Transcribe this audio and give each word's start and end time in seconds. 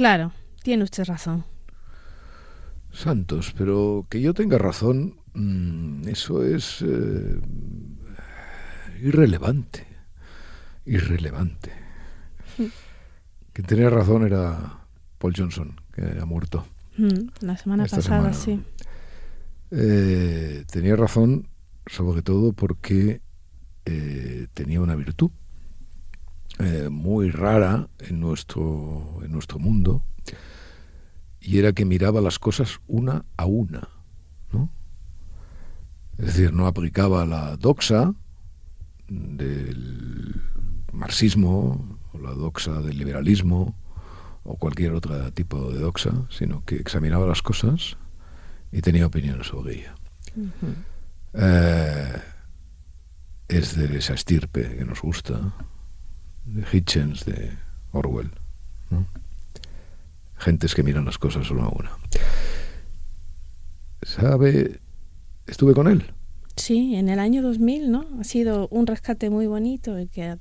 Claro, 0.00 0.32
tiene 0.70 0.84
usted 0.84 1.04
razón. 1.04 1.44
Santos, 2.92 3.52
pero 3.58 4.06
que 4.08 4.20
yo 4.20 4.34
tenga 4.34 4.56
razón, 4.56 5.16
mm, 5.34 6.06
eso 6.06 6.44
es 6.44 6.80
eh, 6.82 7.40
irrelevante. 9.02 9.84
Irrelevante. 10.84 11.72
Quien 13.52 13.66
tenía 13.66 13.90
razón 13.90 14.24
era 14.24 14.78
Paul 15.18 15.34
Johnson, 15.36 15.74
que 15.92 16.02
ha 16.20 16.24
muerto. 16.24 16.64
Mm, 16.98 17.30
la 17.40 17.56
semana 17.56 17.86
pasada, 17.86 18.32
sí. 18.32 18.62
Eh, 19.72 20.62
tenía 20.70 20.94
razón, 20.94 21.48
sobre 21.86 22.22
todo 22.22 22.52
porque 22.52 23.22
eh, 23.86 24.46
tenía 24.54 24.80
una 24.80 24.94
virtud 24.94 25.32
eh, 26.60 26.88
muy 26.90 27.30
rara 27.32 27.88
en 27.98 28.20
nuestro, 28.20 29.18
en 29.24 29.32
nuestro 29.32 29.58
mundo, 29.58 30.04
y 31.40 31.58
era 31.58 31.72
que 31.72 31.84
miraba 31.84 32.20
las 32.20 32.38
cosas 32.38 32.80
una 32.86 33.24
a 33.36 33.46
una. 33.46 33.88
¿no? 34.52 34.70
Es 36.18 36.26
decir, 36.26 36.52
no 36.52 36.66
aplicaba 36.66 37.24
la 37.26 37.56
doxa 37.56 38.14
del 39.08 40.40
marxismo, 40.92 41.98
o 42.12 42.18
la 42.18 42.32
doxa 42.32 42.80
del 42.80 42.98
liberalismo, 42.98 43.74
o 44.44 44.56
cualquier 44.56 44.92
otro 44.92 45.32
tipo 45.32 45.72
de 45.72 45.80
doxa, 45.80 46.12
sino 46.30 46.64
que 46.64 46.76
examinaba 46.76 47.26
las 47.26 47.42
cosas 47.42 47.96
y 48.72 48.82
tenía 48.82 49.06
opiniones 49.06 49.48
sobre 49.48 49.74
ella. 49.74 49.94
Eh, 51.34 52.22
es 53.48 53.76
de 53.76 53.98
esa 53.98 54.14
estirpe 54.14 54.76
que 54.76 54.84
nos 54.84 55.02
gusta, 55.02 55.54
de 56.44 56.64
Hitchens, 56.70 57.24
de 57.24 57.56
Orwell. 57.92 58.30
Gentes 60.40 60.74
que 60.74 60.82
miran 60.82 61.04
las 61.04 61.18
cosas 61.18 61.50
una 61.50 61.64
a 61.64 61.68
una. 61.68 61.90
¿Sabe? 64.02 64.80
Estuve 65.46 65.74
con 65.74 65.86
él. 65.86 66.04
Sí, 66.56 66.94
en 66.94 67.10
el 67.10 67.18
año 67.18 67.42
2000, 67.42 67.90
¿no? 67.90 68.06
Ha 68.18 68.24
sido 68.24 68.66
un 68.68 68.86
rescate 68.86 69.28
muy 69.28 69.46
bonito 69.46 69.96
el 69.98 70.08
que 70.08 70.24
ha 70.24 70.32
eh, 70.32 70.38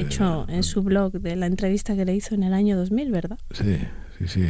hecho 0.00 0.46
en 0.48 0.62
su 0.62 0.82
blog 0.82 1.12
de 1.12 1.34
la 1.34 1.46
entrevista 1.46 1.96
que 1.96 2.04
le 2.04 2.14
hizo 2.14 2.34
en 2.34 2.44
el 2.44 2.54
año 2.54 2.76
2000, 2.76 3.10
¿verdad? 3.10 3.38
Sí, 3.50 3.76
sí, 4.18 4.28
sí. 4.28 4.44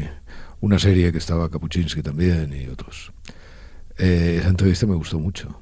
Una 0.60 0.78
serie 0.78 1.12
que 1.12 1.18
estaba 1.18 1.48
Kapuczynski 1.48 2.02
también 2.02 2.52
y 2.52 2.68
otros. 2.68 3.12
Eh, 3.96 4.36
esa 4.40 4.48
entrevista 4.48 4.86
me 4.86 4.96
gustó 4.96 5.18
mucho. 5.18 5.60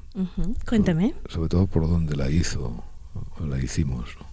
Cuéntame. 0.67 1.15
Sobre, 1.29 1.47
todo 1.47 1.67
por 1.67 1.89
donde 1.89 2.17
la 2.17 2.29
hizo, 2.29 2.83
o 3.39 3.45
la 3.45 3.57
hicimos. 3.57 4.17
¿no? 4.19 4.29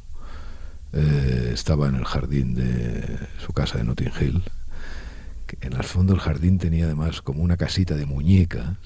Eh, 0.93 1.51
estaba 1.53 1.89
en 1.89 1.97
el 1.97 2.05
jardín 2.05 2.55
de 2.55 3.19
su 3.45 3.53
casa 3.53 3.79
de 3.79 3.85
Notting 3.85 4.13
Hill. 4.21 4.43
Que 5.47 5.59
en 5.61 5.75
el 5.75 5.85
fondo 5.85 6.13
del 6.13 6.21
jardín 6.21 6.59
tenía 6.59 6.87
además 6.87 7.23
como 7.23 7.43
una 7.43 7.57
casita 7.57 7.95
de 7.95 8.07
muñecas 8.07 8.77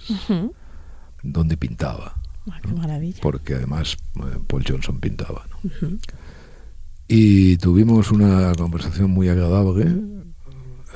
donde 1.22 1.56
pintaba. 1.56 2.16
Ah, 2.50 2.58
qué 2.62 2.72
maravilla. 2.72 3.18
Porque 3.22 3.54
además 3.54 3.96
eh, 4.16 4.38
Paul 4.46 4.64
Johnson 4.66 5.00
pintaba. 5.00 5.46
Y 7.08 7.56
tuvimos 7.58 8.10
una 8.10 8.52
conversación 8.54 9.10
muy 9.10 9.28
agradable 9.28 9.86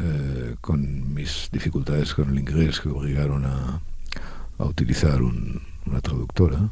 eh, 0.00 0.56
con 0.60 1.12
mis 1.14 1.48
dificultades 1.52 2.14
con 2.14 2.30
el 2.30 2.38
inglés 2.38 2.80
que 2.80 2.88
obligaron 2.88 3.44
a, 3.44 3.80
a 4.58 4.64
utilizar 4.64 5.22
una 5.22 6.00
traductora. 6.00 6.70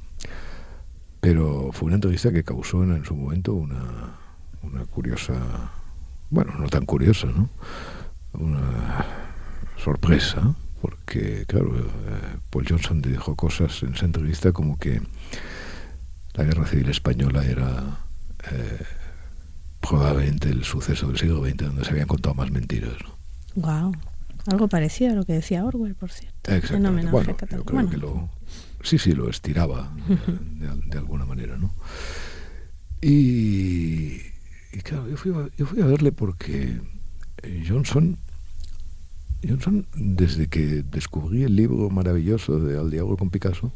Pero 1.20 1.70
fue 1.72 1.86
una 1.86 1.96
entrevista 1.96 2.32
que 2.32 2.42
causó 2.42 2.82
en 2.82 3.04
su 3.04 3.14
momento 3.14 3.54
una, 3.54 4.16
una 4.62 4.84
curiosa, 4.86 5.34
bueno, 6.30 6.54
no 6.58 6.68
tan 6.68 6.84
curiosa, 6.84 7.28
¿no? 7.28 7.48
Una 8.34 9.06
sorpresa, 9.76 10.54
porque, 10.80 11.44
claro, 11.46 11.76
eh, 11.78 12.36
Paul 12.50 12.66
Johnson 12.68 13.02
dijo 13.02 13.36
cosas 13.36 13.82
en 13.82 13.94
esa 13.94 14.06
entrevista 14.06 14.52
como 14.52 14.78
que 14.78 15.00
la 16.34 16.44
guerra 16.44 16.66
civil 16.66 16.88
española 16.88 17.44
era 17.44 17.98
eh, 18.50 18.84
probablemente 19.80 20.48
el 20.48 20.64
suceso 20.64 21.08
del 21.08 21.18
siglo 21.18 21.44
XX 21.44 21.56
donde 21.56 21.84
se 21.84 21.90
habían 21.90 22.08
contado 22.08 22.34
más 22.34 22.50
mentiras, 22.50 22.94
¿no? 23.02 23.62
Wow. 23.62 23.92
Algo 24.46 24.68
parecido 24.68 25.12
a 25.12 25.14
lo 25.14 25.24
que 25.24 25.34
decía 25.34 25.64
Orwell, 25.64 25.94
por 25.94 26.10
cierto. 26.10 26.52
Exactamente. 26.52 27.10
Bueno, 27.10 27.36
yo 27.38 27.64
creo 27.64 27.90
que 27.90 27.96
lo, 27.96 28.28
sí, 28.82 28.98
sí, 28.98 29.12
lo 29.12 29.28
estiraba 29.28 29.92
de, 30.08 30.68
de, 30.86 30.98
alguna 30.98 31.24
manera, 31.24 31.56
¿no? 31.56 31.72
Y, 33.00 34.20
y 34.72 34.80
claro, 34.82 35.08
yo 35.08 35.16
fui, 35.16 35.32
a, 35.32 35.48
yo 35.56 35.66
fui 35.66 35.80
a 35.80 35.86
verle 35.86 36.12
porque 36.12 36.62
eh, 36.62 36.80
Johnson, 37.66 38.18
Johnson, 39.46 39.86
desde 39.94 40.48
que 40.48 40.82
descubrí 40.82 41.42
el 41.42 41.56
libro 41.56 41.90
maravilloso 41.90 42.60
de 42.60 42.78
Al 42.78 42.90
Diablo 42.90 43.16
con 43.16 43.30
Picasso, 43.30 43.72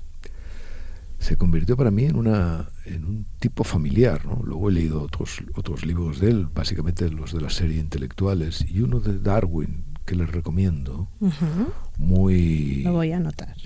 se 1.18 1.36
convirtió 1.36 1.76
para 1.76 1.90
mí 1.90 2.04
en, 2.04 2.16
una, 2.16 2.68
en 2.84 3.04
un 3.04 3.26
tipo 3.40 3.64
familiar. 3.64 4.24
¿no? 4.24 4.42
Luego 4.44 4.68
he 4.68 4.72
leído 4.72 5.02
otros, 5.02 5.42
otros 5.54 5.84
libros 5.84 6.20
de 6.20 6.30
él, 6.30 6.48
básicamente 6.54 7.10
los 7.10 7.32
de 7.32 7.40
la 7.40 7.50
serie 7.50 7.80
Intelectuales, 7.80 8.64
y 8.68 8.80
uno 8.80 9.00
de 9.00 9.18
Darwin, 9.18 9.84
que 10.04 10.14
les 10.14 10.30
recomiendo, 10.30 11.08
muy... 11.98 12.82
Lo 12.82 12.92
voy 12.92 13.12
a 13.12 13.16
anotar. 13.16 13.56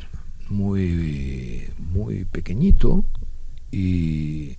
Muy, 0.48 1.68
muy 1.78 2.24
pequeñito 2.24 3.04
y 3.70 4.56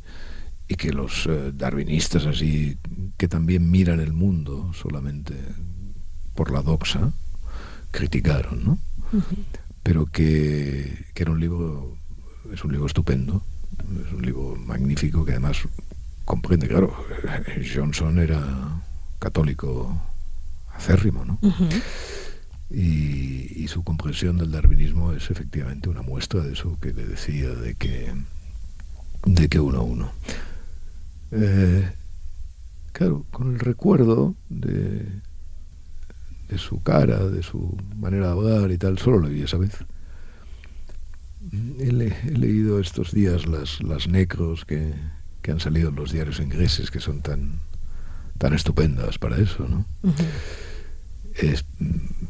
y 0.72 0.76
que 0.76 0.94
los 0.94 1.26
eh, 1.28 1.52
darwinistas 1.54 2.26
así, 2.26 2.78
que 3.18 3.28
también 3.28 3.70
miran 3.70 4.00
el 4.00 4.14
mundo 4.14 4.72
solamente 4.74 5.36
por 6.34 6.50
la 6.50 6.62
doxa, 6.62 7.12
criticaron, 7.92 8.64
¿no? 8.64 8.80
Pero 9.84 10.06
que, 10.06 11.08
que, 11.14 11.24
era 11.24 11.34
un 11.34 11.42
libro, 11.42 11.98
es 12.54 12.64
un 12.64 12.72
libro 12.72 12.88
estupendo, 12.88 13.44
es 14.08 14.14
un 14.14 14.26
libro 14.26 14.56
magnífico 14.56 15.26
que 15.26 15.32
además 15.32 15.58
comprende, 16.24 16.70
claro, 16.70 16.96
Johnson 17.76 18.20
era 18.20 18.82
católico 19.20 20.02
acérrimo, 20.74 21.26
¿no? 21.26 21.38
y, 22.70 23.62
y, 23.62 23.68
su 23.68 23.84
comprensión 23.84 24.38
del 24.38 24.52
darwinismo 24.52 25.12
es 25.12 25.30
efectivamente 25.32 25.90
una 25.90 26.02
muestra 26.02 26.40
de 26.40 26.54
eso 26.54 26.80
que 26.80 26.94
le 26.94 27.06
decía, 27.06 27.50
de 27.50 27.76
que, 27.76 28.14
de 29.26 29.50
que 29.50 29.60
uno 29.60 29.80
a 29.80 29.82
uno. 29.82 30.14
Eh, 31.32 31.92
claro, 32.92 33.26
con 33.32 33.54
el 33.54 33.60
recuerdo 33.60 34.36
de, 34.50 35.06
de 36.50 36.58
su 36.58 36.84
cara, 36.84 37.20
de 37.28 37.44
su 37.44 37.78
manera 37.96 38.28
de 38.28 38.32
hablar 38.34 38.72
y 38.72 38.78
tal, 38.78 38.98
solo 38.98 39.20
lo 39.20 39.30
vi 39.30 39.42
esa 39.42 39.58
vez. 39.58 39.78
He, 41.80 41.88
he 41.88 42.38
leído 42.38 42.80
estos 42.80 43.12
días 43.12 43.48
las, 43.48 43.82
las 43.82 44.08
necros 44.08 44.66
que, 44.66 44.94
que, 45.42 45.52
han 45.52 45.60
salido 45.60 45.90
en 45.90 45.96
los 45.96 46.12
diarios 46.12 46.40
ingleses, 46.40 46.92
que 46.92 47.00
son 47.00 47.22
tan, 47.22 47.60
tan 48.38 48.54
estupendas 48.54 49.18
para 49.18 49.38
eso, 49.38 49.68
¿no? 49.68 49.86
es, 51.36 51.66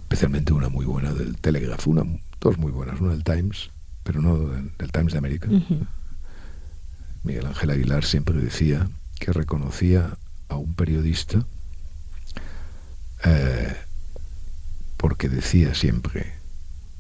especialmente 0.04 0.54
una 0.54 0.70
muy 0.70 0.86
buena 0.86 1.14
del 1.14 1.38
Telegraph, 1.38 1.88
una, 1.88 2.04
dos 2.40 2.58
muy 2.58 2.72
buenas, 2.72 3.02
una 3.02 3.12
del 3.12 3.24
Times, 3.24 3.72
pero 4.04 4.22
no 4.22 4.38
del, 4.38 4.72
del 4.78 4.92
Times 4.92 5.12
de 5.12 5.18
América. 5.18 5.50
Miguel 7.24 7.46
Ángel 7.46 7.70
Aguilar 7.70 8.04
siempre 8.04 8.36
decía 8.38 8.90
que 9.22 9.32
reconocía 9.32 10.18
a 10.50 10.56
un 10.56 10.74
periodista 10.74 11.46
eh, 13.24 13.76
porque 14.98 15.30
decía 15.30 15.76
siempre 15.76 16.34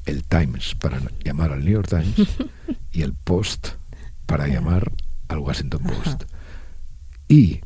el 0.05 0.23
Times 0.23 0.75
para 0.75 1.01
llamar 1.25 1.51
al 1.51 1.65
New 1.65 1.73
York 1.73 1.89
Times 1.89 2.29
y 2.91 3.01
el 3.01 3.13
Post 3.13 3.69
para 4.27 4.47
llamar 4.47 4.91
al 5.29 5.39
Washington 5.39 5.81
Post. 5.81 6.23
Y 7.27 7.61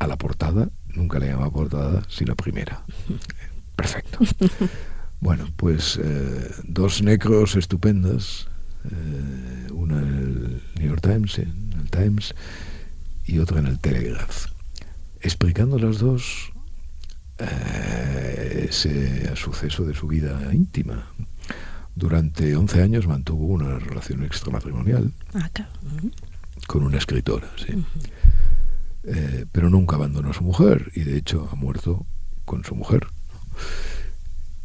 a 0.00 0.08
la 0.08 0.16
portada 0.16 0.68
nunca 0.88 1.20
le 1.20 1.28
llamaba 1.28 1.50
portada, 1.52 2.02
sino 2.08 2.34
primera. 2.34 2.84
Perfecto. 3.76 4.18
Bueno, 5.20 5.48
pues 5.56 5.98
eh, 6.02 6.50
dos 6.64 7.02
necros 7.02 7.54
estupendas 7.54 8.48
eh, 8.84 9.68
una 9.72 10.00
en 10.00 10.08
el 10.08 10.62
New 10.76 10.88
York 10.88 11.02
Times, 11.02 11.38
en 11.38 11.72
el 11.78 11.90
Times, 11.90 12.34
y 13.26 13.38
otra 13.38 13.58
en 13.58 13.66
el 13.66 13.78
Telegraph. 13.78 14.46
Explicando 15.20 15.78
las 15.78 15.98
dos, 15.98 16.52
eh, 17.38 18.66
ese 18.70 19.34
suceso 19.36 19.84
de 19.84 19.94
su 19.94 20.06
vida 20.06 20.52
íntima. 20.52 21.06
Durante 21.94 22.54
11 22.54 22.82
años 22.82 23.06
mantuvo 23.06 23.46
una 23.46 23.78
relación 23.78 24.22
extramatrimonial 24.22 25.12
Ah, 25.34 25.50
con 26.66 26.82
una 26.82 26.98
escritora, 26.98 27.50
sí. 27.56 27.72
Eh, 29.04 29.46
pero 29.52 29.70
nunca 29.70 29.96
abandonó 29.96 30.30
a 30.30 30.34
su 30.34 30.42
mujer 30.42 30.90
y 30.94 31.00
de 31.00 31.16
hecho 31.16 31.48
ha 31.50 31.54
muerto 31.54 32.06
con 32.44 32.64
su 32.64 32.74
mujer. 32.74 33.06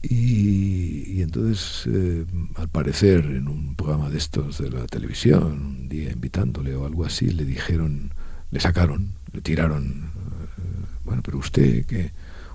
Y, 0.04 1.22
entonces, 1.22 1.84
eh, 1.88 2.26
al 2.56 2.68
parecer, 2.70 3.26
en 3.26 3.48
un 3.48 3.76
programa 3.76 4.10
de 4.10 4.18
estos 4.18 4.58
de 4.58 4.72
la 4.72 4.88
televisión, 4.88 5.44
un 5.44 5.90
día 5.90 6.12
invitándole 6.12 6.76
o 6.76 6.86
algo 6.88 7.06
así, 7.06 7.30
le 7.30 7.46
dijeron, 7.46 8.12
le 8.52 8.60
sacaron, 8.60 9.14
le 9.34 9.42
tiraron, 9.42 10.12
eh, 10.12 10.86
bueno, 11.06 11.22
pero 11.24 11.38
usted 11.38 11.86
que 11.86 12.12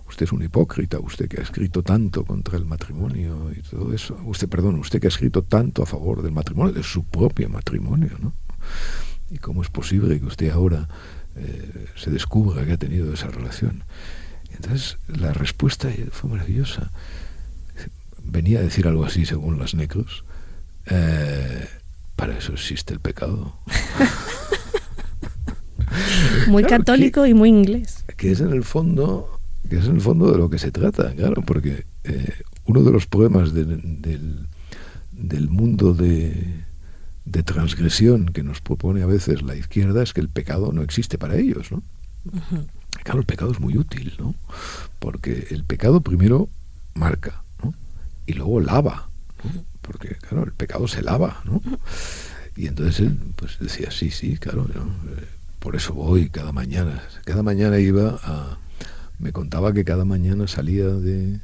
usted 0.09 0.25
es 0.25 0.33
un 0.33 0.43
hipócrita, 0.43 0.99
usted 0.99 1.29
que 1.29 1.41
ha 1.41 1.43
escrito 1.43 1.83
tanto 1.83 2.25
contra 2.25 2.57
el 2.57 2.65
matrimonio 2.65 3.51
y 3.57 3.61
todo 3.63 3.93
eso, 3.93 4.17
usted, 4.25 4.49
perdón, 4.49 4.77
usted 4.77 5.01
que 5.01 5.09
ha 5.09 5.09
escrito 5.09 5.43
tanto 5.43 5.83
a 5.83 5.87
favor 5.87 6.23
del 6.23 6.33
matrimonio, 6.33 6.73
de 6.73 6.83
su 6.83 7.05
propio 7.05 7.49
matrimonio, 7.49 8.11
¿no? 8.21 8.33
¿Y 9.31 9.39
cómo 9.39 9.63
es 9.63 9.69
posible 9.69 10.21
que 10.21 10.27
usted 10.27 10.51
ahora 10.51 10.89
eh, 11.35 11.89
se 11.97 12.11
descubra 12.11 12.65
que 12.65 12.73
ha 12.73 12.77
tenido 12.77 13.13
esa 13.13 13.29
relación? 13.29 13.83
Entonces, 14.55 14.99
la 15.09 15.33
respuesta 15.33 15.89
fue 16.13 16.31
maravillosa. 16.31 16.91
Venía 18.23 18.61
a 18.61 18.63
decir 18.63 18.87
algo 18.87 19.05
así, 19.05 19.27
según 19.27 19.59
las 19.59 19.75
necros. 19.75 20.25
Eh, 20.87 21.69
para 22.15 22.39
eso 22.39 22.53
existe 22.53 22.95
el 22.95 23.01
pecado. 23.01 23.59
muy 26.49 26.65
católico 26.65 27.27
y 27.27 27.35
muy 27.35 27.49
inglés. 27.49 28.05
Que 28.17 28.33
es 28.33 28.41
en 28.41 28.53
el 28.53 28.65
fondo 28.65 29.37
que 29.69 29.79
es 29.79 29.87
en 29.87 29.97
el 29.97 30.01
fondo 30.01 30.31
de 30.31 30.39
lo 30.39 30.49
que 30.49 30.59
se 30.59 30.71
trata, 30.71 31.13
claro, 31.15 31.43
porque 31.43 31.85
eh, 32.05 32.33
uno 32.67 32.83
de 32.83 32.93
los 32.93 33.07
problemas 33.07 33.53
del, 33.53 34.47
del, 35.13 35.49
mundo 35.49 35.95
de, 35.95 36.65
de, 37.25 37.43
transgresión 37.43 38.27
que 38.27 38.43
nos 38.43 38.61
propone 38.61 39.03
a 39.03 39.07
veces 39.07 39.43
la 39.43 39.57
izquierda 39.57 40.03
es 40.03 40.13
que 40.13 40.21
el 40.21 40.29
pecado 40.29 40.73
no 40.73 40.83
existe 40.83 41.19
para 41.19 41.37
ellos, 41.37 41.73
¿no? 41.73 41.83
Claro, 43.03 43.21
el 43.21 43.27
pecado 43.27 43.53
es 43.53 43.61
muy 43.61 43.77
útil, 43.77 44.15
¿no? 44.19 44.35
Porque 44.99 45.49
el 45.51 45.65
pecado 45.65 46.01
primero 46.01 46.49
marca, 46.95 47.43
¿no? 47.63 47.75
Y 48.27 48.33
luego 48.33 48.61
lava, 48.61 49.09
Porque, 49.83 50.17
claro, 50.17 50.45
el 50.45 50.53
pecado 50.53 50.89
se 50.89 51.03
lava, 51.03 51.41
¿no? 51.45 51.63
Y 52.57 52.67
entonces 52.67 53.01
él 53.01 53.19
pues 53.37 53.59
decía, 53.61 53.91
sí, 53.91 54.11
sí, 54.11 54.39
claro, 54.39 54.67
eh, 54.75 55.25
por 55.59 55.77
eso 55.77 55.95
voy 55.95 56.29
cada 56.29 56.53
mañana. 56.53 57.03
Cada 57.25 57.43
mañana 57.43 57.79
iba 57.79 58.19
a 58.23 58.59
me 59.19 59.33
contaba 59.33 59.73
que 59.73 59.85
cada 59.85 60.05
mañana 60.05 60.47
salía 60.47 60.87
de... 60.89 61.41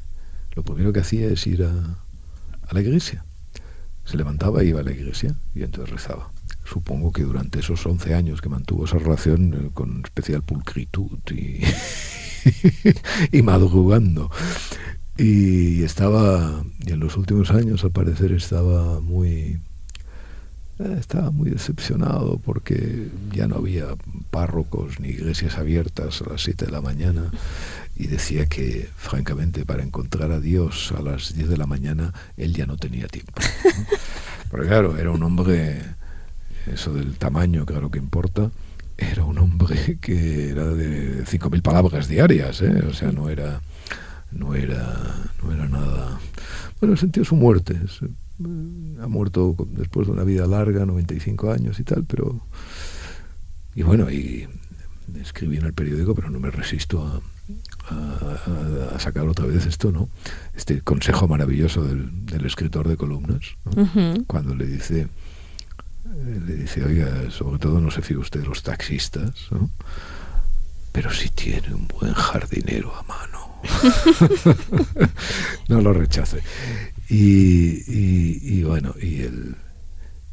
Lo 0.54 0.62
primero 0.62 0.92
que 0.92 1.00
hacía 1.00 1.28
es 1.28 1.46
ir 1.46 1.64
a, 1.64 1.98
la 2.70 2.80
iglesia. 2.80 3.24
Se 4.04 4.16
levantaba 4.16 4.64
y 4.64 4.68
iba 4.68 4.80
a 4.80 4.82
la 4.82 4.92
iglesia 4.92 5.34
y 5.54 5.62
entonces 5.62 5.90
rezaba. 5.90 6.30
Supongo 6.64 7.12
que 7.12 7.22
durante 7.22 7.60
esos 7.60 7.84
11 7.84 8.14
años 8.14 8.40
que 8.40 8.48
mantuvo 8.48 8.84
esa 8.84 8.98
relación 8.98 9.54
eh, 9.54 9.70
con 9.74 10.02
especial 10.04 10.42
pulcritud 10.42 11.18
y, 11.30 11.60
y 13.36 13.42
madrugando. 13.42 14.30
Y 15.16 15.82
estaba, 15.82 16.64
y 16.86 16.92
en 16.92 17.00
los 17.00 17.16
últimos 17.16 17.50
años 17.50 17.84
al 17.84 17.90
parecer 17.90 18.32
estaba 18.32 19.00
muy, 19.00 19.60
estaba 20.98 21.30
muy 21.30 21.50
decepcionado 21.50 22.38
porque 22.44 23.08
ya 23.32 23.46
no 23.46 23.56
había 23.56 23.86
párrocos 24.30 25.00
ni 25.00 25.08
iglesias 25.08 25.58
abiertas 25.58 26.22
a 26.22 26.30
las 26.30 26.42
7 26.42 26.66
de 26.66 26.72
la 26.72 26.80
mañana 26.80 27.30
y 27.96 28.06
decía 28.06 28.46
que, 28.46 28.88
francamente, 28.96 29.64
para 29.64 29.82
encontrar 29.82 30.32
a 30.32 30.40
Dios 30.40 30.92
a 30.96 31.02
las 31.02 31.34
10 31.34 31.48
de 31.48 31.56
la 31.56 31.66
mañana, 31.66 32.12
él 32.36 32.54
ya 32.54 32.66
no 32.66 32.76
tenía 32.76 33.06
tiempo. 33.06 33.32
Porque 34.50 34.66
claro, 34.66 34.96
era 34.96 35.10
un 35.10 35.22
hombre, 35.22 35.82
eso 36.66 36.92
del 36.92 37.16
tamaño, 37.16 37.66
claro 37.66 37.90
que 37.90 37.98
importa, 37.98 38.50
era 38.96 39.24
un 39.24 39.38
hombre 39.38 39.98
que 40.00 40.50
era 40.50 40.66
de 40.66 41.24
5.000 41.24 41.62
palabras 41.62 42.08
diarias, 42.08 42.62
¿eh? 42.62 42.82
o 42.88 42.94
sea, 42.94 43.12
no 43.12 43.28
era, 43.28 43.60
no 44.30 44.54
era, 44.54 45.30
no 45.42 45.52
era 45.52 45.68
nada... 45.68 46.18
Bueno, 46.80 46.96
sentió 46.96 47.24
su 47.24 47.36
muerte, 47.36 47.78
ha 49.00 49.06
muerto 49.08 49.54
después 49.70 50.06
de 50.06 50.12
una 50.12 50.24
vida 50.24 50.46
larga, 50.46 50.86
95 50.86 51.50
años 51.50 51.78
y 51.80 51.84
tal, 51.84 52.04
pero... 52.04 52.40
Y 53.74 53.82
bueno, 53.82 54.10
y 54.10 54.46
escribí 55.20 55.56
en 55.56 55.64
el 55.64 55.72
periódico, 55.72 56.14
pero 56.14 56.30
no 56.30 56.40
me 56.40 56.50
resisto 56.50 57.04
a, 57.04 57.20
sacar 58.98 59.26
otra 59.26 59.46
vez 59.46 59.66
esto, 59.66 59.90
¿no? 59.92 60.08
Este 60.54 60.80
consejo 60.80 61.26
maravilloso 61.26 61.84
del, 61.84 62.44
escritor 62.46 62.88
de 62.88 62.96
columnas, 62.96 63.56
cuando 64.26 64.54
le 64.54 64.66
dice, 64.66 65.08
le 66.46 66.54
dice, 66.54 66.84
oiga, 66.84 67.30
sobre 67.30 67.58
todo 67.58 67.80
no 67.80 67.90
se 67.90 68.02
fíe 68.02 68.16
usted 68.16 68.40
de 68.40 68.46
los 68.46 68.62
taxistas, 68.62 69.48
¿no? 69.50 69.70
pero 70.92 71.10
si 71.10 71.30
tiene 71.30 71.74
un 71.74 71.88
buen 71.88 72.12
jardinero 72.12 72.94
a 72.94 73.02
mano. 73.02 73.60
no 75.68 75.80
lo 75.80 75.92
rechace. 75.92 76.42
Y, 77.14 78.62
bueno, 78.62 78.94
y 79.00 79.20
el, 79.20 79.54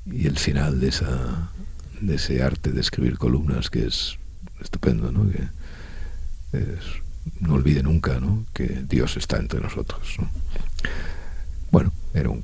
y 0.06 0.28
el 0.28 0.38
final 0.38 0.80
de, 0.80 0.88
esa, 0.88 1.52
de 2.00 2.16
ese 2.16 2.42
arte 2.42 2.72
de 2.72 2.80
escribir 2.80 3.18
columnas 3.18 3.70
que 3.70 3.86
es 3.86 4.18
estupendo, 4.62 5.12
¿no? 5.12 5.30
Que 5.30 5.50
no 7.42 7.54
olvide 7.54 7.84
nunca 7.84 8.20
¿no? 8.20 8.46
que 8.54 8.84
Dios 8.88 9.18
está 9.18 9.38
entre 9.38 9.60
nosotros. 9.60 10.18
Bueno, 11.70 11.92
era 12.14 12.30
un 12.30 12.44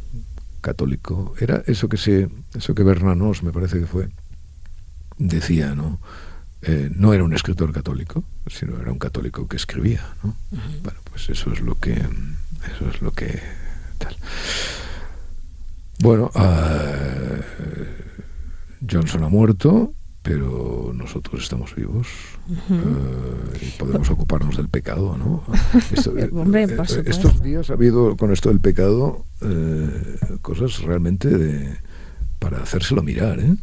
católico, 0.60 1.34
era 1.40 1.64
eso 1.66 1.88
que 1.88 1.98
se, 1.98 2.30
eso 2.54 2.76
que 2.76 2.84
Bernanos 2.84 3.42
me 3.42 3.54
parece 3.54 3.80
que 3.80 3.88
fue, 3.88 4.10
decía, 5.18 5.76
¿no? 5.76 6.00
Eh, 6.62 6.90
no 6.94 7.14
era 7.14 7.24
un 7.24 7.34
escritor 7.34 7.72
católico, 7.72 8.24
sino 8.48 8.80
era 8.82 8.92
un 8.92 9.00
católico 9.00 9.48
que 9.48 9.56
escribía, 9.56 10.16
¿no? 10.24 10.36
Bueno, 10.84 11.00
pues 11.10 11.30
eso 11.30 11.54
es 11.54 11.62
lo 11.62 11.76
que, 11.80 11.94
eso 11.94 12.90
es 12.90 13.02
lo 13.02 13.12
que 13.12 13.40
bueno, 16.00 16.32
ah, 16.36 17.40
Johnson 18.90 19.24
ha 19.24 19.30
muerto, 19.30 19.94
pero 20.26 20.92
nosotros 20.96 21.44
estamos 21.44 21.76
vivos 21.76 22.08
eh, 22.50 23.60
y 23.62 23.78
podemos 23.78 24.10
ocuparnos 24.10 24.58
del 24.58 24.70
pecado, 24.70 25.18
¿no? 25.18 25.44
Eh, 26.18 26.30
eh, 26.32 27.04
estos 27.06 27.42
días 27.44 27.70
ha 27.70 27.74
habido 27.74 28.18
con 28.18 28.32
esto 28.32 28.50
del 28.50 28.60
pecado 28.60 29.26
cosas 30.42 30.82
realmente 30.82 31.30
de, 31.30 31.78
para 32.40 32.62
hacérselo 32.64 33.04
mirar, 33.04 33.40
¿eh? 33.40 33.56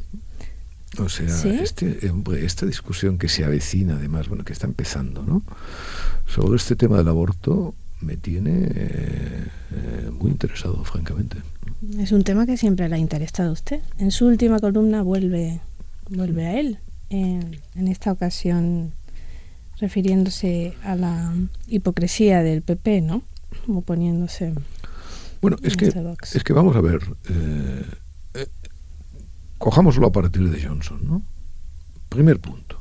O 0.98 1.08
sea, 1.08 1.34
este, 1.60 1.98
esta 2.42 2.66
discusión 2.66 3.18
que 3.18 3.28
se 3.28 3.44
avecina, 3.44 3.94
además, 3.94 4.28
bueno, 4.28 4.44
que 4.44 4.52
está 4.52 4.66
empezando, 4.66 5.22
¿no? 5.22 5.42
Sobre 6.26 6.56
este 6.56 6.76
tema 6.76 6.98
del 6.98 7.08
aborto, 7.08 7.74
me 8.02 8.16
tiene 8.16 8.68
eh, 8.74 9.46
eh, 9.72 10.10
muy 10.10 10.30
interesado, 10.30 10.84
francamente. 10.84 11.38
Es 11.98 12.12
un 12.12 12.24
tema 12.24 12.46
que 12.46 12.56
siempre 12.56 12.88
le 12.88 12.96
ha 12.96 12.98
interesado 12.98 13.50
a 13.50 13.52
usted. 13.52 13.80
En 13.98 14.10
su 14.10 14.26
última 14.26 14.58
columna 14.58 15.02
vuelve, 15.02 15.60
vuelve 16.10 16.46
a 16.46 16.60
él, 16.60 16.78
en, 17.10 17.60
esta 17.88 18.12
ocasión 18.12 18.92
refiriéndose 19.78 20.74
a 20.84 20.94
la 20.94 21.34
hipocresía 21.66 22.42
del 22.42 22.62
PP, 22.62 23.00
¿no? 23.00 23.22
Oponiéndose. 23.68 24.54
Bueno, 25.40 25.56
es 25.62 25.76
que, 25.76 25.92
es 26.34 26.44
que 26.44 26.52
vamos 26.52 26.76
a 26.76 26.80
ver, 26.80 27.00
eh, 27.28 28.46
cojámoslo 29.58 30.06
a 30.06 30.12
partir 30.12 30.48
de 30.48 30.62
Johnson, 30.62 31.00
¿no? 31.04 31.22
Primer 32.08 32.38
punto. 32.38 32.80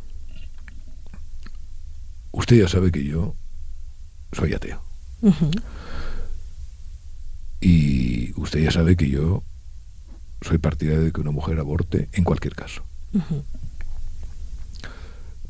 Usted 2.32 2.58
ya 2.58 2.68
sabe 2.68 2.92
que 2.92 3.04
yo 3.04 3.36
soy 4.32 4.54
ateo. 4.54 4.91
Y 7.60 8.34
usted 8.40 8.64
ya 8.64 8.72
sabe 8.72 8.96
que 8.96 9.10
yo 9.10 9.44
soy 10.42 10.58
partidario 10.58 11.04
de 11.04 11.12
que 11.12 11.22
una 11.22 11.32
mujer 11.32 11.60
aborte 11.60 12.10
en 12.14 12.24
cualquier 12.24 12.56
caso. 12.56 12.84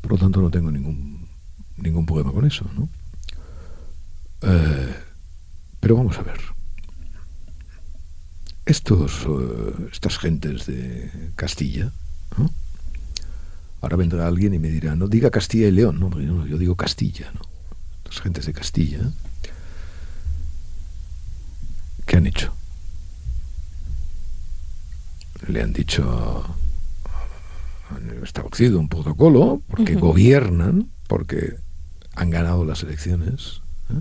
Por 0.02 0.12
lo 0.12 0.18
tanto, 0.18 0.42
no 0.42 0.50
tengo 0.50 0.70
ningún, 0.70 1.28
ningún 1.76 2.04
problema 2.04 2.32
con 2.32 2.44
eso, 2.44 2.66
¿no? 2.76 2.88
Eh, 4.42 4.94
pero 5.80 5.96
vamos 5.96 6.18
a 6.18 6.22
ver. 6.22 6.40
Estos, 8.66 9.26
eh, 9.26 9.88
estas 9.92 10.18
gentes 10.18 10.66
de 10.66 11.10
Castilla, 11.34 11.90
ahora 13.80 13.96
vendrá 13.96 14.26
alguien 14.26 14.54
y 14.54 14.58
me 14.58 14.68
dirá, 14.68 14.94
no 14.96 15.08
diga 15.08 15.30
Castilla 15.30 15.68
y 15.68 15.72
León, 15.72 15.98
no, 15.98 16.46
yo 16.46 16.58
digo 16.58 16.76
Castilla, 16.76 17.32
¿no? 17.32 17.40
Las 18.04 18.20
gentes 18.20 18.46
de 18.46 18.52
Castilla, 18.52 19.00
¿Qué 22.06 22.16
han 22.16 22.26
hecho? 22.26 22.52
Le 25.48 25.62
han 25.62 25.72
dicho, 25.72 26.44
han 27.90 28.22
establecido 28.22 28.78
un 28.78 28.88
protocolo 28.88 29.62
porque 29.68 29.94
gobiernan, 29.94 30.90
porque 31.08 31.56
han 32.14 32.30
ganado 32.30 32.64
las 32.64 32.82
elecciones. 32.82 33.60
¿eh? 33.90 34.00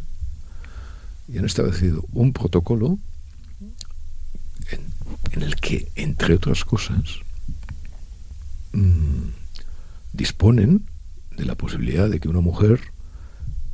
y 1.32 1.38
han 1.38 1.46
establecido 1.46 2.04
un 2.12 2.34
protocolo 2.34 3.00
en, 5.32 5.42
el 5.42 5.56
que, 5.56 5.92
entre 5.96 6.36
otras 6.36 6.66
cosas, 6.66 7.20
mm, 8.74 9.30
disponen 10.14 10.86
de 11.38 11.46
la 11.46 11.56
posibilidad 11.56 12.10
de 12.10 12.20
que 12.20 12.28
una 12.28 12.42
mujer 12.42 12.82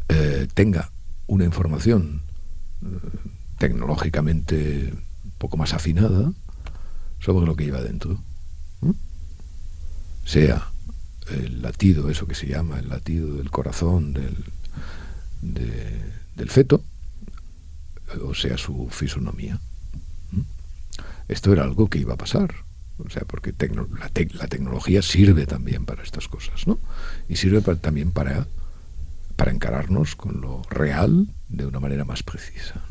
eh, 0.10 0.48
tenga 0.54 0.92
una 1.26 1.46
información 1.46 2.22
eh, 2.84 2.88
tecnológicamente 3.58 4.94
un 5.24 5.32
poco 5.38 5.58
más 5.58 5.74
afinada 5.74 6.32
sobre 7.20 7.46
lo 7.46 7.56
que 7.56 7.66
lleva 7.66 7.82
dentro. 7.82 8.20
Sea 10.26 10.70
el 11.30 11.62
latido, 11.62 12.10
eso 12.10 12.28
que 12.28 12.36
se 12.36 12.48
llama 12.48 12.80
el 12.80 12.90
latido 12.90 13.36
del 13.36 13.50
corazón 13.50 14.14
del, 14.14 14.44
del 15.42 16.50
feto, 16.50 16.84
o 18.24 18.34
sea 18.34 18.58
su 18.58 18.88
fisonomía. 18.90 19.60
Esto 21.28 21.52
era 21.52 21.64
algo 21.64 21.90
que 21.90 22.00
iba 22.00 22.14
a 22.14 22.18
pasar. 22.18 22.54
O 23.06 23.10
sea, 23.10 23.24
porque 23.28 23.54
la, 24.00 24.48
tecnología 24.48 25.02
sirve 25.02 25.46
también 25.46 25.86
para 25.86 26.02
estas 26.02 26.28
cosas, 26.28 26.66
¿no? 26.66 26.80
Y 27.30 27.36
sirve 27.36 27.62
también 27.76 28.12
para, 28.12 28.48
para 29.36 29.52
encararnos 29.52 30.16
con 30.16 30.42
lo 30.42 30.64
real 30.70 31.28
de 31.48 31.68
una 31.68 31.80
manera 31.80 32.06
más 32.06 32.24
precisa. 32.24 32.82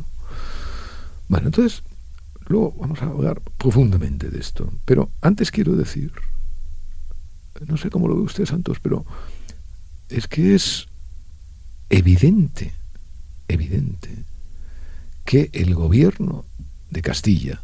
Bueno, 1.29 1.47
entonces, 1.47 1.83
luego 2.47 2.73
vamos 2.79 3.03
a 3.03 3.07
hablar 3.07 3.41
profundamente 3.59 4.31
de 4.31 4.39
esto. 4.39 4.73
Pero 4.85 5.11
antes 5.21 5.51
quiero 5.51 5.75
decir, 5.75 6.13
no 7.67 7.77
sé 7.77 7.91
cómo 7.91 8.09
lo 8.09 8.17
ve 8.17 8.23
usted, 8.23 8.47
Santos, 8.47 8.79
pero 8.81 9.05
es 10.09 10.29
que 10.29 10.55
es 10.55 10.87
evidente, 11.91 12.73
evidente, 13.49 14.25
que 15.25 15.51
el 15.53 15.75
gobierno 15.75 16.45
de 16.91 17.03
Castilla, 17.03 17.63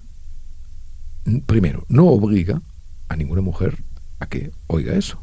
primero, 1.46 1.86
no 1.88 2.06
obliga 2.06 2.60
a 3.08 3.16
ninguna 3.16 3.42
mujer 3.42 3.82
a 4.18 4.26
que 4.26 4.52
oiga 4.66 4.94
eso. 4.94 5.22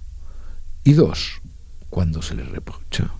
Y 0.83 0.93
dos, 0.93 1.41
cuando 1.89 2.21
se 2.21 2.35
le 2.35 2.43
reprocha. 2.43 3.11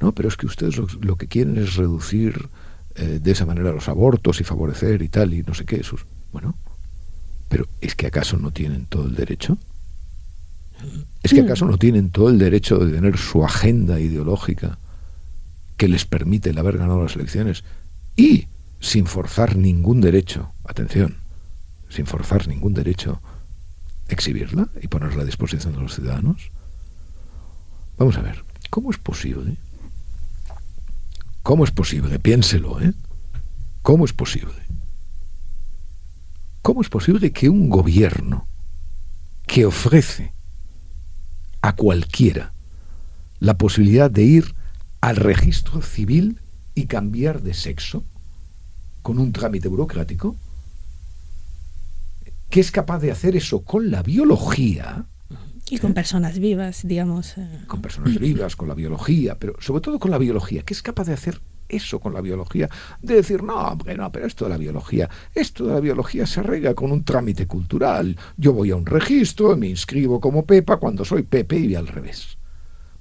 No, 0.00 0.12
pero 0.12 0.28
es 0.28 0.36
que 0.36 0.46
ustedes 0.46 0.76
lo, 0.76 1.16
que 1.16 1.28
quieren 1.28 1.56
es 1.56 1.74
reducir 1.76 2.48
eh, 2.96 3.20
de 3.22 3.30
esa 3.30 3.46
manera 3.46 3.72
los 3.72 3.88
abortos 3.88 4.40
y 4.40 4.44
favorecer 4.44 5.02
y 5.02 5.08
tal 5.08 5.34
y 5.34 5.42
no 5.42 5.54
sé 5.54 5.64
qué. 5.64 5.76
Eso. 5.76 5.96
Bueno, 6.32 6.54
pero 7.48 7.66
¿es 7.80 7.94
que 7.94 8.06
acaso 8.06 8.38
no 8.38 8.50
tienen 8.50 8.86
todo 8.86 9.06
el 9.06 9.14
derecho? 9.14 9.58
¿Es 11.22 11.32
que 11.32 11.40
acaso 11.40 11.66
no 11.66 11.78
tienen 11.78 12.10
todo 12.10 12.28
el 12.28 12.38
derecho 12.38 12.78
de 12.78 12.92
tener 12.92 13.16
su 13.16 13.44
agenda 13.44 13.98
ideológica 13.98 14.78
que 15.76 15.88
les 15.88 16.04
permite 16.04 16.50
el 16.50 16.58
haber 16.58 16.78
ganado 16.78 17.02
las 17.02 17.16
elecciones 17.16 17.64
y 18.14 18.46
sin 18.80 19.06
forzar 19.06 19.56
ningún 19.56 20.00
derecho, 20.00 20.52
atención, 20.64 21.16
sin 21.88 22.06
forzar 22.06 22.46
ningún 22.46 22.74
derecho, 22.74 23.20
exhibirla 24.08 24.68
y 24.80 24.88
ponerla 24.88 25.22
a 25.22 25.26
disposición 25.26 25.74
de 25.74 25.80
los 25.80 25.94
ciudadanos? 25.94 26.50
Vamos 27.98 28.16
a 28.16 28.22
ver, 28.22 28.44
¿cómo 28.70 28.90
es 28.90 28.98
posible? 28.98 29.56
¿Cómo 31.46 31.62
es 31.62 31.70
posible? 31.70 32.18
Piénselo, 32.18 32.80
¿eh? 32.80 32.92
¿Cómo 33.82 34.04
es 34.04 34.12
posible? 34.12 34.56
¿Cómo 36.60 36.80
es 36.82 36.88
posible 36.88 37.30
que 37.30 37.48
un 37.48 37.70
gobierno 37.70 38.48
que 39.46 39.64
ofrece 39.64 40.32
a 41.60 41.76
cualquiera 41.76 42.52
la 43.38 43.56
posibilidad 43.58 44.10
de 44.10 44.24
ir 44.24 44.56
al 45.00 45.14
registro 45.14 45.82
civil 45.82 46.40
y 46.74 46.86
cambiar 46.86 47.40
de 47.42 47.54
sexo 47.54 48.02
con 49.02 49.20
un 49.20 49.32
trámite 49.32 49.68
burocrático, 49.68 50.34
que 52.50 52.58
es 52.58 52.72
capaz 52.72 52.98
de 52.98 53.12
hacer 53.12 53.36
eso 53.36 53.62
con 53.62 53.92
la 53.92 54.02
biología. 54.02 55.06
Y 55.68 55.78
con 55.78 55.94
personas 55.94 56.38
vivas, 56.38 56.86
digamos. 56.86 57.36
Eh. 57.38 57.64
Con 57.66 57.82
personas 57.82 58.18
vivas, 58.18 58.54
con 58.54 58.68
la 58.68 58.74
biología, 58.74 59.36
pero 59.38 59.54
sobre 59.58 59.80
todo 59.80 59.98
con 59.98 60.10
la 60.10 60.18
biología, 60.18 60.62
que 60.62 60.74
es 60.74 60.82
capaz 60.82 61.06
de 61.06 61.14
hacer 61.14 61.40
eso 61.68 61.98
con 61.98 62.14
la 62.14 62.20
biología, 62.20 62.68
de 63.02 63.16
decir, 63.16 63.42
no, 63.42 63.76
no, 63.76 64.12
pero 64.12 64.26
esto 64.26 64.44
de 64.44 64.50
la 64.50 64.56
biología, 64.58 65.10
esto 65.34 65.66
de 65.66 65.74
la 65.74 65.80
biología 65.80 66.24
se 66.26 66.40
arregla 66.40 66.74
con 66.74 66.92
un 66.92 67.04
trámite 67.04 67.46
cultural. 67.46 68.16
Yo 68.36 68.52
voy 68.52 68.70
a 68.70 68.76
un 68.76 68.86
registro, 68.86 69.56
me 69.56 69.66
inscribo 69.66 70.20
como 70.20 70.46
Pepa 70.46 70.76
cuando 70.76 71.04
soy 71.04 71.22
Pepe 71.22 71.58
y 71.58 71.74
al 71.74 71.88
revés. 71.88 72.38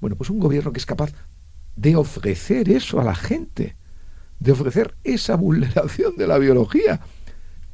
Bueno, 0.01 0.15
pues 0.15 0.31
un 0.31 0.39
gobierno 0.39 0.72
que 0.72 0.79
es 0.79 0.86
capaz 0.86 1.13
de 1.75 1.95
ofrecer 1.95 2.69
eso 2.69 3.00
a 3.00 3.03
la 3.03 3.15
gente, 3.15 3.75
de 4.39 4.51
ofrecer 4.51 4.95
esa 5.03 5.36
vulneración 5.36 6.15
de 6.17 6.27
la 6.27 6.38
biología. 6.38 7.01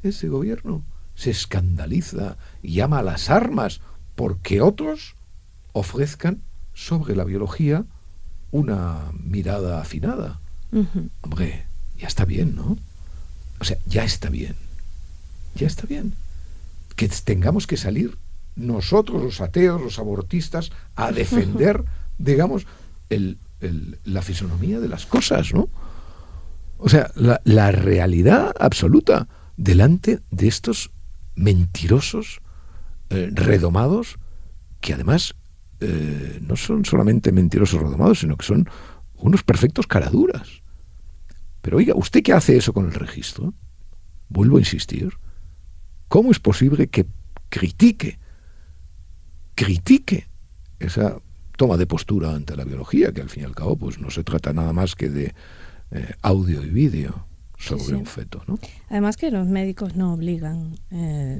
Ese 0.02 0.28
gobierno 0.28 0.84
se 1.14 1.30
escandaliza 1.30 2.36
y 2.62 2.74
llama 2.74 2.98
a 2.98 3.02
las 3.02 3.30
armas 3.30 3.80
porque 4.14 4.60
otros 4.60 5.16
ofrezcan 5.72 6.42
sobre 6.74 7.16
la 7.16 7.24
biología 7.24 7.84
una 8.50 9.10
mirada 9.12 9.80
afinada. 9.80 10.40
Hombre, 11.22 11.66
ya 11.98 12.08
está 12.08 12.24
bien, 12.24 12.54
¿no? 12.54 12.76
O 13.60 13.64
sea, 13.64 13.78
ya 13.86 14.04
está 14.04 14.28
bien. 14.28 14.56
Ya 15.54 15.66
está 15.66 15.86
bien. 15.86 16.14
Que 16.96 17.08
tengamos 17.08 17.66
que 17.66 17.76
salir 17.76 18.18
nosotros, 18.56 19.22
los 19.22 19.40
ateos, 19.40 19.80
los 19.80 19.98
abortistas, 19.98 20.70
a 20.96 21.12
defender, 21.12 21.84
digamos, 22.18 22.66
el, 23.08 23.38
la 24.04 24.22
fisonomía 24.22 24.80
de 24.80 24.88
las 24.88 25.06
cosas, 25.06 25.54
¿no? 25.54 25.68
O 26.78 26.88
sea, 26.88 27.12
la, 27.14 27.70
realidad 27.70 28.52
absoluta 28.58 29.28
delante 29.56 30.18
de 30.32 30.48
estos 30.48 30.90
mentirosos, 31.36 32.41
eh, 33.12 33.30
redomados, 33.32 34.18
que 34.80 34.94
además 34.94 35.34
eh, 35.80 36.38
no 36.40 36.56
son 36.56 36.84
solamente 36.84 37.30
mentirosos 37.30 37.80
redomados, 37.80 38.20
sino 38.20 38.36
que 38.36 38.46
son 38.46 38.68
unos 39.16 39.42
perfectos 39.42 39.86
caraduras. 39.86 40.62
Pero 41.60 41.76
oiga, 41.76 41.94
¿usted 41.94 42.22
qué 42.22 42.32
hace 42.32 42.56
eso 42.56 42.72
con 42.72 42.86
el 42.86 42.94
registro? 42.94 43.52
Vuelvo 44.28 44.56
a 44.56 44.60
insistir. 44.60 45.12
¿Cómo 46.08 46.30
es 46.30 46.40
posible 46.40 46.88
que 46.88 47.06
critique, 47.50 48.18
critique 49.54 50.28
esa 50.78 51.18
toma 51.58 51.76
de 51.76 51.86
postura 51.86 52.34
ante 52.34 52.56
la 52.56 52.64
biología, 52.64 53.12
que 53.12 53.20
al 53.20 53.28
fin 53.28 53.42
y 53.42 53.46
al 53.46 53.54
cabo 53.54 53.76
pues 53.76 53.98
no 53.98 54.10
se 54.10 54.24
trata 54.24 54.54
nada 54.54 54.72
más 54.72 54.94
que 54.96 55.10
de 55.10 55.34
eh, 55.90 56.14
audio 56.22 56.64
y 56.64 56.70
vídeo 56.70 57.26
sobre 57.62 57.96
un 57.96 58.06
feto. 58.06 58.42
¿no? 58.46 58.58
Además 58.88 59.16
que 59.16 59.30
los 59.30 59.46
médicos 59.46 59.94
no 59.96 60.14
obligan 60.14 60.78
eh, 60.90 61.38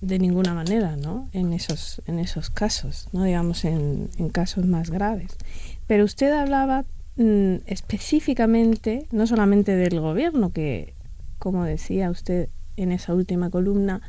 de 0.00 0.18
ninguna 0.18 0.54
manera 0.54 0.96
¿no? 0.96 1.28
en, 1.32 1.52
esos, 1.52 2.02
en 2.06 2.18
esos 2.18 2.50
casos, 2.50 3.08
no 3.12 3.24
digamos 3.24 3.64
en, 3.64 4.08
casos 4.32 4.66
más 4.66 4.90
graves. 4.90 5.36
Pero 5.86 6.04
usted 6.04 6.32
hablaba 6.32 6.84
mm, 7.16 7.56
específicamente, 7.66 9.06
no 9.10 9.26
solamente 9.26 9.74
del 9.76 10.00
gobierno, 10.00 10.52
que 10.52 10.94
como 11.38 11.64
decía 11.64 12.10
usted 12.10 12.48
en 12.76 12.92
esa 12.92 13.14
última 13.14 13.50
columna, 13.50 14.00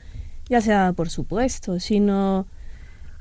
ya 0.47 0.61
se 0.61 0.73
ha 0.73 0.81
dado 0.81 0.93
por 0.93 1.09
supuesto, 1.09 1.79
sino 1.79 2.45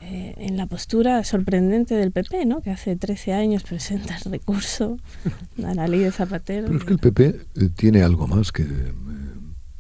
eh, 0.03 0.35
en 0.39 0.57
la 0.57 0.67
postura 0.67 1.23
sorprendente 1.25 1.95
del 1.95 2.11
PP, 2.11 2.47
¿no? 2.47 2.63
que 2.63 2.71
hace 2.71 2.97
13 2.97 3.35
años 3.35 3.63
presenta 3.63 4.17
el 4.17 4.33
recurso 4.33 4.97
a 5.65 5.75
la 5.75 5.87
ley 5.87 6.01
de 6.01 6.11
Zapatero. 6.11 6.69
Pero 6.69 6.79
es 6.79 6.85
que 6.85 6.93
el 6.95 6.99
PP 6.99 7.27
eh, 7.27 7.69
tiene 7.77 8.03
algo 8.03 8.27
más 8.27 8.51
que 8.51 8.63
eh, 8.63 8.93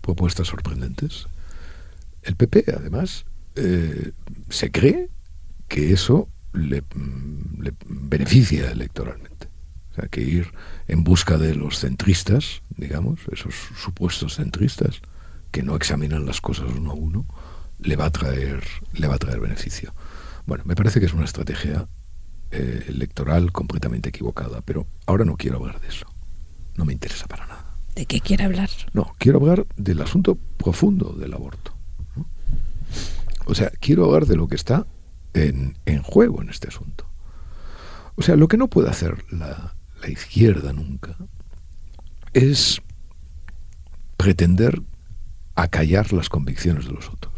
propuestas 0.02 0.48
sorprendentes. 0.48 1.26
El 2.22 2.36
PP, 2.36 2.66
además, 2.76 3.24
se 4.50 4.70
cree 4.70 5.08
que 5.68 5.92
eso 5.92 6.28
le, 6.52 6.82
mm, 6.82 7.62
le, 7.62 7.72
beneficia 7.88 8.70
electoralmente. 8.70 9.48
O 9.92 9.94
sea, 9.94 10.08
que 10.08 10.20
ir 10.20 10.48
en 10.86 11.02
busca 11.02 11.38
de 11.38 11.54
los 11.54 11.78
centristas, 11.78 12.62
digamos, 12.76 13.20
esos 13.32 13.54
supuestos 13.76 14.36
centristas, 14.36 15.00
que 15.50 15.62
no 15.62 15.76
examinan 15.76 16.26
las 16.26 16.40
cosas 16.40 16.70
uno 16.76 16.90
a 16.90 16.94
uno, 16.94 17.26
le 17.82 17.96
va 17.96 18.06
a 18.06 18.10
traer, 18.10 18.62
le 18.92 19.06
va 19.06 19.14
a 19.14 19.18
traer 19.18 19.40
beneficio. 19.40 19.94
Bueno, 20.46 20.64
me 20.66 20.74
parece 20.74 21.00
que 21.00 21.06
es 21.06 21.14
una 21.14 21.24
estrategia 21.24 21.88
eh, 22.50 22.84
electoral 22.88 23.52
completamente 23.52 24.08
equivocada, 24.08 24.60
pero 24.62 24.86
ahora 25.06 25.24
no 25.24 25.36
quiero 25.36 25.58
hablar 25.58 25.80
de 25.80 25.88
eso. 25.88 26.06
No 26.76 26.84
me 26.84 26.92
interesa 26.92 27.26
para 27.26 27.46
nada. 27.46 27.76
¿De 27.94 28.06
qué 28.06 28.20
quiere 28.20 28.44
hablar? 28.44 28.70
No, 28.92 29.14
quiero 29.18 29.38
hablar 29.38 29.66
del 29.76 30.00
asunto 30.00 30.36
profundo 30.56 31.12
del 31.12 31.34
aborto. 31.34 31.74
O 33.46 33.54
sea, 33.54 33.70
quiero 33.80 34.04
hablar 34.04 34.26
de 34.26 34.36
lo 34.36 34.48
que 34.48 34.54
está 34.54 34.86
en, 35.34 35.74
juego 36.02 36.42
en 36.42 36.50
este 36.50 36.68
asunto. 36.68 37.06
O 38.14 38.22
sea, 38.22 38.36
lo 38.36 38.48
que 38.48 38.56
no 38.56 38.68
puede 38.68 38.90
hacer 38.90 39.24
la, 39.30 39.74
la 40.00 40.08
izquierda 40.08 40.72
nunca 40.72 41.16
es 42.32 42.80
pretender 44.16 44.82
acallar 45.54 46.12
las 46.12 46.28
convicciones 46.28 46.86
de 46.86 46.92
los 46.92 47.08
otros. 47.08 47.29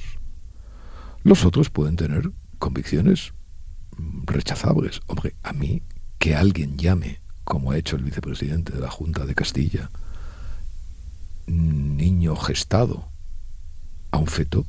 Los 1.22 1.44
otros 1.44 1.70
pueden 1.70 1.96
tener 1.96 2.30
convicciones 2.58 3.32
rechazables. 4.24 5.00
Hombre, 5.06 5.34
a 5.42 5.52
mí 5.52 5.82
que 6.18 6.34
alguien 6.34 6.76
llame 6.76 7.20
como 7.44 7.72
ha 7.72 7.76
hecho 7.76 7.96
el 7.96 8.04
vicepresidente 8.04 8.72
de 8.72 8.80
la 8.80 8.90
Junta 8.90 9.26
de 9.26 9.34
Castilla, 9.34 9.90
niño 11.46 12.36
gestado 12.36 13.08
a 14.10 14.18
un 14.18 14.26
feto, 14.26 14.66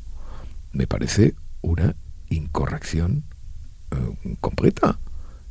me 0.71 0.87
parece 0.87 1.35
una 1.61 1.95
incorrección 2.29 3.23
eh, 3.91 4.35
completa. 4.41 4.99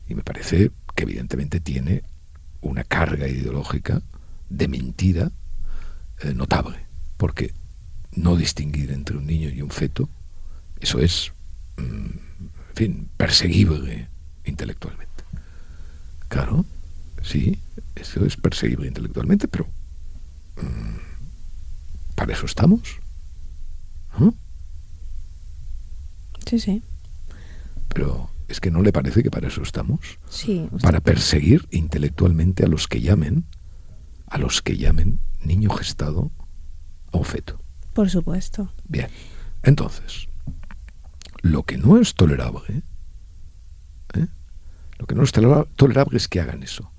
Y 0.08 0.14
me 0.14 0.22
parece 0.22 0.72
que 0.94 1.04
evidentemente 1.04 1.60
tiene 1.60 2.02
una 2.60 2.84
carga 2.84 3.28
ideológica 3.28 4.02
de 4.48 4.68
mentira 4.68 5.30
eh, 6.20 6.34
notable. 6.34 6.78
Porque 7.16 7.54
no 8.14 8.36
distinguir 8.36 8.90
entre 8.90 9.16
un 9.16 9.26
niño 9.26 9.48
y 9.48 9.62
un 9.62 9.70
feto, 9.70 10.08
eso 10.82 10.98
es, 10.98 11.32
mm, 11.76 11.82
en 11.82 12.74
fin, 12.74 13.08
perseguible 13.16 14.08
intelectualmente. 14.44 15.24
Claro, 16.28 16.64
sí, 17.22 17.58
eso 17.94 18.24
es 18.24 18.36
perseguible 18.36 18.88
intelectualmente, 18.88 19.48
pero 19.48 19.66
mm, 20.56 22.14
para 22.14 22.32
eso 22.32 22.46
estamos. 22.46 23.00
Sí, 26.46 26.58
sí. 26.58 26.82
Pero 27.88 28.28
es 28.48 28.60
que 28.60 28.70
no 28.70 28.82
le 28.82 28.92
parece 28.92 29.22
que 29.22 29.30
para 29.30 29.48
eso 29.48 29.62
estamos. 29.62 30.18
Sí. 30.28 30.68
Para 30.82 31.00
perseguir 31.00 31.66
intelectualmente 31.70 32.64
a 32.64 32.68
los 32.68 32.88
que 32.88 33.00
llamen, 33.00 33.46
a 34.26 34.36
los 34.36 34.60
que 34.60 34.76
llamen 34.76 35.18
niño 35.42 35.70
gestado 35.70 36.30
o 37.10 37.24
feto. 37.24 37.62
Por 37.94 38.10
supuesto. 38.10 38.70
Bien. 38.86 39.08
Entonces, 39.62 40.28
lo 41.42 41.64
que 41.64 41.76
no 41.76 41.98
es 41.98 42.14
tolerable, 42.14 42.82
¿eh? 44.14 44.26
lo 44.98 45.06
que 45.06 45.14
no 45.14 45.24
es 45.24 45.32
tolerable 45.32 46.16
es 46.16 46.28
que 46.28 46.40
hagan 46.40 46.62
eso. 46.62 46.92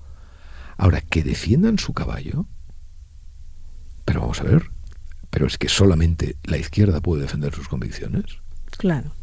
Ahora, 0.77 1.01
que 1.01 1.23
defiendan 1.23 1.79
su 1.79 1.93
caballo, 1.93 2.45
pero 4.05 4.21
vamos 4.21 4.41
a 4.41 4.43
ver, 4.43 4.69
pero 5.29 5.47
es 5.47 5.57
que 5.57 5.69
solamente 5.69 6.35
la 6.43 6.57
izquierda 6.57 6.99
puede 6.99 7.21
defender 7.21 7.53
sus 7.53 7.67
convicciones. 7.67 8.25
Claro. 8.77 9.13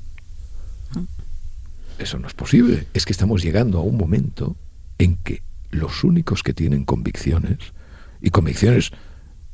Eso 1.99 2.19
no 2.19 2.27
es 2.27 2.35
posible. 2.35 2.87
Es 2.95 3.05
que 3.05 3.13
estamos 3.13 3.43
llegando 3.43 3.79
a 3.79 3.83
un 3.83 3.99
momento 3.99 4.57
en 4.99 5.17
que 5.17 5.43
los 5.71 6.03
únicos 6.03 6.43
que 6.43 6.55
tienen 6.55 6.85
convicciones, 6.85 7.59
y 8.23 8.31
convicciones 8.31 8.91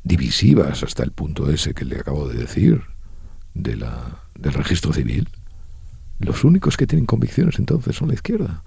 divisivas 0.04 0.82
hasta 0.82 1.02
el 1.02 1.10
punto 1.10 1.50
ese 1.50 1.74
que 1.74 1.84
le 1.84 1.98
acabo 1.98 2.28
de 2.28 2.38
decir, 2.38 2.82
de 3.54 3.76
la, 3.76 4.22
del 4.34 4.52
registro 4.52 4.92
civil, 4.92 5.28
los 6.18 6.44
únicos 6.44 6.76
que 6.76 6.86
tienen 6.86 7.06
convicciones 7.06 7.58
entonces 7.58 7.96
son 7.96 8.08
la 8.08 8.14
izquierda. 8.14 8.62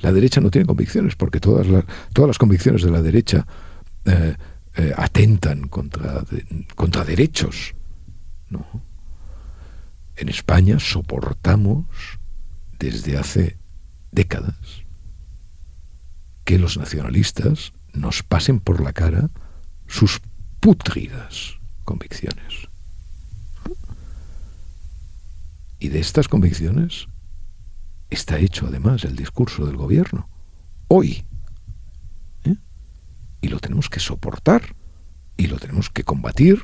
La 0.00 0.12
derecha 0.12 0.40
no 0.40 0.50
tiene 0.50 0.66
convicciones 0.66 1.16
porque 1.16 1.40
todas, 1.40 1.66
las 1.66 1.84
todas 2.12 2.28
las 2.28 2.38
convicciones 2.38 2.82
de 2.82 2.90
la 2.90 3.02
derecha 3.02 3.46
eh, 4.04 4.36
eh, 4.76 4.92
atentan 4.96 5.68
contra, 5.68 6.24
contra 6.74 7.04
derechos. 7.04 7.74
¿no? 8.50 8.64
En 10.16 10.28
España 10.28 10.78
soportamos 10.78 11.86
desde 12.78 13.16
hace 13.16 13.56
décadas 14.12 14.84
que 16.44 16.58
los 16.58 16.76
nacionalistas 16.76 17.72
nos 17.92 18.22
pasen 18.22 18.60
por 18.60 18.80
la 18.80 18.92
cara 18.92 19.30
sus 19.86 20.20
pútridas 20.60 21.58
convicciones. 21.84 22.68
Y 25.78 25.88
de 25.88 26.00
estas 26.00 26.28
convicciones 26.28 27.06
está 28.10 28.38
hecho 28.38 28.66
además 28.66 29.04
el 29.04 29.16
discurso 29.16 29.66
del 29.66 29.76
gobierno. 29.76 30.28
Hoy. 30.88 31.24
¿eh? 32.44 32.56
Y 33.40 33.48
lo 33.48 33.58
tenemos 33.58 33.88
que 33.88 34.00
soportar. 34.00 34.74
Y 35.36 35.48
lo 35.48 35.58
tenemos 35.58 35.90
que 35.90 36.04
combatir 36.04 36.62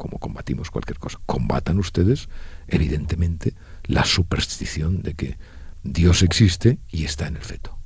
como 0.00 0.18
combatimos 0.18 0.70
cualquier 0.70 0.98
cosa. 0.98 1.20
Combatan 1.26 1.78
ustedes, 1.78 2.30
evidentemente, 2.68 3.54
la 3.84 4.06
superstición 4.06 5.02
de 5.02 5.12
que 5.12 5.38
Dios 5.82 6.22
existe 6.22 6.78
y 6.88 7.04
está 7.04 7.26
en 7.26 7.36
el 7.36 7.42
feto. 7.42 7.76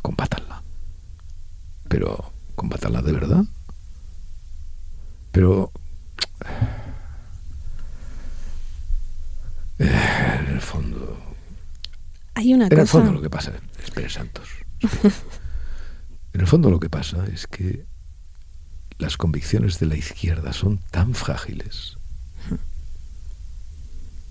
Combátanla. 0.00 0.62
Pero, 1.88 2.32
combátanla 2.54 3.02
de 3.02 3.12
verdad. 3.12 3.44
Pero 5.32 5.72
eh, 9.78 10.38
en 10.40 10.54
el 10.54 10.60
fondo. 10.60 11.18
Hay 12.38 12.54
una 12.54 12.68
en 12.68 12.78
el 12.78 12.86
fondo 12.86 13.10
lo 13.10 13.20
que 13.20 13.30
pasa, 13.30 13.52
espere 13.84 14.08
Santos. 14.08 14.48
en 16.32 16.40
el 16.40 16.46
fondo 16.46 16.70
lo 16.70 16.78
que 16.78 16.88
pasa 16.88 17.26
es 17.26 17.48
que 17.48 17.84
las 18.96 19.16
convicciones 19.16 19.80
de 19.80 19.86
la 19.86 19.96
izquierda 19.96 20.52
son 20.52 20.78
tan 20.92 21.14
frágiles 21.14 21.96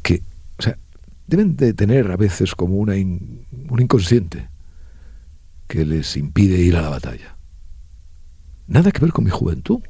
que, 0.04 0.24
o 0.58 0.62
sea, 0.62 0.78
deben 1.26 1.58
de 1.58 1.74
tener 1.74 2.10
a 2.10 2.16
veces 2.16 2.56
como 2.56 2.78
una 2.78 2.94
un 2.94 3.82
inconsciente 3.82 4.48
que 5.68 5.84
les 5.84 6.16
impide 6.16 6.60
ir 6.60 6.78
a 6.78 6.82
la 6.84 6.90
batalla. 6.90 7.36
Nada 8.68 8.94
que 8.94 9.02
ver 9.02 9.12
con 9.12 9.26
mi 9.26 9.32
juventud, 9.32 9.82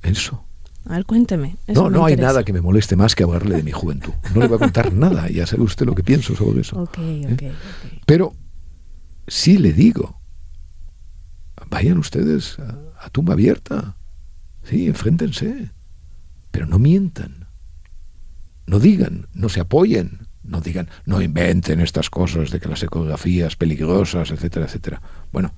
eso. 0.00 0.47
A 0.86 0.94
ver, 0.94 1.04
cuénteme. 1.04 1.56
no, 1.66 1.90
no 1.90 2.04
hay 2.06 2.16
nada 2.16 2.44
que 2.44 2.52
me 2.52 2.60
moleste 2.60 2.96
más 2.96 3.14
que 3.14 3.22
hablarle 3.22 3.56
de 3.56 3.62
mi 3.62 3.72
juventud. 3.72 4.12
No 4.34 4.40
le 4.40 4.48
voy 4.48 4.56
a 4.56 4.60
contar 4.60 4.92
nada, 4.94 5.28
ya 5.28 5.46
sabe 5.46 5.62
usted 5.62 5.86
lo 5.86 5.94
que 5.94 6.02
pienso 6.02 6.34
sobre 6.34 6.62
eso. 6.62 6.88
¿Eh? 6.98 7.52
Pero 8.06 8.34
sí 9.26 9.58
le 9.58 9.72
digo, 9.72 10.20
vayan 11.68 11.98
ustedes 11.98 12.58
a, 12.58 13.10
tumba 13.10 13.34
abierta. 13.34 13.96
Sí, 14.62 14.86
enfréntense. 14.86 15.70
Pero 16.50 16.66
no 16.66 16.78
mientan. 16.78 17.48
No 18.66 18.80
digan, 18.80 19.28
no 19.32 19.48
se 19.48 19.60
apoyen, 19.60 20.26
no 20.42 20.60
digan, 20.60 20.88
no 21.06 21.22
inventen 21.22 21.80
estas 21.80 22.10
cosas 22.10 22.50
de 22.50 22.60
que 22.60 22.68
las 22.68 22.82
ecografías 22.82 23.56
peligrosas, 23.56 24.30
etcétera, 24.30 24.66
etcétera. 24.66 25.00
Bueno, 25.32 25.54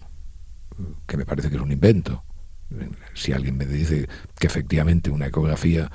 que 1.06 1.16
me 1.16 1.24
parece 1.24 1.50
que 1.50 1.56
es 1.56 1.62
un 1.62 1.72
invento 1.72 2.24
si 3.14 3.32
alguien 3.32 3.56
me 3.56 3.66
dice 3.66 4.08
que 4.38 4.46
efectivamente 4.46 5.10
una 5.10 5.26
ecografía 5.26 5.90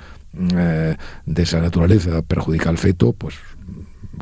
eh, 0.54 0.96
de 1.24 1.42
esa 1.42 1.60
naturaleza 1.60 2.22
perjudica 2.22 2.68
al 2.68 2.78
feto, 2.78 3.12
pues 3.12 3.34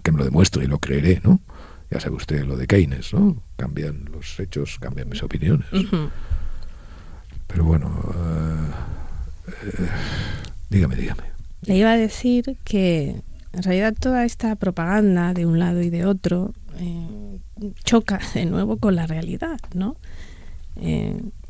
que 0.03 0.12
me 0.12 0.19
lo 0.19 0.25
demuestre 0.25 0.64
y 0.64 0.67
lo 0.67 0.79
creeré, 0.79 1.21
¿no? 1.25 1.40
Ya 1.90 2.01
sabe 2.01 2.17
usted 2.17 2.45
lo 2.45 2.57
de 2.57 2.67
Keynes, 2.67 3.12
¿no? 3.12 3.43
Cambian 3.57 4.05
los 4.12 4.38
hechos, 4.38 4.79
cambian 4.81 5.09
mis 5.09 5.23
opiniones. 5.23 5.67
Pero 7.47 7.64
bueno, 7.64 8.01
eh, 8.14 9.62
eh, 9.67 9.88
dígame, 10.71 10.97
dígame. 10.97 11.23
Le 11.62 11.77
iba 11.77 11.93
a 11.93 11.97
decir 11.97 12.57
que 12.64 13.23
en 13.53 13.62
realidad 13.62 13.95
toda 13.99 14.25
esta 14.25 14.57
propaganda 14.57 15.35
de 15.35 15.47
un 15.47 15.59
lado 15.59 15.81
y 15.83 15.90
de 15.90 16.07
otro 16.07 16.53
choca 17.85 18.21
de 18.35 18.47
nuevo 18.47 18.79
con 18.79 18.97
la 18.97 19.07
realidad, 19.07 19.59
¿no? 19.75 19.97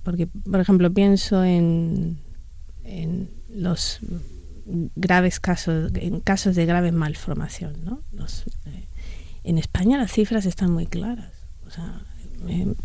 Porque, 0.05 0.29
por 0.29 0.61
ejemplo, 0.61 0.93
pienso 0.93 1.43
en, 1.43 2.19
en 2.85 3.31
los 3.49 4.01
graves 4.67 5.40
casos, 5.40 5.93
en 5.95 6.21
casos 6.21 6.55
de 6.55 6.67
grave 6.67 6.93
malformación. 6.93 7.85
¿no? 7.85 8.03
Eh, 8.67 8.87
en 9.45 9.59
España 9.59 9.99
las 9.99 10.12
cifras 10.12 10.47
están 10.47 10.71
muy 10.71 10.87
claras. 10.87 11.33
O 11.67 11.71
sea, 11.71 12.03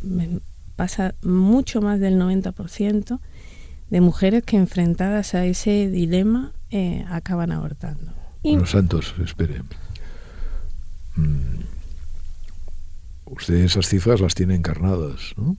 me, 0.02 0.40
pasa 0.76 1.16
mucho 1.22 1.82
más 1.82 2.00
del 2.00 2.18
90% 2.18 3.20
de 3.90 4.02
mujeres 4.02 4.44
que 4.44 4.56
enfrentadas 4.56 5.34
a 5.36 5.46
ese 5.46 5.90
dilema 5.90 6.54
eh, 6.70 7.06
acaban 7.10 7.52
abortando. 7.52 8.14
Y, 8.44 8.58
Santos, 8.66 9.14
espere. 9.22 9.62
Mm, 11.16 11.64
usted 13.26 13.56
esas 13.56 13.88
cifras 13.90 14.22
las 14.22 14.36
tiene 14.36 14.56
encarnadas, 14.56 15.34
¿no? 15.36 15.58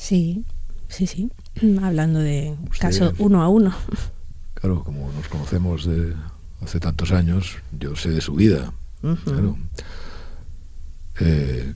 Sí, 0.00 0.46
sí, 0.88 1.06
sí. 1.06 1.30
Hablando 1.82 2.20
de 2.20 2.56
caso 2.78 3.12
uno 3.18 3.42
a 3.42 3.48
uno. 3.48 3.74
Claro, 4.54 4.82
como 4.82 5.12
nos 5.12 5.28
conocemos 5.28 5.84
de 5.84 6.14
hace 6.62 6.80
tantos 6.80 7.12
años, 7.12 7.58
yo 7.78 7.94
sé 7.96 8.10
de 8.10 8.22
su 8.22 8.34
vida. 8.34 8.72
Claro. 9.24 9.58
Eh, 11.20 11.74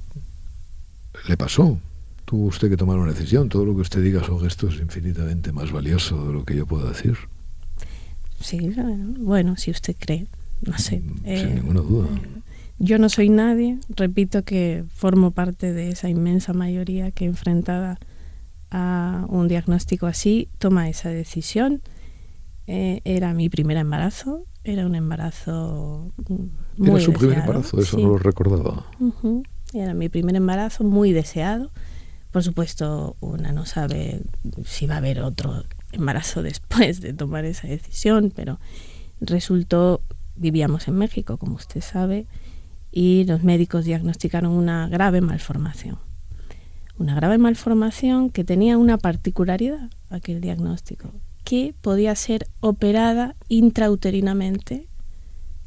le 1.29 1.37
pasó. 1.37 1.79
Tuvo 2.25 2.47
usted 2.47 2.71
que 2.71 2.79
tomar 2.79 2.99
una 2.99 3.13
decisión. 3.13 3.51
Todo 3.51 3.67
lo 3.67 3.75
que 3.75 3.83
usted 3.83 4.03
diga 4.03 4.25
sobre 4.25 4.49
esto 4.49 4.69
es 4.69 4.81
infinitamente 4.81 5.53
más 5.53 5.71
valioso 5.71 6.27
de 6.27 6.33
lo 6.33 6.45
que 6.47 6.57
yo 6.57 6.67
puedo 6.67 6.89
decir. 6.89 7.19
Sí, 8.41 8.75
bueno, 9.19 9.57
si 9.59 9.71
usted 9.71 9.97
cree, 9.99 10.27
no 10.63 10.79
sé. 10.79 11.03
Sin 11.03 11.21
eh, 11.27 11.55
ninguna 11.57 11.81
duda. 11.81 12.09
Eh, 12.09 12.41
yo 12.79 12.99
no 12.99 13.11
soy 13.11 13.29
nadie, 13.29 13.79
repito 13.91 14.45
que 14.45 14.85
formo 14.89 15.31
parte 15.31 15.75
de 15.75 15.91
esa 15.91 16.09
inmensa 16.09 16.55
mayoría 16.55 17.11
que 17.11 17.27
enfrentada 17.27 17.99
a 18.77 19.25
un 19.29 19.47
diagnóstico 19.47 20.07
así, 20.07 20.49
toma 20.59 20.89
esa 20.89 21.09
decisión. 21.09 21.81
Eh, 22.67 23.03
era 23.05 23.33
mi 23.33 23.49
primer 23.49 23.77
embarazo, 23.77 24.47
era 24.65 24.85
un 24.85 24.97
embarazo 24.97 26.13
muy 26.77 26.91
Era 26.91 27.01
su 27.01 27.13
primer 27.13 27.39
embarazo, 27.39 27.79
eso 27.79 27.99
no 27.99 28.09
lo 28.09 28.19
recordaba. 28.19 28.87
Era 29.73 29.95
mi 29.95 30.09
primer 30.09 30.35
embarazo 30.35 30.83
muy 30.83 31.13
deseado, 31.13 31.71
Por 32.33 32.43
supuesto, 32.43 33.17
una 33.21 33.53
no 33.53 33.65
sabe 33.65 34.23
si 34.65 34.89
va 34.89 34.97
a 34.97 34.99
haber 34.99 35.21
otro 35.21 35.63
embarazo 35.93 36.43
después 36.51 37.01
de 37.01 37.13
tomar 37.13 37.45
esa 37.45 37.69
decisión, 37.69 38.33
pero 38.35 38.59
resultó, 39.21 40.03
vivíamos 40.35 40.89
en 40.89 40.97
México, 40.97 41.37
como 41.37 41.55
usted 41.55 41.81
sabe, 41.81 42.27
y 42.91 43.23
los 43.25 43.45
médicos 43.45 43.85
diagnosticaron 43.85 44.51
una 44.51 44.89
grave 44.89 45.21
malformación. 45.21 45.99
Una 46.99 47.15
grave 47.15 47.39
malformación 47.39 48.31
que 48.31 48.45
tenía 48.45 48.79
una 48.79 48.99
particularidad, 48.99 49.91
aquel 50.11 50.41
diagnóstico, 50.41 51.11
que 51.45 51.75
podía 51.81 52.15
ser 52.15 52.47
operada 52.61 53.37
intrauterinamente 53.49 54.89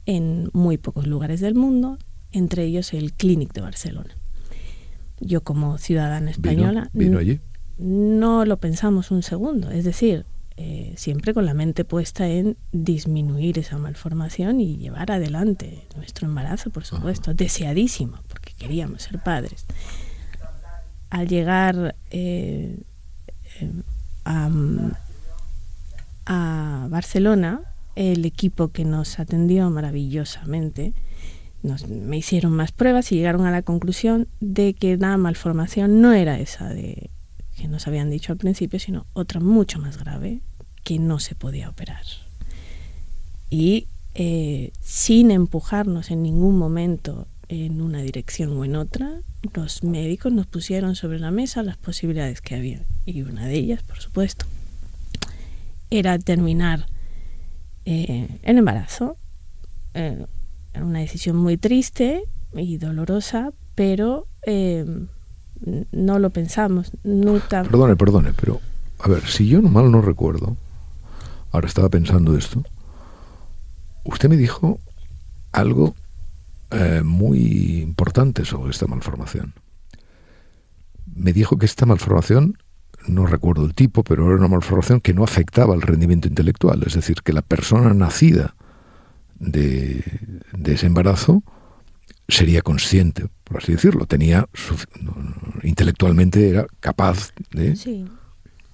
en 0.06 0.50
muy 0.54 0.78
pocos 0.78 1.06
lugares 1.06 1.42
del 1.42 1.54
mundo, 1.54 1.98
entre 2.32 2.64
ellos 2.64 2.94
el 2.94 3.14
Clínic 3.14 3.54
de 3.54 3.62
Barcelona. 3.62 4.16
Yo 5.20 5.42
como 5.42 5.78
ciudadana 5.78 6.32
española 6.32 6.90
no 7.78 8.46
lo 8.46 8.58
pensamos 8.58 9.12
un 9.12 9.22
segundo, 9.22 9.70
es 9.70 9.84
decir, 9.84 10.26
eh, 10.56 10.94
siempre 10.98 11.36
con 11.36 11.46
la 11.46 11.54
mente 11.54 11.86
puesta 11.86 12.28
en 12.28 12.58
disminuir 12.72 13.60
esa 13.60 13.78
malformación 13.78 14.60
y 14.60 14.78
llevar 14.78 15.12
adelante 15.12 15.86
nuestro 15.96 16.28
embarazo, 16.28 16.72
por 16.72 16.84
supuesto, 16.84 17.36
deseadísimo, 17.36 18.18
porque 18.28 18.54
queríamos 18.58 19.04
ser 19.04 19.22
padres. 19.22 19.66
Al 21.10 21.28
llegar 21.28 21.96
eh, 22.12 22.80
a, 24.26 24.50
a 26.26 26.88
Barcelona, 26.90 27.62
el 27.96 28.26
equipo 28.26 28.70
que 28.70 28.86
nos 28.86 29.20
atendió 29.20 29.70
maravillosamente, 29.70 30.94
nos, 31.64 31.88
me 31.88 32.18
hicieron 32.18 32.52
más 32.52 32.72
pruebas 32.72 33.12
y 33.12 33.16
llegaron 33.16 33.46
a 33.46 33.52
la 33.52 33.62
conclusión 33.62 34.28
de 34.40 34.74
que 34.74 34.98
la 34.98 35.18
malformación 35.18 36.02
no 36.02 36.14
era 36.14 36.40
esa 36.40 36.70
de 36.70 37.10
que 37.58 37.68
nos 37.68 37.88
habían 37.88 38.10
dicho 38.10 38.32
al 38.32 38.38
principio, 38.38 38.80
sino 38.80 39.08
otra 39.14 39.40
mucho 39.40 39.80
más 39.80 39.98
grave 39.98 40.42
que 40.84 41.00
no 41.00 41.20
se 41.20 41.34
podía 41.34 41.70
operar. 41.70 42.04
Y 43.50 43.88
eh, 44.14 44.72
sin 44.80 45.32
empujarnos 45.32 46.12
en 46.12 46.22
ningún 46.22 46.58
momento 46.58 47.28
en 47.50 47.82
una 47.82 48.02
dirección 48.02 48.58
o 48.58 48.66
en 48.66 48.76
otra, 48.76 49.22
los 49.54 49.84
médicos 49.84 50.34
nos 50.34 50.48
pusieron 50.48 50.96
sobre 50.96 51.20
la 51.20 51.32
mesa 51.32 51.64
las 51.64 51.78
posibilidades 51.78 52.42
que 52.42 52.56
había. 52.56 52.82
Y 53.06 53.22
una 53.22 53.46
de 53.46 53.56
ellas, 53.56 53.84
por 53.84 54.00
supuesto, 54.00 54.46
era 55.90 56.20
terminar 56.20 56.88
eh, 57.86 58.28
el 58.44 58.58
embarazo. 58.58 59.16
Eh, 59.94 60.26
era 60.74 60.86
una 60.86 61.00
decisión 61.00 61.38
muy 61.38 61.58
triste 61.58 62.24
y 62.54 62.78
dolorosa, 62.78 63.52
pero 63.76 64.28
no 65.92 66.20
lo 66.20 66.30
pensamos, 66.30 66.92
nunca. 67.04 67.64
Perdone, 67.64 67.96
perdone, 67.96 68.34
pero 68.34 68.62
a 69.00 69.10
ver, 69.10 69.26
si 69.28 69.48
yo 69.48 69.62
mal 69.62 69.92
no 69.92 70.02
recuerdo, 70.02 70.56
ahora 71.52 71.68
estaba 71.68 71.90
pensando 71.90 72.38
esto, 72.38 72.64
usted 74.04 74.30
me 74.30 74.38
dijo 74.38 74.80
algo 75.52 75.96
eh, 76.72 77.02
muy 77.04 77.82
importante 77.82 78.46
sobre 78.46 78.72
esta 78.72 78.88
malformación. 78.88 79.54
Me 81.16 81.34
dijo 81.34 81.58
que 81.58 81.66
esta 81.66 81.86
malformación, 81.86 82.58
no 83.08 83.26
recuerdo 83.26 83.66
el 83.66 83.74
tipo, 83.74 84.04
pero 84.04 84.26
era 84.28 84.36
una 84.36 84.48
malformación 84.48 85.02
que 85.02 85.14
no 85.14 85.24
afectaba 85.24 85.74
al 85.74 85.82
rendimiento 85.82 86.28
intelectual, 86.28 86.84
es 86.86 86.94
decir, 86.94 87.22
que 87.24 87.34
la 87.34 87.42
persona 87.42 87.94
nacida 87.94 88.56
de, 89.40 90.04
de 90.54 90.74
ese 90.74 90.88
embarazo 90.88 91.44
sería 92.28 92.62
consciente, 92.62 93.28
por 93.44 93.58
así 93.58 93.72
decirlo, 93.72 94.06
tenía 94.06 94.48
intelectualmente 95.64 96.50
era 96.50 96.68
capaz 96.80 97.32
de... 97.52 97.76
Sí, 97.76 98.06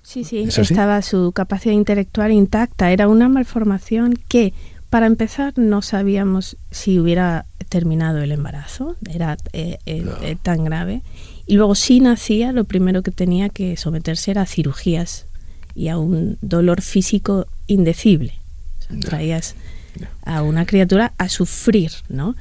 sí, 0.01 0.23
sí 0.23 0.47
estaba 0.57 1.01
su 1.01 1.31
capacidad 1.33 1.73
intelectual 1.73 2.31
intacta, 2.31 2.91
era 2.91 3.07
una 3.07 3.29
malformación 3.29 4.15
que, 4.27 4.53
para 4.89 5.05
empezar, 5.05 5.53
no 5.57 5.81
sabíamos 5.81 6.57
si 6.71 6.99
hubiera 6.99 7.45
terminado 7.63 8.19
el 8.19 8.31
embarazo, 8.31 8.95
era 9.09 9.37
eh, 9.53 9.77
eh, 9.85 10.05
eh, 10.21 10.35
tan 10.41 10.63
grave, 10.63 11.01
y 11.45 11.55
luego 11.55 11.75
si 11.75 11.99
nacía, 11.99 12.51
lo 12.51 12.63
primero 12.63 13.03
que 13.03 13.11
tenía 13.11 13.49
que 13.49 13.77
someterse 13.77 14.31
era 14.31 14.43
a 14.43 14.45
cirugías 14.45 15.25
y 15.75 15.89
a 15.89 15.97
un 15.97 16.37
dolor 16.41 16.81
físico 16.81 17.47
indecible. 17.67 18.33
traías 19.01 19.55
a 20.25 20.43
una 20.43 20.65
criatura 20.65 21.13
a 21.17 21.29
sufrir, 21.29 21.91
¿no? 22.09 22.35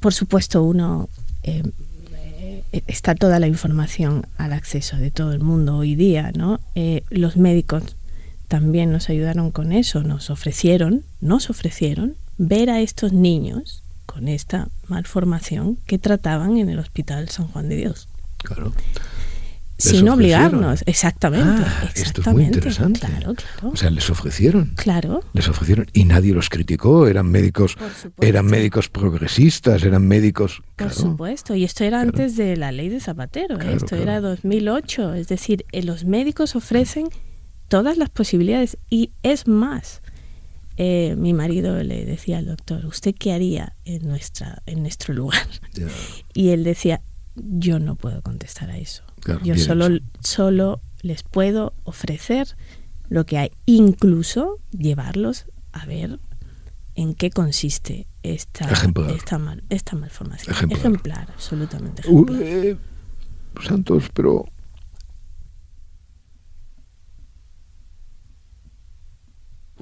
Por 0.00 0.12
supuesto, 0.12 0.62
uno 0.62 1.08
eh, 1.42 1.62
está 2.86 3.14
toda 3.14 3.38
la 3.38 3.46
información 3.46 4.26
al 4.38 4.52
acceso 4.52 4.96
de 4.96 5.10
todo 5.10 5.32
el 5.32 5.40
mundo 5.40 5.76
hoy 5.76 5.94
día, 5.94 6.32
¿no? 6.34 6.60
Los 7.10 7.36
médicos 7.36 7.96
también 8.48 8.92
nos 8.92 9.08
ayudaron 9.08 9.50
con 9.50 9.72
eso, 9.72 10.02
nos 10.02 10.30
ofrecieron, 10.30 11.02
nos 11.20 11.50
ofrecieron 11.50 12.14
ver 12.38 12.70
a 12.70 12.80
estos 12.80 13.12
niños 13.12 13.82
con 14.06 14.28
esta 14.28 14.68
malformación 14.88 15.76
que 15.86 15.98
trataban 15.98 16.56
en 16.56 16.68
el 16.68 16.78
Hospital 16.78 17.28
San 17.28 17.48
Juan 17.48 17.68
de 17.68 17.76
Dios. 17.76 18.08
Claro 18.38 18.72
sin 19.78 20.08
obligarnos, 20.08 20.82
exactamente, 20.86 21.62
ah, 21.66 21.90
Esto 21.94 22.22
es 22.22 22.26
muy 22.28 22.44
interesante. 22.44 23.00
Claro, 23.00 23.34
claro. 23.34 23.70
O 23.72 23.76
sea, 23.76 23.90
les 23.90 24.08
ofrecieron. 24.08 24.72
Claro. 24.76 25.22
Les 25.34 25.48
ofrecieron 25.48 25.86
y 25.92 26.04
nadie 26.04 26.32
los 26.32 26.48
criticó. 26.48 27.06
Eran 27.06 27.30
médicos, 27.30 27.76
eran 28.20 28.46
médicos 28.46 28.88
progresistas, 28.88 29.82
eran 29.82 30.06
médicos. 30.06 30.62
Por 30.76 30.92
supuesto. 30.92 31.54
Y 31.54 31.64
esto 31.64 31.84
era 31.84 32.00
antes 32.00 32.36
de 32.36 32.56
la 32.56 32.72
ley 32.72 32.88
de 32.88 33.00
Zapatero. 33.00 33.60
¿eh? 33.60 33.74
esto 33.74 33.96
era 33.96 34.20
2008. 34.20 35.14
Es 35.14 35.28
decir, 35.28 35.66
eh, 35.72 35.82
los 35.82 36.04
médicos 36.04 36.56
ofrecen 36.56 37.08
todas 37.68 37.98
las 37.98 38.08
posibilidades 38.08 38.78
y 38.88 39.10
es 39.22 39.46
más. 39.46 40.00
Eh, 40.78 41.14
mi 41.16 41.32
marido 41.32 41.82
le 41.82 42.04
decía 42.04 42.38
al 42.38 42.46
doctor, 42.46 42.84
¿usted 42.84 43.14
qué 43.18 43.32
haría 43.32 43.74
en 43.86 44.06
nuestra 44.06 44.62
en 44.66 44.82
nuestro 44.82 45.14
lugar? 45.14 45.46
Y 46.34 46.50
él 46.50 46.64
decía, 46.64 47.00
yo 47.34 47.78
no 47.78 47.96
puedo 47.96 48.20
contestar 48.22 48.70
a 48.70 48.76
eso. 48.76 49.02
Yo 49.42 49.56
solo, 49.56 49.88
solo 50.20 50.80
les 51.00 51.22
puedo 51.22 51.72
ofrecer 51.84 52.56
lo 53.08 53.24
que 53.24 53.38
hay, 53.38 53.52
incluso 53.64 54.58
llevarlos 54.70 55.46
a 55.72 55.86
ver 55.86 56.20
en 56.94 57.14
qué 57.14 57.30
consiste 57.30 58.06
esta, 58.22 58.68
esta, 59.10 59.38
mal, 59.38 59.64
esta 59.70 59.96
malformación. 59.96 60.70
Ejemplar, 60.70 61.30
absolutamente 61.30 62.02
ejemplar. 62.02 62.42
Eh, 62.42 62.76
Santos, 63.66 64.10
pero 64.12 64.44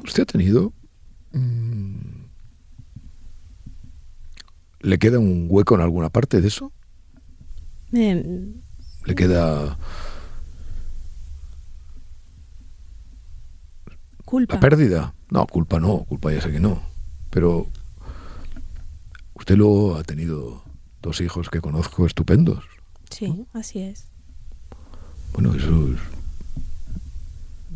usted 0.04 0.22
ha 0.22 0.26
tenido... 0.26 0.72
Mm, 1.34 2.24
¿Le 4.80 4.98
queda 4.98 5.18
un 5.18 5.46
hueco 5.50 5.74
en 5.74 5.80
alguna 5.80 6.10
parte 6.10 6.40
de 6.40 6.48
eso? 6.48 6.72
le 7.90 9.14
queda 9.14 9.78
culpa. 14.24 14.54
La 14.54 14.60
pérdida. 14.60 15.14
No, 15.30 15.46
culpa 15.46 15.78
no, 15.78 16.04
culpa 16.04 16.32
ya 16.32 16.40
sé 16.40 16.50
que 16.50 16.58
no. 16.58 16.82
Pero 17.30 17.68
usted 19.34 19.56
luego 19.56 19.96
ha 19.96 20.02
tenido 20.02 20.64
dos 21.02 21.20
hijos 21.20 21.50
que 21.50 21.60
conozco 21.60 22.06
estupendos. 22.06 22.64
Sí, 23.10 23.46
así 23.52 23.80
es. 23.80 24.08
Bueno, 25.32 25.54
eso 25.54 25.94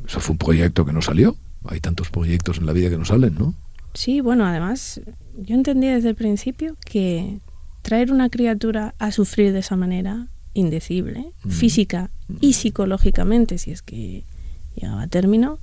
eso 0.06 0.20
fue 0.20 0.32
un 0.32 0.38
proyecto 0.38 0.84
que 0.84 0.92
no 0.92 1.02
salió. 1.02 1.36
Hay 1.64 1.80
tantos 1.80 2.10
proyectos 2.10 2.58
en 2.58 2.66
la 2.66 2.72
vida 2.72 2.90
que 2.90 2.98
no 2.98 3.04
salen, 3.04 3.34
¿no? 3.34 3.54
Sí, 3.94 4.20
bueno, 4.20 4.46
además 4.46 5.00
yo 5.36 5.54
entendí 5.54 5.88
desde 5.88 6.10
el 6.10 6.14
principio 6.14 6.76
que 6.84 7.40
traer 7.82 8.12
una 8.12 8.28
criatura 8.28 8.94
a 8.98 9.12
sufrir 9.12 9.52
de 9.52 9.60
esa 9.60 9.76
manera 9.76 10.28
indecible, 10.54 11.32
mm. 11.44 11.50
física 11.50 12.10
y 12.40 12.50
mm. 12.50 12.52
psicológicamente, 12.52 13.58
si 13.58 13.70
es 13.70 13.82
que 13.82 14.24
llegaba 14.74 15.02
a 15.02 15.08
término, 15.08 15.58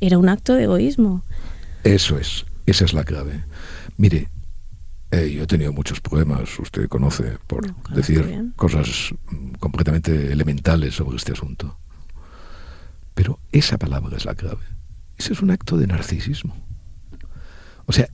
era 0.00 0.18
un 0.18 0.28
acto 0.28 0.54
de 0.54 0.64
egoísmo. 0.64 1.24
Eso 1.84 2.18
es, 2.18 2.46
esa 2.66 2.84
es 2.84 2.94
la 2.94 3.04
clave. 3.04 3.44
Mire, 3.96 4.28
eh, 5.10 5.32
yo 5.34 5.44
he 5.44 5.46
tenido 5.46 5.72
muchos 5.72 6.00
problemas, 6.00 6.58
usted 6.58 6.88
conoce, 6.88 7.38
por 7.46 7.72
decir 7.94 8.52
cosas 8.56 9.14
mm, 9.30 9.52
completamente 9.54 10.32
elementales 10.32 10.94
sobre 10.94 11.16
este 11.16 11.32
asunto. 11.32 11.78
Pero 13.14 13.40
esa 13.52 13.78
palabra 13.78 14.16
es 14.16 14.24
la 14.24 14.34
clave. 14.34 14.77
Ese 15.18 15.32
es 15.32 15.42
un 15.42 15.50
acto 15.50 15.76
de 15.76 15.86
narcisismo. 15.86 16.56
O 17.86 17.92
sea, 17.92 18.08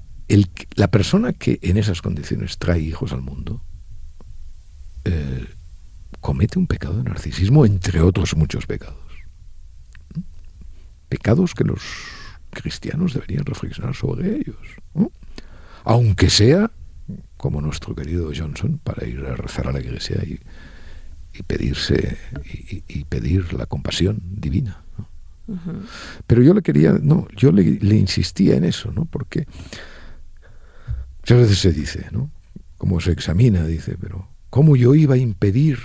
la 0.74 0.88
persona 0.88 1.32
que 1.32 1.58
en 1.62 1.76
esas 1.76 2.00
condiciones 2.02 2.58
trae 2.58 2.80
hijos 2.80 3.12
al 3.12 3.20
mundo 3.20 3.62
eh, 5.04 5.46
comete 6.20 6.58
un 6.58 6.66
pecado 6.66 6.96
de 6.96 7.02
narcisismo, 7.02 7.66
entre 7.66 8.00
otros 8.00 8.34
muchos 8.36 8.66
pecados. 8.66 8.98
Pecados 11.08 11.54
que 11.54 11.64
los 11.64 11.82
cristianos 12.50 13.12
deberían 13.12 13.44
reflexionar 13.44 13.94
sobre 13.94 14.36
ellos. 14.36 14.56
Aunque 15.84 16.30
sea, 16.30 16.70
como 17.36 17.60
nuestro 17.60 17.94
querido 17.94 18.32
Johnson, 18.34 18.80
para 18.82 19.06
ir 19.06 19.20
a 19.26 19.36
rezar 19.36 19.68
a 19.68 19.72
la 19.72 19.80
iglesia 19.80 20.22
y 20.24 20.40
pedirse 21.42 22.16
y, 22.44 23.04
pedir 23.04 23.52
la 23.52 23.66
compasión 23.66 24.20
divina. 24.22 24.84
Pero 26.26 26.42
yo 26.42 26.54
le 26.54 26.62
quería, 26.62 26.92
no, 27.00 27.26
yo 27.36 27.52
le, 27.52 27.62
le, 27.62 27.96
insistía 27.96 28.56
en 28.56 28.64
eso, 28.64 28.92
¿no? 28.92 29.04
Porque 29.04 29.46
muchas 31.20 31.38
veces 31.38 31.58
se 31.58 31.72
dice, 31.72 32.06
¿no? 32.12 32.30
Como 32.78 33.00
se 33.00 33.12
examina, 33.12 33.66
dice, 33.66 33.96
pero 34.00 34.28
¿cómo 34.50 34.76
yo 34.76 34.94
iba 34.94 35.14
a 35.14 35.18
impedir 35.18 35.78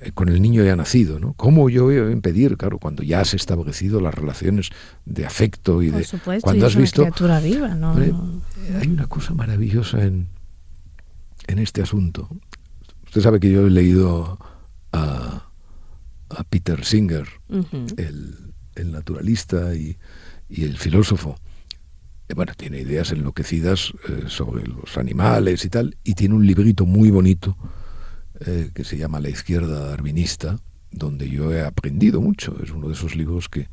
eh, 0.00 0.12
con 0.12 0.28
el 0.28 0.40
niño 0.40 0.64
ya 0.64 0.76
nacido, 0.76 1.20
¿no? 1.20 1.34
¿Cómo 1.34 1.68
yo 1.68 1.92
iba 1.92 2.08
a 2.08 2.10
impedir, 2.10 2.56
claro, 2.56 2.78
cuando 2.78 3.02
ya 3.02 3.20
has 3.20 3.34
establecido 3.34 4.00
las 4.00 4.14
relaciones 4.14 4.70
de 5.04 5.26
afecto 5.26 5.82
y 5.82 5.90
de 5.90 6.06
cuando 6.40 6.66
has 6.66 6.76
visto 6.76 7.02
criatura 7.02 7.40
viva, 7.40 7.74
¿no? 7.74 7.94
Hay 7.94 8.88
una 8.88 9.06
cosa 9.06 9.34
maravillosa 9.34 10.02
en 10.02 10.28
en 11.50 11.58
este 11.58 11.82
asunto. 11.82 12.28
Usted 13.06 13.20
sabe 13.20 13.40
que 13.40 13.50
yo 13.50 13.66
he 13.66 13.70
leído 13.70 14.38
a, 14.92 15.46
Peter 16.48 16.84
Singer, 16.84 17.26
el, 17.96 18.49
naturalista 18.84 19.74
y, 19.74 19.96
el 20.48 20.78
filósofo. 20.78 21.36
Eh, 22.28 22.34
bueno, 22.34 22.52
tiene 22.56 22.80
ideas 22.80 23.12
enloquecidas 23.12 23.92
eh, 24.08 24.24
sobre 24.26 24.66
los 24.66 24.96
animales 24.98 25.64
y 25.64 25.68
tal, 25.68 25.96
y 26.02 26.14
tiene 26.14 26.34
un 26.34 26.46
librito 26.46 26.86
muy 26.86 27.10
bonito 27.10 27.56
eh, 28.40 28.70
que 28.74 28.84
se 28.84 28.96
llama 28.96 29.20
La 29.20 29.28
izquierda 29.28 29.88
darwinista, 29.88 30.58
donde 30.90 31.28
yo 31.28 31.52
he 31.52 31.62
aprendido 31.62 32.20
mucho. 32.20 32.56
Es 32.62 32.70
uno 32.70 32.88
de 32.88 32.94
esos 32.94 33.14
libros 33.14 33.48
que, 33.48 33.68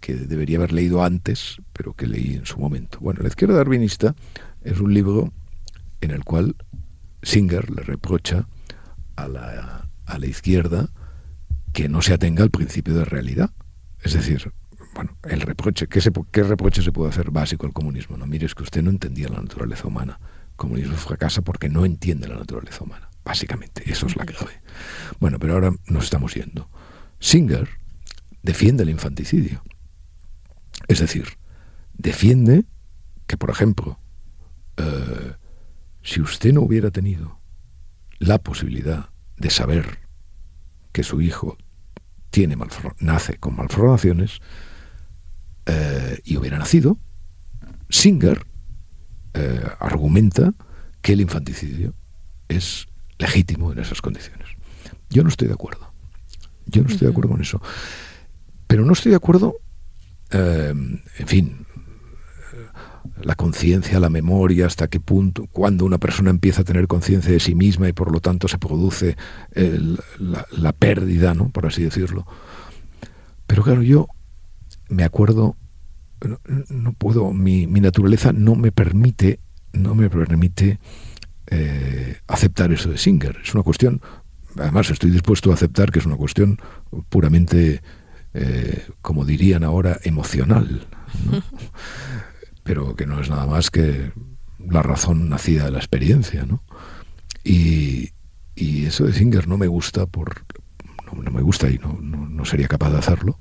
que 0.00 0.14
debería 0.14 0.58
haber 0.58 0.72
leído 0.72 1.04
antes, 1.04 1.56
pero 1.72 1.92
que 1.92 2.06
leí 2.06 2.34
en 2.34 2.46
su 2.46 2.58
momento. 2.58 2.98
Bueno, 3.00 3.20
La 3.22 3.28
izquierda 3.28 3.56
darwinista 3.56 4.14
es 4.62 4.80
un 4.80 4.94
libro 4.94 5.32
en 6.00 6.10
el 6.10 6.24
cual 6.24 6.56
Singer 7.22 7.70
le 7.70 7.82
reprocha 7.82 8.46
a 9.16 9.28
la, 9.28 9.88
a 10.06 10.18
la 10.18 10.26
izquierda 10.26 10.88
que 11.72 11.88
no 11.88 12.02
se 12.02 12.14
atenga 12.14 12.42
al 12.42 12.50
principio 12.50 12.94
de 12.94 13.04
realidad. 13.04 13.50
Es 14.02 14.14
decir, 14.14 14.52
bueno, 14.94 15.16
el 15.24 15.40
reproche, 15.40 15.86
¿qué, 15.86 16.00
¿qué 16.30 16.42
reproche 16.42 16.82
se 16.82 16.92
puede 16.92 17.10
hacer 17.10 17.30
básico 17.30 17.66
al 17.66 17.72
comunismo? 17.72 18.16
No, 18.16 18.26
mire, 18.26 18.46
es 18.46 18.54
que 18.54 18.62
usted 18.62 18.82
no 18.82 18.90
entendía 18.90 19.28
la 19.28 19.40
naturaleza 19.40 19.86
humana. 19.86 20.18
El 20.50 20.56
comunismo 20.56 20.96
fracasa 20.96 21.42
porque 21.42 21.68
no 21.68 21.84
entiende 21.84 22.28
la 22.28 22.36
naturaleza 22.36 22.84
humana. 22.84 23.08
Básicamente, 23.24 23.82
eso 23.90 24.06
es 24.06 24.16
la 24.16 24.24
clave. 24.24 24.60
Bueno, 25.20 25.38
pero 25.38 25.54
ahora 25.54 25.72
nos 25.86 26.04
estamos 26.04 26.34
yendo. 26.34 26.68
Singer 27.20 27.68
defiende 28.42 28.84
el 28.84 28.90
infanticidio. 28.90 29.62
Es 30.86 31.00
decir, 31.00 31.26
defiende 31.94 32.64
que, 33.26 33.36
por 33.36 33.50
ejemplo, 33.50 34.00
eh, 34.76 35.34
si 36.02 36.20
usted 36.20 36.52
no 36.52 36.62
hubiera 36.62 36.90
tenido 36.90 37.38
la 38.18 38.38
posibilidad 38.38 39.10
de 39.36 39.50
saber 39.50 39.98
que 40.92 41.02
su 41.02 41.20
hijo 41.20 41.58
tiene 42.38 42.56
nace 43.00 43.36
con 43.38 43.56
malformaciones 43.56 44.38
eh, 45.66 46.20
y 46.22 46.36
hubiera 46.36 46.56
nacido, 46.56 46.96
Singer 47.88 48.46
eh, 49.34 49.60
argumenta 49.80 50.54
que 51.02 51.14
el 51.14 51.20
infanticidio 51.20 51.94
es 52.46 52.86
legítimo 53.18 53.72
en 53.72 53.80
esas 53.80 54.00
condiciones. 54.00 54.46
Yo 55.10 55.24
no 55.24 55.30
estoy 55.30 55.48
de 55.48 55.54
acuerdo. 55.54 55.92
Yo 56.66 56.82
no 56.82 56.88
estoy 56.88 57.06
de 57.06 57.10
acuerdo 57.10 57.30
con 57.30 57.40
eso. 57.40 57.60
Pero 58.68 58.84
no 58.84 58.92
estoy 58.92 59.10
de 59.10 59.16
acuerdo, 59.16 59.56
eh, 60.30 60.72
en 61.18 61.26
fin, 61.26 61.66
la 63.22 63.34
conciencia, 63.34 64.00
la 64.00 64.10
memoria, 64.10 64.66
hasta 64.66 64.88
qué 64.88 65.00
punto, 65.00 65.46
cuando 65.52 65.84
una 65.84 65.98
persona 65.98 66.30
empieza 66.30 66.62
a 66.62 66.64
tener 66.64 66.86
conciencia 66.86 67.32
de 67.32 67.40
sí 67.40 67.54
misma 67.54 67.88
y 67.88 67.92
por 67.92 68.12
lo 68.12 68.20
tanto 68.20 68.48
se 68.48 68.58
produce 68.58 69.16
la, 70.18 70.72
pérdida, 70.72 71.34
¿no? 71.34 71.50
por 71.50 71.66
así 71.66 71.82
decirlo. 71.82 72.26
Pero 73.46 73.62
claro, 73.62 73.82
yo 73.82 74.08
me 74.88 75.04
acuerdo, 75.04 75.56
no, 76.68 76.92
puedo, 76.92 77.32
mi, 77.32 77.66
naturaleza 77.66 78.32
no 78.32 78.54
me 78.54 78.72
permite, 78.72 79.40
no 79.72 79.94
me 79.94 80.10
permite 80.10 80.78
eh, 81.46 82.16
aceptar 82.26 82.72
eso 82.72 82.90
de 82.90 82.98
Singer. 82.98 83.38
Es 83.42 83.54
una 83.54 83.62
cuestión, 83.62 84.00
además 84.56 84.90
estoy 84.90 85.10
dispuesto 85.10 85.50
a 85.50 85.54
aceptar 85.54 85.90
que 85.90 85.98
es 85.98 86.06
una 86.06 86.16
cuestión 86.16 86.58
puramente, 87.08 87.82
eh, 88.34 88.86
como 89.00 89.24
dirían 89.24 89.64
ahora, 89.64 89.98
emocional. 90.04 90.86
pero 92.68 92.94
que 92.94 93.06
no 93.06 93.18
es 93.18 93.30
nada 93.30 93.46
más 93.46 93.70
que 93.70 94.12
la 94.58 94.82
razón 94.82 95.30
nacida 95.30 95.64
de 95.64 95.70
la 95.70 95.78
experiencia, 95.78 96.44
¿no? 96.44 96.62
Y, 97.42 98.10
eso 98.56 99.04
de 99.04 99.12
Singer 99.12 99.46
no 99.48 99.56
me 99.56 99.66
gusta 99.66 100.06
por 100.06 100.44
no, 101.06 101.30
me 101.30 101.42
gusta 101.42 101.70
y 101.70 101.78
no, 101.78 101.98
no, 102.00 102.44
sería 102.44 102.68
capaz 102.68 102.90
de 102.90 102.98
hacerlo 102.98 103.38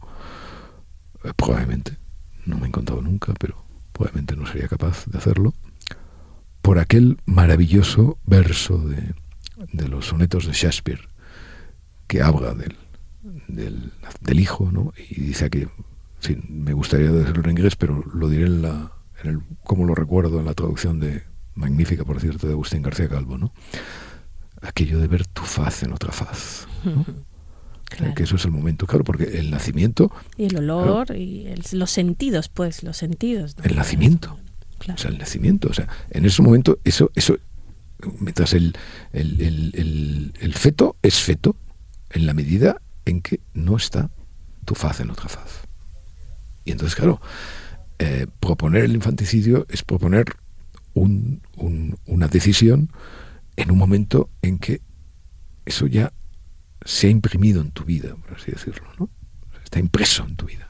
eh, 1.23 1.31
probablemente 1.35 1.97
no 2.45 2.57
me 2.57 2.65
he 2.65 2.67
encontrado 2.67 3.01
nunca 3.01 3.33
pero 3.39 3.63
probablemente 3.93 4.35
no 4.35 4.45
sería 4.45 4.67
capaz 4.67 5.05
de 5.07 5.17
hacerlo 5.17 5.53
por 6.61 6.79
aquel 6.79 7.17
maravilloso 7.25 8.19
verso 8.25 8.77
de, 8.77 9.15
de 9.71 9.87
los 9.87 10.07
sonetos 10.07 10.45
de 10.45 10.53
Shakespeare 10.53 11.07
que 12.07 12.21
habla 12.21 12.53
del, 12.53 12.75
del, 13.47 13.93
del 14.19 14.39
hijo 14.39 14.69
¿no? 14.71 14.93
y 15.09 15.21
dice 15.21 15.49
que 15.49 15.69
me 16.49 16.73
gustaría 16.73 17.11
decirlo 17.11 17.43
en 17.45 17.51
inglés 17.51 17.75
pero 17.75 18.03
lo 18.13 18.29
diré 18.29 18.45
en 18.45 18.61
la 18.61 18.96
como 19.63 19.85
lo 19.85 19.95
recuerdo 19.95 20.39
en 20.39 20.45
la 20.45 20.53
traducción 20.53 20.99
de 20.99 21.23
magnífica, 21.55 22.05
por 22.05 22.19
cierto, 22.21 22.47
de 22.47 22.53
Agustín 22.53 22.81
García 22.81 23.09
Calvo, 23.09 23.37
¿no? 23.37 23.53
Aquello 24.61 24.99
de 24.99 25.07
ver 25.07 25.25
tu 25.27 25.43
faz 25.43 25.83
en 25.83 25.93
otra 25.93 26.11
faz. 26.11 26.67
Que 28.15 28.23
eso 28.23 28.35
es 28.35 28.43
el 28.43 28.51
momento, 28.51 28.85
claro, 28.85 29.05
porque 29.05 29.39
el 29.39 29.49
nacimiento... 29.49 30.11
Y 30.35 30.47
el 30.47 30.57
olor 30.57 31.15
y 31.15 31.47
los 31.71 31.89
sentidos, 31.89 32.49
pues, 32.49 32.83
los 32.83 32.97
sentidos. 32.97 33.55
El 33.63 33.77
nacimiento. 33.77 34.37
O 34.93 34.97
sea, 34.97 35.09
el 35.09 35.17
nacimiento. 35.17 35.69
O 35.69 35.73
sea, 35.73 35.87
en 36.09 36.25
ese 36.25 36.41
momento, 36.41 36.79
eso, 36.83 37.11
eso 37.15 37.37
mientras 38.19 38.53
el, 38.53 38.75
el, 39.13 40.33
el, 40.39 40.53
feto 40.53 40.97
es 41.01 41.15
feto, 41.15 41.55
en 42.09 42.25
la 42.25 42.33
medida 42.33 42.81
en 43.05 43.21
que 43.21 43.39
no 43.53 43.77
está 43.77 44.09
tu 44.65 44.75
faz 44.75 44.99
en 44.99 45.09
otra 45.09 45.29
faz. 45.29 45.61
Y 46.65 46.71
entonces, 46.71 46.95
claro, 46.95 47.21
eh, 47.99 48.27
proponer 48.39 48.83
el 48.83 48.95
infanticidio 48.95 49.65
es 49.69 49.83
proponer 49.83 50.25
una 50.93 52.27
decisión 52.27 52.91
en 53.55 53.71
un 53.71 53.77
momento 53.77 54.29
en 54.41 54.57
que 54.57 54.81
eso 55.65 55.85
ya 55.85 56.11
se 56.83 57.07
ha 57.07 57.09
imprimido 57.09 57.61
en 57.61 57.71
tu 57.71 57.83
vida, 57.83 58.15
por 58.15 58.37
así 58.37 58.51
decirlo, 58.51 58.87
¿no? 58.97 59.09
Está 59.63 59.79
impreso 59.79 60.25
en 60.25 60.35
tu 60.35 60.45
vida. 60.45 60.69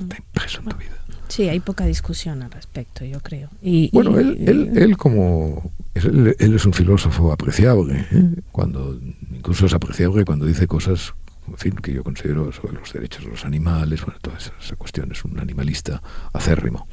Está 0.00 0.16
impreso 0.16 0.60
en 0.60 0.66
tu 0.66 0.76
vida. 0.76 1.04
Sí, 1.28 1.48
hay 1.48 1.60
poca 1.60 1.86
discusión 1.86 2.42
al 2.42 2.50
respecto, 2.50 3.04
yo 3.04 3.20
creo. 3.20 3.48
Y, 3.62 3.90
bueno, 3.92 4.18
él, 4.18 4.70
él, 4.76 4.96
como... 4.96 5.72
Él, 5.94 6.34
es 6.38 6.66
un 6.66 6.72
filósofo 6.72 7.32
apreciable, 7.32 8.06
¿eh? 8.10 8.42
cuando 8.50 9.00
incluso 9.30 9.66
es 9.66 9.74
apreciable 9.74 10.24
cuando 10.24 10.46
dice 10.46 10.66
cosas 10.66 11.14
en 11.48 11.56
fin, 11.56 11.74
que 11.74 11.92
yo 11.92 12.02
considero 12.02 12.52
sobre 12.52 12.74
los 12.74 12.92
derechos 12.92 13.24
de 13.24 13.30
los 13.30 13.44
animales, 13.44 14.02
bueno, 14.04 14.18
todas 14.20 14.52
esas 14.60 14.76
cuestiones, 14.78 15.24
un 15.24 15.38
animalista 15.38 16.02
acérrimo. 16.32 16.86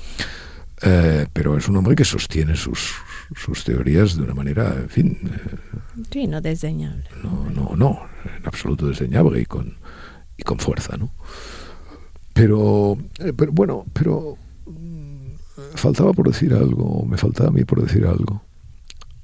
Eh, 0.83 1.27
pero 1.31 1.57
es 1.57 1.67
un 1.67 1.77
hombre 1.77 1.95
que 1.95 2.05
sostiene 2.05 2.55
sus, 2.55 2.91
sus 3.35 3.63
teorías 3.63 4.15
de 4.17 4.23
una 4.23 4.33
manera, 4.33 4.75
en 4.75 4.89
fin... 4.89 5.19
Eh, 5.23 6.03
sí, 6.11 6.27
no 6.27 6.41
desdeñable. 6.41 7.03
No, 7.23 7.49
no, 7.51 7.75
no, 7.75 8.01
en 8.25 8.45
absoluto 8.47 8.87
desdeñable 8.87 9.41
y 9.41 9.45
con, 9.45 9.77
y 10.37 10.43
con 10.43 10.57
fuerza, 10.57 10.97
¿no? 10.97 11.11
Pero, 12.33 12.97
eh, 13.19 13.33
pero 13.35 13.51
bueno, 13.51 13.85
pero 13.93 14.37
mm, 14.65 15.33
faltaba 15.75 16.13
por 16.13 16.27
decir 16.27 16.53
algo, 16.53 17.05
me 17.05 17.17
faltaba 17.17 17.49
a 17.49 17.53
mí 17.53 17.63
por 17.63 17.81
decir 17.83 18.05
algo. 18.05 18.41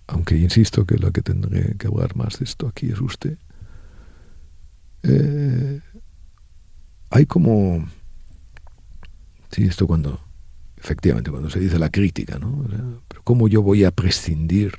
Aunque 0.08 0.38
insisto 0.38 0.86
que 0.86 0.98
la 0.98 1.12
que 1.12 1.22
tendré 1.22 1.76
que 1.78 1.88
hablar 1.88 2.16
más 2.16 2.40
de 2.40 2.46
esto 2.46 2.68
aquí 2.68 2.92
es 2.92 3.02
usted. 3.02 3.38
Eh, 5.04 5.80
hay 7.10 7.26
como, 7.26 7.88
sí, 9.52 9.66
esto 9.66 9.88
cuando, 9.88 10.20
efectivamente, 10.78 11.32
cuando 11.32 11.50
se 11.50 11.60
dice 11.60 11.80
la 11.80 11.90
crítica, 11.90 12.38
¿no? 12.40 12.66
pero 13.08 13.22
¿cómo 13.24 13.48
yo 13.48 13.62
voy 13.62 13.84
a 13.84 13.92
prescindir 13.92 14.74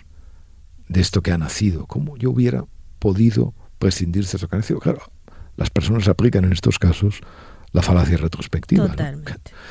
de 0.88 1.00
esto 1.00 1.22
que 1.22 1.32
ha 1.32 1.38
nacido? 1.38 1.86
¿Cómo 1.86 2.16
yo 2.16 2.30
hubiera 2.30 2.64
podido 2.98 3.54
prescindir 3.78 4.24
de 4.24 4.30
esto 4.34 4.48
que 4.48 4.56
ha 4.56 4.58
nacido? 4.58 4.80
Claro, 4.80 5.00
las 5.56 5.70
personas 5.70 6.08
aplican 6.08 6.44
en 6.44 6.52
estos 6.52 6.78
casos 6.78 7.20
la 7.72 7.82
falacia 7.82 8.16
retrospectiva. 8.16 8.94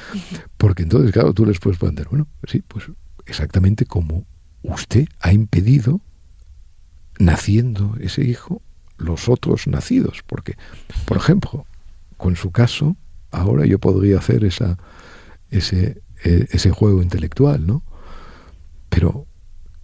Porque 0.58 0.84
entonces, 0.84 1.12
claro, 1.12 1.34
tú 1.34 1.46
les 1.46 1.60
puedes 1.60 1.80
plantear, 1.80 2.10
bueno, 2.10 2.28
sí, 2.48 2.64
pues 2.68 2.86
exactamente 3.26 3.86
como 3.86 4.26
usted 4.64 5.08
ha 5.20 5.34
impedido, 5.34 6.02
naciendo 7.20 7.96
ese 8.00 8.24
hijo, 8.24 8.62
los 8.98 9.30
otros 9.30 9.68
nacidos, 9.68 10.24
porque, 10.26 10.58
por 11.06 11.18
ejemplo, 11.18 11.66
con 12.18 12.36
su 12.36 12.52
caso, 12.52 12.96
ahora 13.32 13.66
yo 13.66 13.80
podría 13.80 14.18
hacer 14.18 14.44
esa, 14.44 14.78
ese, 15.50 16.02
e, 16.24 16.48
ese 16.52 16.72
juego 16.72 17.02
intelectual, 17.02 17.66
¿no? 17.66 17.84
Pero, 18.90 19.28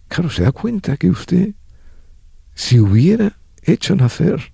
claro, 0.07 0.29
se 0.29 0.43
da 0.43 0.51
cuenta 0.51 0.97
que 0.97 1.09
usted, 1.09 1.53
si 2.55 2.79
hubiera 2.79 3.37
hecho 3.61 3.95
nacer 3.95 4.53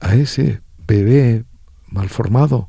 a 0.00 0.14
ese 0.14 0.60
bebé 0.86 1.44
malformado 1.86 2.68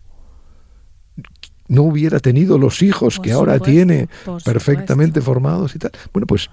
no 1.68 1.84
hubiera 1.84 2.20
tenido 2.20 2.58
los 2.58 2.82
hijos 2.82 3.20
que 3.20 3.32
ahora 3.32 3.60
tiene 3.60 4.10
perfectamente 4.46 5.22
formados 5.22 5.76
y 5.76 5.80
tal. 5.80 5.92
Bueno, 6.12 6.28
pues 6.28 6.50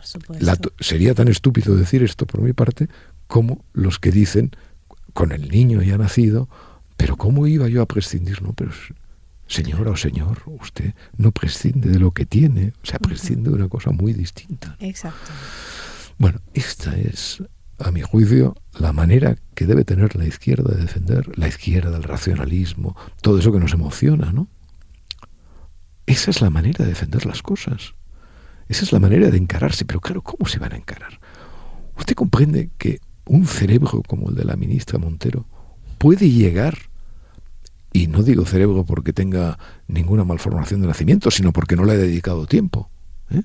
sería 0.79 1.15
tan 1.15 1.29
estúpido 1.29 1.77
decir 1.77 2.03
esto 2.03 2.27
por 2.27 2.41
mi 2.41 2.53
parte 2.53 2.89
como 3.31 3.65
los 3.73 4.01
que 4.01 4.11
dicen, 4.11 4.51
con 5.13 5.31
el 5.31 5.49
niño 5.49 5.81
ya 5.83 5.97
nacido, 5.97 6.49
pero 6.97 7.17
¿cómo 7.17 7.47
iba 7.47 7.69
yo 7.69 7.81
a 7.81 7.87
prescindir? 7.87 8.43
No, 8.43 8.53
pero 8.55 8.73
señora 9.47 9.93
o 9.93 9.97
señor, 9.97 10.43
usted 10.47 10.95
no 11.17 11.31
prescinde 11.31 11.91
de 11.91 12.01
lo 12.01 12.11
que 12.11 12.27
tiene, 12.27 12.73
o 12.83 12.87
sea, 12.87 12.99
prescinde 12.99 13.51
de 13.51 13.55
una 13.55 13.69
cosa 13.69 13.93
muy 13.93 14.15
distinta. 14.15 14.77
Exacto. 14.81 15.31
Bueno, 16.19 16.41
esta 16.55 16.99
es, 16.99 17.41
a 17.79 17.93
mi 17.93 18.03
juicio, 18.03 18.57
la 18.77 18.93
manera 18.93 19.37
que 19.55 19.65
debe 19.65 19.85
tener 19.85 20.17
la 20.17 20.27
izquierda 20.27 20.75
de 20.75 20.83
defender, 20.83 21.39
la 21.39 21.47
izquierda 21.47 21.93
del 21.93 22.03
racionalismo, 22.03 22.97
todo 23.23 23.39
eso 23.39 23.53
que 23.53 23.61
nos 23.61 23.75
emociona, 23.75 24.33
¿no? 24.33 24.49
Esa 26.05 26.33
es 26.33 26.41
la 26.41 26.51
manera 26.51 26.85
de 26.85 26.91
defender 26.91 27.27
las 27.27 27.43
cosas. 27.43 27.95
Esa 28.69 28.83
es 28.83 28.93
la 28.93 28.99
manera 28.99 29.31
de 29.31 29.39
encararse. 29.39 29.85
Pero 29.85 30.01
claro, 30.01 30.21
¿cómo 30.23 30.49
se 30.49 30.59
van 30.59 30.73
a 30.73 30.77
encarar? 30.77 31.21
Usted 31.97 32.17
comprende 32.17 32.71
que 32.77 32.99
un 33.27 33.47
cerebro 33.47 34.03
como 34.07 34.31
el 34.31 34.35
de 34.35 34.45
la 34.45 34.57
ministra 34.57 34.99
Montero 34.99 35.47
puede 35.99 36.31
llegar, 36.31 36.79
y 37.93 38.07
no 38.07 38.23
digo 38.23 38.45
cerebro 38.45 38.85
porque 38.85 39.13
tenga 39.13 39.59
ninguna 39.89 40.25
malformación 40.25 40.81
de 40.81 40.87
nacimiento, 40.87 41.31
sino 41.31 41.53
porque 41.53 41.77
no 41.77 41.85
le 41.85 41.93
ha 41.93 41.97
dedicado 41.97 42.47
tiempo. 42.47 42.91
¿eh? 43.31 43.43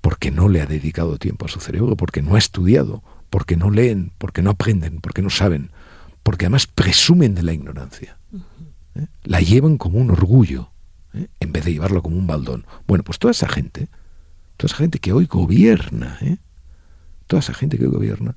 Porque 0.00 0.30
no 0.30 0.48
le 0.48 0.60
ha 0.60 0.66
dedicado 0.66 1.16
tiempo 1.18 1.46
a 1.46 1.48
su 1.48 1.60
cerebro, 1.60 1.96
porque 1.96 2.20
no 2.20 2.34
ha 2.34 2.38
estudiado, 2.38 3.02
porque 3.30 3.56
no 3.56 3.70
leen, 3.70 4.12
porque 4.18 4.42
no 4.42 4.50
aprenden, 4.50 5.00
porque 5.00 5.22
no 5.22 5.30
saben, 5.30 5.70
porque 6.22 6.46
además 6.46 6.66
presumen 6.66 7.34
de 7.34 7.42
la 7.44 7.52
ignorancia. 7.52 8.18
¿eh? 8.94 9.06
La 9.22 9.40
llevan 9.40 9.78
como 9.78 9.98
un 9.98 10.10
orgullo. 10.10 10.70
¿eh? 11.14 11.28
en 11.40 11.52
vez 11.52 11.64
de 11.64 11.72
llevarlo 11.72 12.02
como 12.02 12.16
un 12.16 12.26
baldón. 12.26 12.66
Bueno, 12.86 13.04
pues 13.04 13.18
toda 13.18 13.32
esa 13.32 13.48
gente, 13.48 13.88
toda 14.56 14.68
esa 14.68 14.76
gente 14.76 14.98
que 14.98 15.12
hoy 15.12 15.26
gobierna, 15.26 16.18
toda 17.26 17.40
esa 17.40 17.54
gente 17.54 17.78
que 17.78 17.86
hoy 17.86 17.90
gobierna, 17.90 18.34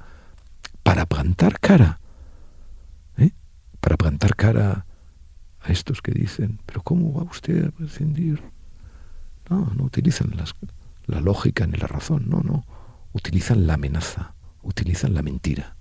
para 0.83 1.05
plantar 1.05 1.59
cara, 1.59 1.99
¿eh? 3.17 3.31
para 3.79 3.97
plantar 3.97 4.35
cara 4.35 4.85
a 5.61 5.71
estos 5.71 6.01
que 6.01 6.11
dicen, 6.11 6.59
pero 6.65 6.81
¿cómo 6.81 7.13
va 7.13 7.23
usted 7.23 7.67
a 7.67 7.71
prescindir? 7.71 8.41
No, 9.49 9.71
no 9.75 9.83
utilizan 9.83 10.31
la 11.07 11.21
lógica 11.21 11.67
ni 11.67 11.77
la 11.77 11.87
razón, 11.87 12.29
no, 12.29 12.41
no, 12.41 12.65
utilizan 13.13 13.67
la 13.67 13.75
amenaza, 13.75 14.33
utilizan 14.63 15.13
la 15.13 15.21
mentira. 15.21 15.75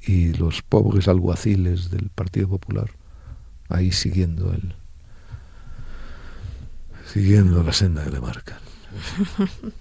Y 0.00 0.32
los 0.32 0.62
pobres 0.62 1.06
alguaciles 1.06 1.90
del 1.90 2.10
Partido 2.10 2.48
Popular, 2.48 2.90
ahí 3.68 3.92
siguiendo 3.92 4.52
el, 4.52 4.74
siguiendo 7.06 7.62
la 7.62 7.72
senda 7.72 8.04
que 8.04 8.10
le 8.10 8.20
marcan. 8.20 8.58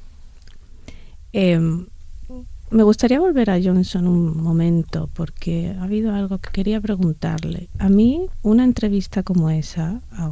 Em, 1.33 1.87
me 2.71 2.83
gustaría 2.83 3.19
volver 3.19 3.49
a 3.49 3.61
Johnson 3.61 4.07
un 4.07 4.41
momento 4.41 5.09
porque 5.13 5.75
ha 5.77 5.83
habido 5.83 6.13
algo 6.15 6.39
que 6.39 6.51
quería 6.51 6.79
preguntarle. 6.79 7.69
A 7.79 7.89
mí 7.89 8.27
una 8.41 8.63
entrevista 8.63 9.23
como 9.23 9.49
esa, 9.49 10.01
a 10.11 10.29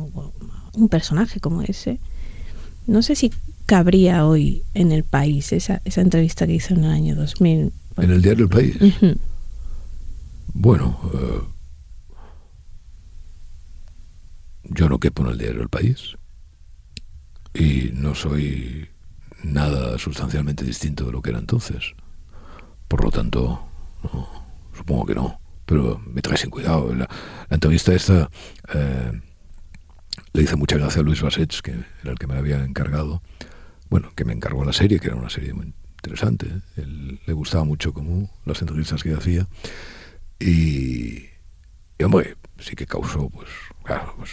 un 0.73 0.89
personaje 0.89 1.39
como 1.41 1.61
ese, 1.61 1.99
no 2.87 3.01
sé 3.01 3.15
si 3.15 3.31
cabría 3.65 4.25
hoy 4.25 4.63
en 4.73 4.91
el 4.91 5.03
país, 5.03 5.51
esa, 5.51 5.81
esa 5.85 6.01
entrevista 6.01 6.47
que 6.47 6.55
hizo 6.55 6.73
en 6.73 6.85
el 6.85 6.91
año 6.91 7.15
2000. 7.15 7.73
¿En 7.97 8.11
el 8.11 8.21
diario 8.21 8.45
El 8.45 8.49
País? 8.49 8.75
Bueno, 10.51 10.99
eh, 11.13 11.41
yo 14.63 14.89
no 14.89 14.99
quepo 14.99 15.23
en 15.23 15.29
el 15.29 15.37
diario 15.37 15.61
El 15.61 15.69
País 15.69 16.17
y 17.53 17.91
no 17.93 18.15
soy 18.15 18.89
nada 19.43 19.97
sustancialmente 19.99 20.65
distinto 20.65 21.05
de 21.05 21.11
lo 21.11 21.21
que 21.21 21.29
era 21.29 21.39
entonces. 21.39 21.93
Por 22.89 23.03
lo 23.03 23.11
tanto, 23.11 23.61
supongo 24.75 25.05
que 25.05 25.15
no, 25.15 25.39
pero 25.65 26.01
me 26.05 26.21
trae 26.21 26.37
sin 26.37 26.49
cuidado. 26.49 26.93
La, 26.93 27.07
entrevista 27.49 27.93
esta 27.93 28.29
eh, 28.73 29.21
le 30.33 30.41
hice 30.41 30.55
mucha 30.55 30.77
gracia 30.77 31.01
a 31.01 31.03
Luis 31.03 31.21
Basets, 31.21 31.61
que 31.61 31.71
era 32.01 32.11
el 32.11 32.17
que 32.17 32.27
me 32.27 32.35
había 32.35 32.63
encargado, 32.65 33.21
bueno, 33.89 34.11
que 34.15 34.25
me 34.25 34.33
encargó 34.33 34.65
la 34.65 34.73
serie, 34.73 34.99
que 34.99 35.07
era 35.07 35.15
una 35.15 35.29
serie 35.29 35.53
muy 35.53 35.71
interesante. 36.03 36.47
Le 36.75 37.33
gustaba 37.33 37.63
mucho 37.63 37.93
como 37.93 38.29
las 38.45 38.59
entrevistas 38.61 39.03
que 39.03 39.13
hacía. 39.13 39.47
Y 40.39 41.25
hombre, 42.03 42.37
sí 42.57 42.75
que 42.75 42.87
causó, 42.87 43.29
pues, 43.29 43.49
claro, 43.83 44.15
pues 44.17 44.31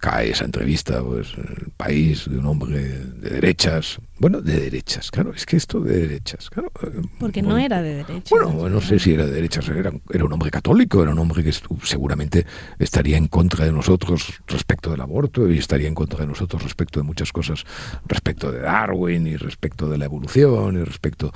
cae 0.00 0.30
esa 0.30 0.46
entrevista, 0.46 1.02
pues, 1.02 1.34
el 1.36 1.70
país 1.76 2.28
de 2.28 2.38
un 2.38 2.46
hombre 2.46 2.78
de 2.78 3.30
derechas. 3.30 3.98
Bueno, 4.18 4.40
de 4.40 4.58
derechas, 4.58 5.10
claro, 5.10 5.32
es 5.34 5.44
que 5.44 5.56
esto 5.56 5.80
de 5.80 6.08
derechas, 6.08 6.48
claro. 6.48 6.72
Eh, 6.82 7.02
Porque 7.18 7.42
no 7.42 7.58
era 7.58 7.82
de 7.82 7.96
derechas. 7.96 8.30
Bueno, 8.30 8.68
no 8.68 8.80
sé 8.80 8.98
si 8.98 9.12
era 9.12 9.26
de 9.26 9.32
derechas, 9.32 9.68
era, 9.68 9.92
era, 10.10 10.24
un 10.24 10.32
hombre 10.32 10.50
católico, 10.50 11.02
era 11.02 11.12
un 11.12 11.18
hombre 11.18 11.44
que 11.44 11.52
seguramente 11.84 12.46
estaría 12.78 13.18
en 13.18 13.28
contra 13.28 13.66
de 13.66 13.72
nosotros 13.72 14.40
respecto 14.46 14.90
del 14.90 15.02
aborto 15.02 15.48
y 15.50 15.58
estaría 15.58 15.88
en 15.88 15.94
contra 15.94 16.20
de 16.20 16.26
nosotros 16.26 16.62
respecto 16.62 16.98
de 16.98 17.04
muchas 17.04 17.30
cosas, 17.30 17.64
respecto 18.06 18.50
de 18.50 18.60
Darwin 18.60 19.26
y 19.26 19.36
respecto 19.36 19.88
de 19.88 19.98
la 19.98 20.06
evolución 20.06 20.80
y 20.80 20.84
respecto... 20.84 21.30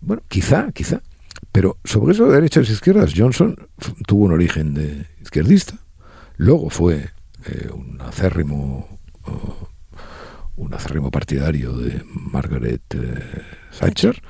Bueno, 0.00 0.22
quizá, 0.28 0.72
quizá. 0.72 1.02
Pero 1.52 1.78
sobre 1.84 2.12
eso 2.12 2.26
de 2.26 2.34
derechas 2.34 2.68
y 2.68 2.72
izquierdas, 2.72 3.12
Johnson 3.16 3.56
tuvo 4.06 4.24
un 4.24 4.32
origen 4.32 4.74
de 4.74 5.06
izquierdista, 5.22 5.74
luego 6.36 6.68
fue 6.68 7.10
eh, 7.46 7.70
un 7.72 8.00
acérrimo 8.00 8.98
un 10.56 10.74
acérrimo 10.74 11.10
partidario 11.10 11.76
de 11.76 12.02
Margaret 12.04 12.82
eh, 12.94 13.42
Thatcher, 13.78 14.20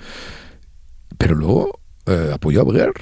pero 1.17 1.35
luego 1.35 1.81
eh, 2.05 2.33
apoyó 2.35 2.61
a 2.61 2.65
Blair. 2.65 2.93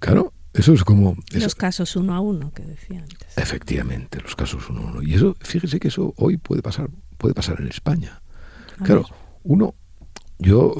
Claro, 0.00 0.32
eso 0.52 0.74
es 0.74 0.84
como... 0.84 1.16
los 1.32 1.54
casos 1.54 1.96
uno 1.96 2.14
a 2.14 2.20
uno 2.20 2.52
que 2.52 2.62
decía 2.62 3.00
antes. 3.00 3.38
Efectivamente, 3.38 4.20
los 4.20 4.36
casos 4.36 4.68
uno 4.68 4.80
a 4.80 4.84
uno. 4.84 5.02
Y 5.02 5.14
eso, 5.14 5.34
fíjese 5.40 5.80
que 5.80 5.88
eso 5.88 6.12
hoy 6.16 6.36
puede 6.36 6.60
pasar, 6.60 6.90
puede 7.16 7.34
pasar 7.34 7.60
en 7.60 7.68
España. 7.68 8.20
claro, 8.82 9.06
uno, 9.42 9.74
yo, 10.38 10.74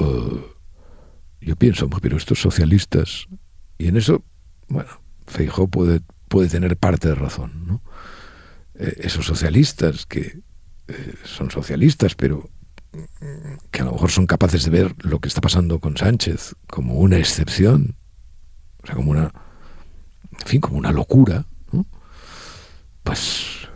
yo 1.40 1.56
pienso, 1.56 1.88
pero 1.88 2.18
estos 2.18 2.40
socialistas, 2.40 3.28
y 3.78 3.88
en 3.88 3.96
eso, 3.96 4.22
bueno, 4.68 4.90
Feijó 5.26 5.68
puede, 5.68 6.00
puede 6.28 6.48
tener 6.48 6.76
parte 6.76 7.08
de 7.08 7.14
razón, 7.14 7.66
¿no? 7.66 7.82
Eh, 8.78 8.94
esos 9.02 9.26
socialistas 9.26 10.06
que 10.06 10.40
eh, 10.88 11.14
son 11.24 11.50
socialistas, 11.50 12.14
pero 12.14 12.50
que 13.72 13.80
a 13.80 13.84
lo 13.84 13.92
mejor 13.92 14.10
son 14.10 14.26
capaces 14.26 14.64
de 14.64 14.70
ver 14.70 14.94
lo 15.04 15.18
que 15.18 15.26
está 15.26 15.40
pasando 15.40 15.80
con 15.80 15.96
Sánchez 15.96 16.54
como 16.68 16.94
una 16.94 17.18
excepción, 17.18 17.96
o 18.82 18.86
sea, 18.86 18.94
como 18.94 19.10
una, 19.10 19.32
en 20.30 20.46
fin, 20.46 20.60
como 20.60 20.78
una 20.78 20.92
locura, 20.92 21.44
pues 23.02 23.68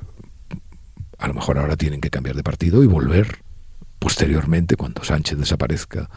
a 1.19 1.27
lo 1.27 1.35
mejor 1.35 1.59
ahora 1.59 1.77
tienen 1.77 2.01
que 2.01 2.11
cambiar 2.11 2.37
de 2.37 2.45
partido 2.45 2.85
y 2.85 2.87
volver 2.87 3.39
posteriormente, 3.99 4.77
cuando 4.77 5.05
Sánchez 5.05 5.39
desaparezca 5.39 6.09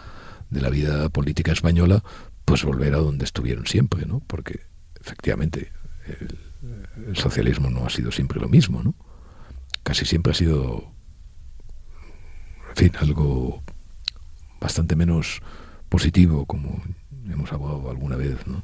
de 0.50 0.62
la 0.62 0.70
vida 0.70 1.10
política 1.10 1.52
española, 1.52 2.04
pues 2.46 2.64
volver 2.64 2.94
a 2.94 2.98
donde 2.98 3.26
estuvieron 3.26 3.66
siempre, 3.66 4.06
¿no? 4.06 4.22
Porque 4.28 4.62
efectivamente 5.00 5.72
el, 6.06 6.38
el 7.08 7.16
socialismo 7.16 7.70
no 7.70 7.86
ha 7.86 7.90
sido 7.90 8.12
siempre 8.12 8.40
lo 8.40 8.48
mismo, 8.48 8.84
¿no? 8.84 8.94
Casi 9.84 10.06
siempre 10.06 10.32
ha 10.32 10.36
sido, 10.36 10.92
en 12.70 12.76
fin, 12.76 12.92
algo 13.00 13.64
bastante 14.60 14.96
menos 14.96 15.42
positivo, 15.90 16.46
como 16.46 16.82
hemos 17.30 17.52
hablado 17.52 17.90
alguna 17.90 18.16
vez, 18.16 18.46
¿no? 18.46 18.64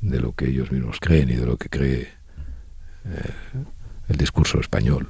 De 0.00 0.20
lo 0.20 0.32
que 0.32 0.48
ellos 0.48 0.72
mismos 0.72 0.98
creen 1.00 1.30
y 1.30 1.34
de 1.34 1.46
lo 1.46 1.56
que 1.56 1.68
cree 1.68 2.08
eh, 3.04 3.32
el 4.08 4.16
discurso 4.16 4.60
español. 4.60 5.08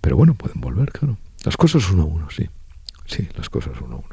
Pero 0.00 0.16
bueno, 0.16 0.34
pueden 0.34 0.60
volver, 0.60 0.92
claro. 0.92 1.18
Las 1.44 1.56
cosas 1.56 1.88
uno 1.90 2.02
a 2.02 2.06
uno, 2.06 2.30
sí. 2.30 2.48
Sí, 3.06 3.28
las 3.36 3.48
cosas 3.48 3.74
uno 3.80 4.04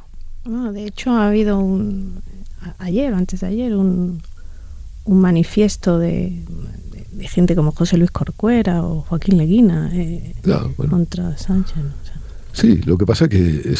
a 0.46 0.50
uno. 0.50 0.72
de 0.72 0.86
hecho, 0.86 1.12
ha 1.12 1.28
habido 1.28 1.58
un. 1.58 2.22
Ayer, 2.78 3.14
antes 3.14 3.42
de 3.42 3.48
ayer, 3.48 3.76
un, 3.76 4.22
un 5.06 5.20
manifiesto 5.20 6.00
de, 6.00 6.44
de 7.14 7.28
gente 7.28 7.56
como 7.56 7.72
José 7.72 7.98
Luis 7.98 8.12
Corcuera 8.12 8.84
o 8.84 9.02
Joaquín 9.02 9.38
Leguina 9.38 9.90
eh, 9.94 10.36
contra 10.90 11.38
Sánchez. 11.38 11.78
Sí, 12.52 12.78
lo 12.84 12.98
que 12.98 13.06
pasa 13.06 13.26
es 13.26 13.30
que 13.30 13.74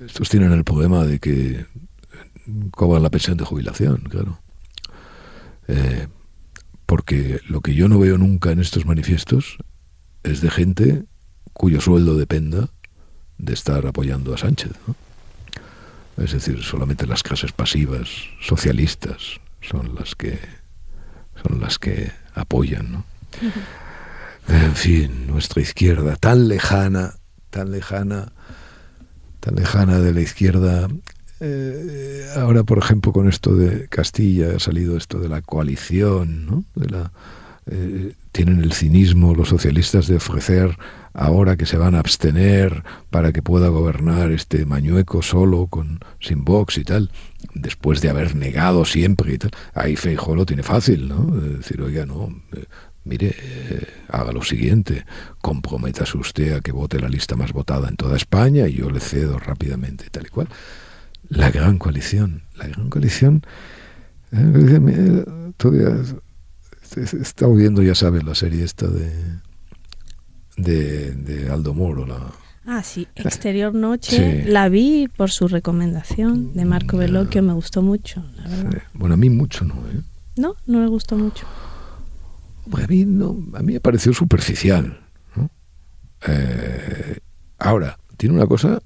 estos 0.00 0.28
tienen 0.28 0.52
el 0.52 0.64
problema 0.64 1.04
de 1.04 1.18
que 1.18 1.66
cobran 2.70 3.02
la 3.02 3.10
pensión 3.10 3.36
de 3.36 3.44
jubilación, 3.44 4.02
claro. 4.08 4.38
Eh, 5.68 6.06
porque 6.86 7.40
lo 7.48 7.60
que 7.60 7.74
yo 7.74 7.88
no 7.88 7.98
veo 7.98 8.16
nunca 8.18 8.52
en 8.52 8.60
estos 8.60 8.86
manifiestos 8.86 9.58
es 10.22 10.40
de 10.40 10.50
gente 10.50 11.04
cuyo 11.52 11.80
sueldo 11.80 12.16
dependa 12.16 12.70
de 13.38 13.52
estar 13.52 13.86
apoyando 13.86 14.34
a 14.34 14.38
Sánchez. 14.38 14.72
Es 16.16 16.32
decir, 16.32 16.62
solamente 16.62 17.06
las 17.06 17.22
clases 17.22 17.52
pasivas, 17.52 18.08
socialistas, 18.40 19.40
son 19.60 19.94
las 19.94 20.14
que 20.14 20.38
son 21.46 21.60
las 21.60 21.78
que 21.78 22.10
apoyan, 22.34 22.92
¿no? 22.92 23.04
En 24.48 24.74
fin, 24.74 25.26
nuestra 25.26 25.60
izquierda 25.60 26.16
tan 26.16 26.48
lejana, 26.48 27.14
tan 27.50 27.70
lejana, 27.70 28.32
tan 29.40 29.56
lejana 29.56 29.98
de 29.98 30.12
la 30.12 30.20
izquierda. 30.20 30.88
Eh, 31.40 32.26
ahora, 32.36 32.62
por 32.62 32.78
ejemplo, 32.78 33.12
con 33.12 33.28
esto 33.28 33.54
de 33.56 33.88
Castilla 33.88 34.56
ha 34.56 34.60
salido 34.60 34.96
esto 34.96 35.18
de 35.18 35.28
la 35.28 35.42
coalición, 35.42 36.46
¿no? 36.46 36.64
De 36.74 36.88
la, 36.88 37.12
eh, 37.68 38.12
tienen 38.32 38.62
el 38.62 38.72
cinismo 38.72 39.34
los 39.34 39.48
socialistas 39.48 40.06
de 40.06 40.16
ofrecer 40.16 40.76
ahora 41.14 41.56
que 41.56 41.66
se 41.66 41.78
van 41.78 41.94
a 41.94 41.98
abstener 41.98 42.84
para 43.10 43.32
que 43.32 43.42
pueda 43.42 43.68
gobernar 43.68 44.30
este 44.30 44.66
Mañueco 44.66 45.22
solo, 45.22 45.66
con, 45.66 45.98
sin 46.20 46.44
Vox 46.44 46.78
y 46.78 46.84
tal, 46.84 47.10
después 47.54 48.00
de 48.02 48.10
haber 48.10 48.36
negado 48.36 48.84
siempre 48.84 49.32
y 49.34 49.38
tal. 49.38 49.50
Ahí 49.74 49.96
Feijóo 49.96 50.36
lo 50.36 50.46
tiene 50.46 50.62
fácil, 50.62 51.08
¿no? 51.08 51.24
decir, 51.24 51.80
oiga, 51.80 52.04
no, 52.04 52.28
eh, 52.54 52.66
mire, 53.04 53.34
eh, 53.36 53.86
haga 54.08 54.32
lo 54.32 54.42
siguiente, 54.42 55.06
comprométase 55.40 56.18
usted 56.18 56.52
a 56.52 56.60
que 56.60 56.72
vote 56.72 57.00
la 57.00 57.08
lista 57.08 57.34
más 57.34 57.52
votada 57.52 57.88
en 57.88 57.96
toda 57.96 58.16
España 58.16 58.68
y 58.68 58.74
yo 58.74 58.90
le 58.90 59.00
cedo 59.00 59.38
rápidamente, 59.38 60.08
tal 60.10 60.26
y 60.26 60.28
cual. 60.28 60.48
La 61.28 61.50
gran 61.50 61.78
coalición, 61.78 62.42
la 62.54 62.68
gran 62.68 62.90
coalición, 62.90 63.42
eh, 64.32 65.24
todavía 65.56 65.96
he 66.96 67.22
estado 67.22 67.54
viendo, 67.54 67.82
ya 67.82 67.94
sabes, 67.94 68.24
la 68.24 68.34
serie 68.34 68.64
esta 68.64 68.86
de 68.86 69.10
de, 70.56 71.48
Aldo 71.50 71.74
Moro. 71.74 72.06
La, 72.06 72.32
ah, 72.66 72.82
sí, 72.82 73.06
Exterior 73.14 73.74
Noche. 73.74 74.44
La 74.46 74.68
vi 74.68 75.08
por 75.08 75.30
su 75.30 75.48
recomendación 75.48 76.54
de 76.54 76.64
Marco 76.64 76.96
Veloquio, 76.96 77.42
me 77.42 77.52
gustó 77.52 77.82
mucho, 77.82 78.24
Bueno, 78.94 79.14
a 79.14 79.16
mí 79.16 79.30
mucho 79.30 79.64
no, 79.64 79.74
¿eh? 79.74 80.00
No, 80.36 80.54
no 80.66 80.80
me 80.80 80.86
gustó 80.86 81.16
mucho. 81.16 81.46
a 82.72 82.86
mí, 82.86 83.04
no, 83.04 83.36
a 83.54 83.62
mí 83.62 83.74
me 83.74 83.80
pareció 83.80 84.12
superficial. 84.12 85.00
Eh, 86.26 87.18
ahora, 87.58 87.98
tiene 88.16 88.34
una 88.34 88.46
cosa 88.46 88.80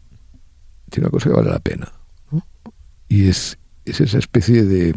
tiene 0.90 1.06
una 1.06 1.12
cosa 1.12 1.30
que 1.30 1.36
vale 1.36 1.50
la 1.50 1.60
pena. 1.60 1.92
Y 3.08 3.28
es, 3.28 3.58
es 3.84 4.00
esa 4.00 4.18
especie 4.18 4.64
de 4.64 4.94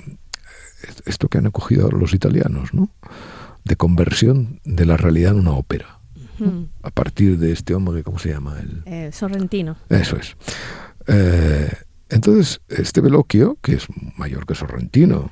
esto 1.06 1.28
que 1.28 1.38
han 1.38 1.48
acogido 1.48 1.90
los 1.90 2.14
italianos, 2.14 2.74
¿no? 2.74 2.90
De 3.64 3.76
conversión 3.76 4.60
de 4.66 4.86
la 4.86 4.98
realidad 4.98 5.34
en 5.34 5.40
una 5.40 5.52
ópera 5.52 6.00
a 6.82 6.90
partir 6.90 7.38
de 7.38 7.52
este 7.52 7.74
hombre, 7.74 8.04
¿cómo 8.04 8.20
se 8.20 8.30
llama? 8.30 8.60
El... 8.60 8.84
Eh, 8.86 9.12
Sorrentino. 9.12 9.78
Eso 9.90 10.18
es. 10.18 10.36
Eh, 11.08 11.72
entonces, 12.10 12.62
este 12.70 13.02
Veloquio, 13.02 13.58
que 13.62 13.76
es 13.76 13.88
mayor 14.18 14.46
que 14.46 14.56
Sorrentino 14.56 15.32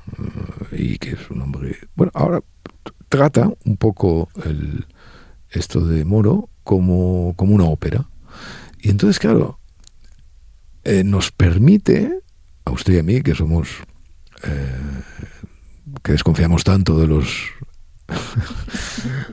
eh, 0.72 0.78
y 0.78 0.97
que 0.97 1.12
es 1.12 1.30
un 1.30 1.41
hombre... 1.41 1.76
Bueno, 1.95 2.12
ahora 2.16 2.41
trata 3.10 3.52
un 3.66 3.78
poco 3.78 4.30
el, 4.45 4.86
esto 5.49 5.86
de 5.86 6.06
Moro 6.06 6.49
como, 6.64 7.34
como 7.36 7.56
una 7.56 7.66
ópera. 7.66 8.08
Y 8.80 8.89
entonces, 8.89 9.20
claro, 9.20 9.60
nos 11.06 11.32
permite, 11.32 12.20
a 12.66 12.72
usted 12.72 12.93
y 12.93 12.99
a 12.99 13.04
mí, 13.04 13.22
que 13.22 13.36
somos... 13.36 13.70
que 16.03 16.13
desconfiamos 16.13 16.63
tanto 16.63 16.99
de 16.99 17.07
los 17.07 17.51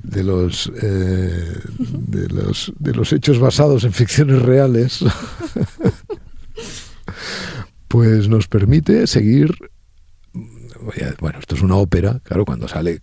de 0.02 0.22
los, 0.24 0.70
eh, 0.82 1.60
de 1.78 2.28
los 2.28 2.72
de 2.78 2.94
los 2.94 3.12
hechos 3.12 3.38
basados 3.38 3.84
en 3.84 3.92
ficciones 3.92 4.40
reales 4.42 5.04
pues 7.88 8.28
nos 8.28 8.46
permite 8.46 9.06
seguir 9.06 9.56
bueno 11.20 11.38
esto 11.38 11.54
es 11.54 11.62
una 11.62 11.76
ópera 11.76 12.20
claro 12.22 12.44
cuando 12.44 12.68
sale 12.68 13.02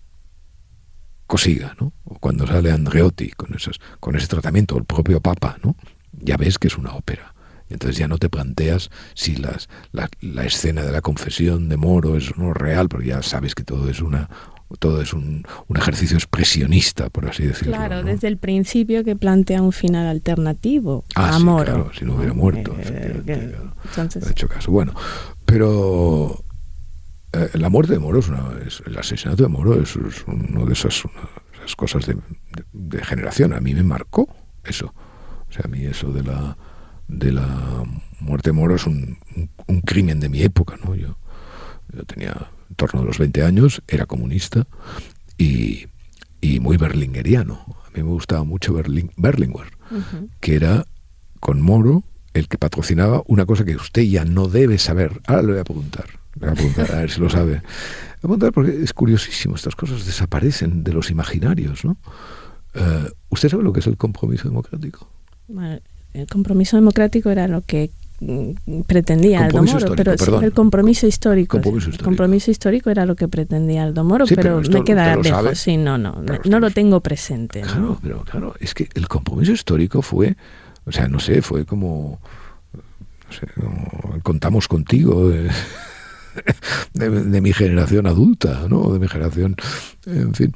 Cosiga 1.27 1.75
no 1.79 1.93
o 2.03 2.19
cuando 2.19 2.47
sale 2.47 2.71
Andreotti 2.71 3.31
con 3.31 3.53
esos 3.53 3.79
con 3.99 4.15
ese 4.15 4.27
tratamiento 4.27 4.77
el 4.77 4.85
propio 4.85 5.19
Papa 5.19 5.57
no 5.63 5.75
ya 6.13 6.37
ves 6.37 6.57
que 6.57 6.67
es 6.67 6.77
una 6.77 6.93
ópera 6.93 7.34
entonces 7.69 7.97
ya 7.97 8.07
no 8.07 8.17
te 8.17 8.29
planteas 8.29 8.89
si 9.13 9.35
las, 9.35 9.69
la, 9.91 10.09
la, 10.21 10.45
escena 10.45 10.83
de 10.83 10.91
la 10.91 11.01
confesión 11.01 11.69
de 11.69 11.77
Moro 11.77 12.15
es 12.15 12.37
no 12.37 12.53
real, 12.53 12.89
porque 12.89 13.07
ya 13.07 13.23
sabes 13.23 13.55
que 13.55 13.63
todo 13.63 13.89
es 13.89 14.01
una 14.01 14.29
todo 14.79 15.01
es 15.01 15.13
un, 15.13 15.43
un, 15.67 15.77
ejercicio 15.77 16.17
expresionista, 16.17 17.09
por 17.09 17.27
así 17.27 17.43
decirlo. 17.43 17.73
Claro, 17.73 18.03
desde 18.03 18.27
el 18.27 18.37
principio 18.37 19.03
que 19.03 19.15
plantea 19.15 19.61
un 19.61 19.71
final 19.71 20.07
alternativo 20.07 21.05
ah, 21.15 21.35
a 21.35 21.39
Moro. 21.39 21.63
claro, 21.63 21.91
si 21.97 22.03
no 22.03 22.15
hubiera 22.15 22.33
muerto. 22.33 22.75
Eh, 22.79 23.55
entonces... 23.85 24.29
hecho 24.29 24.47
caso. 24.47 24.71
Bueno, 24.71 24.93
pero 25.45 26.43
eh, 27.31 27.49
la 27.53 27.69
muerte 27.69 27.93
de 27.93 27.99
Moro 27.99 28.19
es, 28.19 28.27
una, 28.27 28.43
es 28.65 28.81
el 28.85 28.97
asesinato 28.97 29.43
de 29.43 29.49
Moro 29.49 29.81
es, 29.81 29.95
es 29.95 30.25
una 30.25 30.65
de 30.65 30.73
esas, 30.73 31.03
esas 31.57 31.75
cosas 31.75 32.05
de, 32.05 32.17
de, 32.73 33.03
generación. 33.03 33.53
A 33.53 33.59
mí 33.59 33.73
me 33.73 33.83
marcó 33.83 34.27
eso. 34.63 34.93
O 35.47 35.53
sea, 35.53 35.63
a 35.65 35.67
mí 35.67 35.85
eso 35.85 36.11
de 36.11 36.23
la 36.23 36.57
de 37.07 37.31
la 37.31 37.83
muerte 38.19 38.49
de 38.49 38.53
Moro 38.53 38.75
es 38.75 38.85
un, 38.85 39.17
un, 39.35 39.49
un 39.67 39.81
crimen 39.81 40.19
de 40.19 40.29
mi 40.29 40.41
época, 40.41 40.77
¿no? 40.83 40.95
Yo, 40.95 41.17
yo 41.93 42.03
tenía 42.03 42.49
en 42.69 42.75
torno 42.75 43.01
a 43.01 43.05
los 43.05 43.19
20 43.19 43.43
años, 43.43 43.81
era 43.87 44.05
comunista 44.05 44.67
y, 45.37 45.87
y 46.41 46.59
muy 46.59 46.77
berlingeriano. 46.77 47.65
A 47.85 47.89
mí 47.95 48.03
me 48.03 48.09
gustaba 48.09 48.43
mucho 48.43 48.73
Berling, 48.73 49.11
Berlinguer, 49.17 49.67
que 50.39 50.55
era 50.55 50.85
con 51.39 51.61
Moro 51.61 52.03
el 52.33 52.47
que 52.49 52.57
patrocinaba 52.57 53.23
una 53.27 53.45
cosa 53.45 53.63
que 53.63 53.75
usted 53.75 54.01
ya 54.03 54.25
no 54.25 54.47
debe 54.47 54.77
saber. 54.77 55.21
Ahora 55.25 55.41
le 55.43 55.51
voy 55.53 55.59
a 55.59 55.63
preguntar, 55.63 56.05
le 56.35 56.47
voy 56.47 56.49
a 56.49 56.53
preguntar 56.53 56.91
a 56.91 56.99
ver 56.99 57.11
si 57.11 57.21
lo 57.21 57.29
sabe. 57.29 57.53
Le 57.53 57.59
voy 57.61 57.61
a 57.61 58.21
preguntar 58.21 58.51
porque 58.51 58.83
es 58.83 58.93
curiosísimo, 58.93 59.55
estas 59.55 59.75
cosas 59.75 60.05
desaparecen 60.05 60.83
de 60.83 60.93
los 60.93 61.09
imaginarios, 61.09 61.85
¿no? 61.85 61.97
Uh, 62.75 63.07
¿Usted 63.29 63.47
sabe 63.47 63.63
lo 63.63 63.71
que 63.71 63.79
es 63.79 63.87
el 63.87 63.95
compromiso 63.95 64.49
democrático? 64.49 65.09
Bueno, 65.47 65.79
el 66.15 66.27
compromiso 66.27 66.77
democrático 66.77 67.29
era 67.29 67.47
lo 67.47 67.61
que 67.61 67.91
Mm, 68.21 68.81
pretendía 68.87 69.43
Aldo 69.43 69.61
Moro, 69.61 69.93
pero 69.93 70.13
el 70.41 70.53
compromiso 70.53 71.05
histórico, 71.05 71.57
compromiso 71.57 71.89
histórico. 71.89 72.01
El 72.01 72.05
compromiso 72.05 72.51
histórico 72.51 72.89
era 72.89 73.05
lo 73.05 73.15
que 73.15 73.27
pretendía 73.27 73.83
Aldo 73.83 74.05
Moro, 74.05 74.25
pero, 74.25 74.61
me 74.61 74.83
queda 74.85 75.17
lejos. 75.17 75.59
Sí, 75.59 75.75
no, 75.75 75.97
no, 75.97 76.23
no, 76.45 76.59
lo 76.59 76.71
tengo 76.71 77.01
presente. 77.01 77.61
Claro, 77.61 77.99
pero 78.01 78.23
claro, 78.23 78.55
es 78.59 78.73
que 78.73 78.87
el 78.93 79.09
compromiso 79.09 79.51
histórico 79.51 80.01
fue, 80.01 80.37
o 80.85 80.93
sea, 80.93 81.09
no 81.09 81.19
sé, 81.19 81.41
fue 81.41 81.65
como, 81.65 82.21
no 82.73 83.31
sé, 83.33 83.47
contamos 84.23 84.67
contigo. 84.67 85.31
De, 86.93 87.09
de, 87.09 87.39
mi 87.39 87.53
generación 87.53 88.07
adulta, 88.07 88.65
¿no? 88.67 88.91
De 88.91 88.99
mi 88.99 89.07
generación, 89.07 89.55
en 90.05 90.33
fin. 90.33 90.53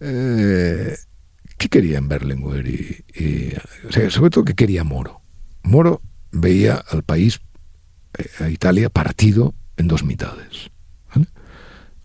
Eh, 0.00 0.96
¿Qué 1.58 1.68
querían 1.68 2.08
Berlinguer? 2.08 2.66
Y, 2.66 3.54
sea, 3.90 4.10
sobre 4.10 4.30
todo, 4.30 4.44
¿qué 4.44 4.54
quería 4.54 4.84
Moro? 4.84 5.20
Moro 5.62 6.00
veía 6.32 6.76
al 6.76 7.02
país, 7.02 7.40
eh, 8.18 8.44
a 8.44 8.48
Italia, 8.48 8.90
partido 8.90 9.54
en 9.76 9.88
dos 9.88 10.04
mitades. 10.04 10.70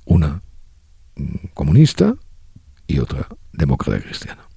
Una 0.06 0.41
mm, 1.16 1.47
comunista 1.54 2.16
y 2.88 3.00
otra 3.00 3.28
demócrata 3.54 4.02
cristiana. 4.02 4.47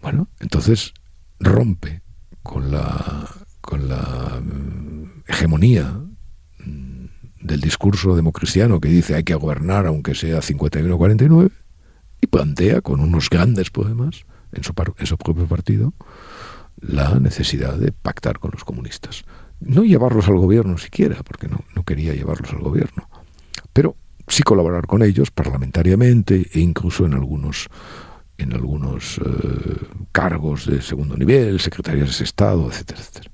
Bueno, 0.00 0.28
entonces 0.40 0.92
rompe 1.40 2.02
con 2.42 2.70
la, 2.70 3.28
con 3.60 3.88
la 3.88 4.40
mm, 4.40 5.22
hegemonía 5.26 6.00
mm, 6.58 7.04
del 7.40 7.60
discurso 7.60 8.14
democristiano 8.14 8.80
que 8.80 8.88
dice 8.88 9.14
hay 9.14 9.24
que 9.24 9.34
gobernar 9.34 9.86
aunque 9.86 10.14
sea 10.14 10.38
51-49 10.38 11.50
y 12.22 12.28
plantea 12.28 12.80
con 12.80 13.00
unos 13.00 13.28
grandes 13.28 13.70
poemas 13.70 14.24
en 14.52 14.64
su, 14.64 14.72
en 14.96 15.06
su 15.06 15.18
propio 15.18 15.46
partido 15.46 15.92
la 16.80 17.18
necesidad 17.20 17.76
de 17.76 17.92
pactar 17.92 18.38
con 18.38 18.52
los 18.52 18.64
comunistas. 18.64 19.24
No 19.60 19.84
llevarlos 19.84 20.28
al 20.28 20.38
gobierno 20.38 20.78
siquiera, 20.78 21.22
porque 21.22 21.48
no, 21.48 21.64
no 21.74 21.84
quería 21.84 22.14
llevarlos 22.14 22.52
al 22.52 22.60
gobierno, 22.60 23.08
pero 23.72 23.96
sí 24.26 24.42
colaborar 24.42 24.86
con 24.86 25.02
ellos 25.02 25.30
parlamentariamente 25.30 26.48
e 26.52 26.60
incluso 26.60 27.04
en 27.04 27.14
algunos 27.14 27.68
en 28.38 28.54
algunos 28.54 29.18
eh, 29.18 29.76
cargos 30.10 30.66
de 30.66 30.82
segundo 30.82 31.16
nivel, 31.16 31.60
secretarias 31.60 32.18
de 32.18 32.24
Estado, 32.24 32.68
etcétera, 32.68 33.00
etcétera. 33.00 33.30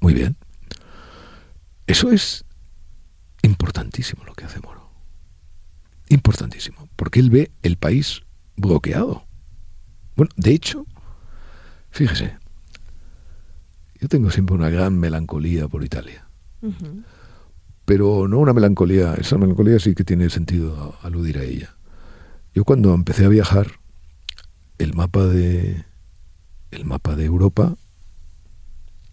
Muy 0.00 0.14
bien. 0.14 0.36
Eso 1.86 2.12
es 2.12 2.44
importantísimo 3.42 4.24
lo 4.24 4.34
que 4.34 4.44
hace 4.44 4.60
Moro. 4.60 4.90
Importantísimo, 6.08 6.88
porque 7.00 7.18
él 7.18 7.30
ve 7.30 7.50
el 7.62 7.78
país 7.78 8.24
bloqueado. 8.56 9.24
Bueno, 10.16 10.30
de 10.36 10.50
hecho, 10.50 10.84
Fíjese, 11.90 12.36
yo 14.00 14.08
tengo 14.08 14.30
siempre 14.30 14.54
una 14.54 14.68
gran 14.68 14.98
melancolía 14.98 15.66
por 15.66 15.82
Italia. 15.82 16.26
Pero 17.86 18.28
no 18.28 18.38
una 18.38 18.52
melancolía, 18.52 19.14
esa 19.14 19.38
melancolía 19.38 19.78
sí 19.78 19.94
que 19.94 20.04
tiene 20.04 20.28
sentido 20.28 20.94
aludir 21.00 21.38
a 21.38 21.42
ella. 21.42 21.74
Yo 22.54 22.64
cuando 22.64 22.92
empecé 22.92 23.24
a 23.24 23.28
viajar, 23.28 23.68
el 24.76 24.92
mapa 24.92 25.24
de 25.24 25.86
el 26.70 26.84
mapa 26.84 27.16
de 27.16 27.24
Europa 27.24 27.76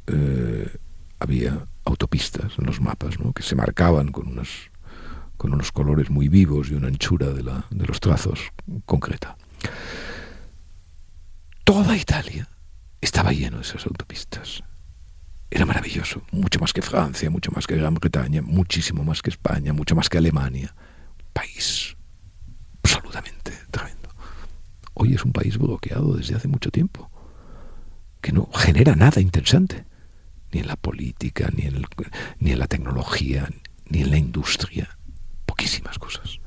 eh, 0.07 0.67
había 1.19 1.65
autopistas, 1.85 2.51
en 2.59 2.65
los 2.65 2.81
mapas, 2.81 3.17
¿no? 3.17 3.31
que 3.31 3.43
se 3.43 3.55
marcaban 3.55 4.11
con 4.11 4.27
unas 4.27 4.49
con 5.37 5.53
unos 5.53 5.71
colores 5.71 6.09
muy 6.09 6.27
vivos 6.27 6.69
y 6.69 6.73
una 6.73 6.87
anchura 6.87 7.29
de, 7.29 7.43
la, 7.43 7.65
de 7.69 7.85
los 7.85 7.99
trazos 7.99 8.39
concreta. 8.85 9.37
Toda 11.63 11.95
Italia 11.95 12.47
estaba 13.01 13.31
lleno 13.31 13.57
de 13.57 13.63
esas 13.63 13.85
autopistas. 13.85 14.63
Era 15.49 15.65
maravilloso, 15.65 16.23
mucho 16.31 16.59
más 16.59 16.73
que 16.73 16.81
Francia, 16.81 17.29
mucho 17.29 17.51
más 17.51 17.67
que 17.67 17.77
Gran 17.77 17.93
Bretaña, 17.93 18.41
muchísimo 18.41 19.03
más 19.03 19.21
que 19.21 19.29
España, 19.29 19.73
mucho 19.73 19.95
más 19.95 20.09
que 20.09 20.17
Alemania. 20.17 20.75
País 21.33 21.95
absolutamente 22.83 23.53
tremendo. 23.69 24.09
Hoy 24.93 25.13
es 25.13 25.23
un 25.23 25.31
país 25.31 25.57
bloqueado 25.57 26.15
desde 26.15 26.35
hace 26.35 26.47
mucho 26.47 26.71
tiempo, 26.71 27.09
que 28.21 28.31
no 28.31 28.49
genera 28.53 28.95
nada 28.95 29.21
interesante, 29.21 29.85
ni 30.51 30.61
en 30.61 30.67
la 30.67 30.75
política, 30.75 31.49
ni 31.53 31.63
en, 31.63 31.85
ni 32.39 32.51
en 32.51 32.59
la 32.59 32.67
tecnología, 32.67 33.49
ni 33.89 34.01
en 34.01 34.11
la 34.11 34.17
industria. 34.17 34.96
Poquísimas 35.57 35.97
cosas. 35.97 36.39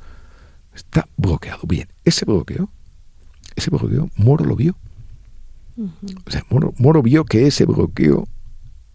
Está 0.72 1.08
bloqueado. 1.16 1.62
Bien, 1.66 1.88
ese 2.04 2.24
bloqueo, 2.24 2.70
ese 3.56 3.70
bloqueo, 3.70 4.08
Moro 4.14 4.44
lo 4.44 4.54
vio. 4.54 4.76
O 5.76 6.30
sea, 6.30 6.44
Moro, 6.48 7.02
vio 7.02 7.24
que 7.24 7.46
ese 7.48 7.64
bloqueo 7.64 8.28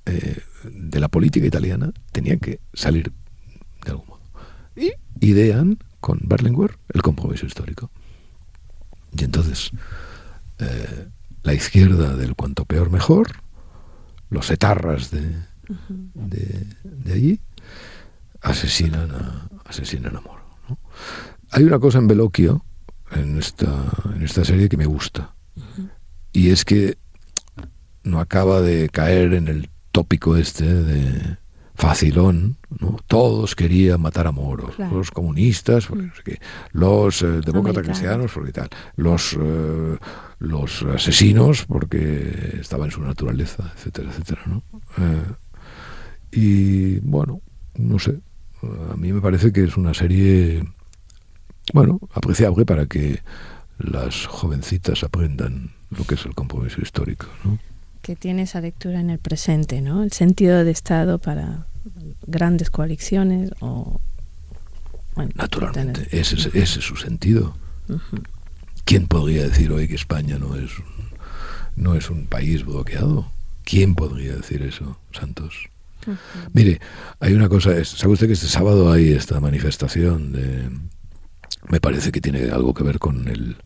eh, 0.06 0.42
de 0.64 1.00
la 1.02 1.10
política 1.10 1.46
italiana 1.46 1.92
tenía 2.14 2.38
que 2.38 2.62
salir 2.74 3.12
de 3.84 3.92
algún 3.92 4.08
modo. 4.08 4.22
Y 4.76 4.94
idean 5.20 5.80
con 6.00 6.22
Berlinguer 6.24 6.78
el 6.94 7.02
compromiso 7.02 7.46
histórico. 7.46 7.92
Y 9.18 9.26
entonces, 9.26 9.72
eh, 10.60 11.10
la 11.44 11.54
izquierda 11.54 12.16
del 12.16 12.36
cuanto 12.36 12.64
peor 12.64 12.90
mejor, 12.90 13.42
los 14.30 14.50
etarras 14.50 15.12
de, 15.12 15.36
de, 16.14 17.14
allí, 17.14 17.42
asesinan 18.42 19.12
a, 19.12 19.50
asesinan 19.66 20.16
a 20.16 20.22
Moro. 20.22 20.44
Hay 21.52 21.64
una 21.64 21.80
cosa 21.80 22.00
en 22.00 22.08
Veloquio, 22.08 22.64
en 23.12 23.38
esta, 23.38 23.68
en 24.16 24.24
esta 24.24 24.44
serie, 24.46 24.70
que 24.70 24.78
me 24.78 24.86
gusta. 24.86 25.36
Y 26.32 26.50
es 26.50 26.66
que 26.66 26.98
no 28.04 28.20
acaba 28.20 28.62
de 28.62 28.90
caer 28.90 29.34
en 29.34 29.48
el 29.48 29.70
tópico 29.92 30.38
este 30.38 30.66
de 30.66 31.38
facilón, 31.76 32.58
¿no? 32.80 32.98
Todos 33.08 33.56
querían 33.56 34.02
matar 34.02 34.28
a 34.28 34.32
moros, 34.32 34.78
los 34.78 35.12
comunistas, 35.12 35.90
los 36.72 37.22
eh, 37.22 37.42
demócratas 37.46 37.84
cristianos, 37.84 38.32
porque 38.34 38.54
tal, 38.54 38.70
los, 38.96 39.38
eh, 39.40 39.98
los 40.40 40.84
asesinos, 40.84 41.66
porque 41.66 42.60
estaba 42.62 42.86
en 42.86 42.92
su 42.92 43.02
naturaleza, 43.02 43.72
etcétera, 43.76 44.10
etcétera, 44.10 44.42
¿no? 44.46 44.64
Eh, 44.98 45.34
y 46.32 47.00
bueno, 47.00 47.42
no 47.78 48.00
sé, 48.00 48.20
a 48.92 48.96
mí 48.96 49.14
me 49.14 49.22
parece 49.22 49.52
que 49.52 49.64
es 49.64 49.78
una 49.78 49.94
serie, 49.94 50.64
bueno, 51.74 52.00
apreciable 52.14 52.66
para 52.66 52.86
que 52.86 53.22
las 53.78 54.26
jovencitas 54.26 55.04
aprendan 55.04 55.72
lo 55.90 56.04
que 56.06 56.16
es 56.16 56.26
el 56.26 56.36
compromiso 56.36 56.82
histórico, 56.82 57.28
¿no? 57.44 57.60
que 58.06 58.16
tiene 58.16 58.44
esa 58.44 58.62
lectura 58.62 59.00
en 59.00 59.10
el 59.10 59.18
presente, 59.18 59.82
¿no? 59.82 60.04
El 60.04 60.12
sentido 60.12 60.64
de 60.64 60.70
Estado 60.70 61.18
para 61.18 61.66
grandes 62.28 62.70
coaliciones 62.70 63.52
o... 63.62 64.00
Naturalmente, 65.34 66.08
ese, 66.12 66.36
es, 66.36 66.46
ese, 66.54 66.60
es 66.62 66.86
su 66.86 66.98
sentido. 66.98 67.58
¿Quién 68.84 69.08
podría 69.08 69.48
decir 69.48 69.72
hoy 69.72 69.88
que 69.88 69.96
España 69.96 70.38
no 70.38 70.56
es, 70.56 70.70
no 71.76 71.96
es 71.96 72.12
un 72.12 72.28
país 72.28 72.64
bloqueado? 72.64 73.32
¿Quién 73.64 73.96
podría 73.96 74.36
decir 74.36 74.62
eso, 74.62 75.00
Santos? 75.12 75.70
Mire, 76.54 76.80
hay 77.20 77.34
una 77.34 77.50
cosa, 77.50 77.84
¿sabe 77.84 78.14
usted 78.14 78.28
que 78.28 78.34
este 78.34 78.48
sábado 78.48 78.92
hay 78.92 79.14
esta 79.14 79.40
manifestación 79.40 80.32
de... 80.32 80.70
Me 81.70 81.80
parece 81.80 82.12
que 82.12 82.22
tiene 82.22 82.52
algo 82.52 82.74
que 82.74 82.84
ver 82.84 83.00
con 83.00 83.28
el 83.28 83.58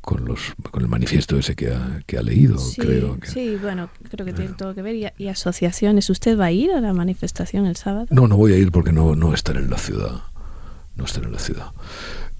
con 0.00 0.24
los 0.24 0.54
con 0.70 0.82
el 0.82 0.88
manifiesto 0.88 1.38
ese 1.38 1.54
que 1.54 1.72
ha, 1.72 2.02
que 2.06 2.18
ha 2.18 2.22
leído, 2.22 2.58
creo. 2.76 3.18
Que, 3.20 3.28
sí, 3.28 3.56
bueno, 3.60 3.90
creo 4.10 4.24
que 4.24 4.32
tiene 4.32 4.54
todo 4.54 4.74
que 4.74 4.82
ver. 4.82 5.12
Y, 5.16 5.28
asociaciones. 5.28 6.08
¿Usted 6.10 6.38
va 6.38 6.46
a 6.46 6.52
ir 6.52 6.72
a 6.72 6.80
la 6.80 6.92
manifestación 6.92 7.66
el 7.66 7.76
sábado? 7.76 8.06
No, 8.10 8.26
no 8.26 8.36
voy 8.36 8.52
a 8.52 8.58
ir 8.58 8.72
porque 8.72 8.92
no, 8.92 9.14
no 9.14 9.34
estar 9.34 9.56
en 9.56 9.70
la 9.70 9.78
ciudad. 9.78 10.22
No 10.96 11.04
estar 11.04 11.22
en 11.24 11.32
la 11.32 11.38
ciudad. 11.38 11.72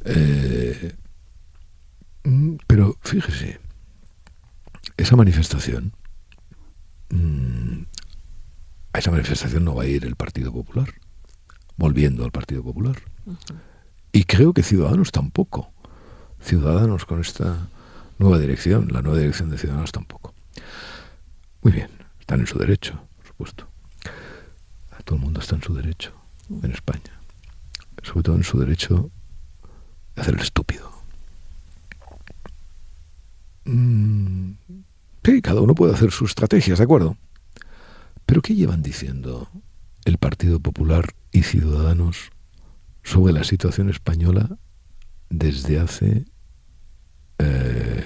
Eh, 0.05 0.95
mm, 2.25 2.57
pero 2.67 2.97
fíjese, 3.03 3.61
esa 4.97 5.17
manifestación, 5.17 5.93
mm, 7.11 7.83
a 8.93 8.99
esa 8.99 9.11
manifestación 9.11 9.65
no 9.65 9.75
va 9.75 9.85
a 9.85 9.87
ir 9.87 10.05
el 10.05 10.17
Partido 10.17 10.53
Popular, 10.53 10.89
volviendo 11.77 12.25
al 12.25 12.33
Partido 12.33 12.63
Popular. 12.63 12.97
Y 14.13 14.25
creo 14.25 14.53
que 14.53 14.63
Ciudadanos 14.63 15.13
tampoco 15.13 15.73
Ciudadanos 16.43 17.05
con 17.05 17.21
esta 17.21 17.69
nueva 18.19 18.39
dirección, 18.39 18.89
la 18.91 19.03
nueva 19.03 19.19
dirección 19.19 19.51
de 19.51 19.59
Ciudadanos 19.59 19.93
tampoco. 19.93 20.35
Muy 21.63 21.73
bien, 21.73 21.91
están 22.19 22.41
en 22.41 22.47
su 22.47 22.59
derecho, 22.59 23.01
por 23.19 23.27
supuesto. 23.27 23.69
Todo 25.05 25.17
el 25.17 25.23
mundo 25.23 25.41
está 25.41 25.57
en 25.57 25.63
su 25.63 25.75
derecho 25.75 26.13
en 26.63 26.71
España, 26.71 27.21
sobre 28.03 28.23
todo 28.23 28.37
en 28.37 28.45
su 28.45 28.59
derecho 28.59 29.11
de 30.15 30.23
hacer 30.23 30.35
el 30.35 30.41
estúpido. 30.41 30.91
Mm, 33.65 34.53
sí, 35.25 35.43
cada 35.43 35.61
uno 35.61 35.75
puede 35.75 35.95
hacer 35.95 36.11
sus 36.11 36.31
estrategias, 36.31 36.79
¿de 36.79 36.85
acuerdo? 36.85 37.17
Pero 38.31 38.43
¿qué 38.43 38.55
llevan 38.55 38.81
diciendo 38.81 39.51
el 40.05 40.17
Partido 40.17 40.61
Popular 40.61 41.17
y 41.33 41.43
Ciudadanos 41.43 42.31
sobre 43.03 43.33
la 43.33 43.43
situación 43.43 43.91
española 43.91 44.57
desde 45.31 45.81
hace 45.81 46.27
eh, 47.39 48.05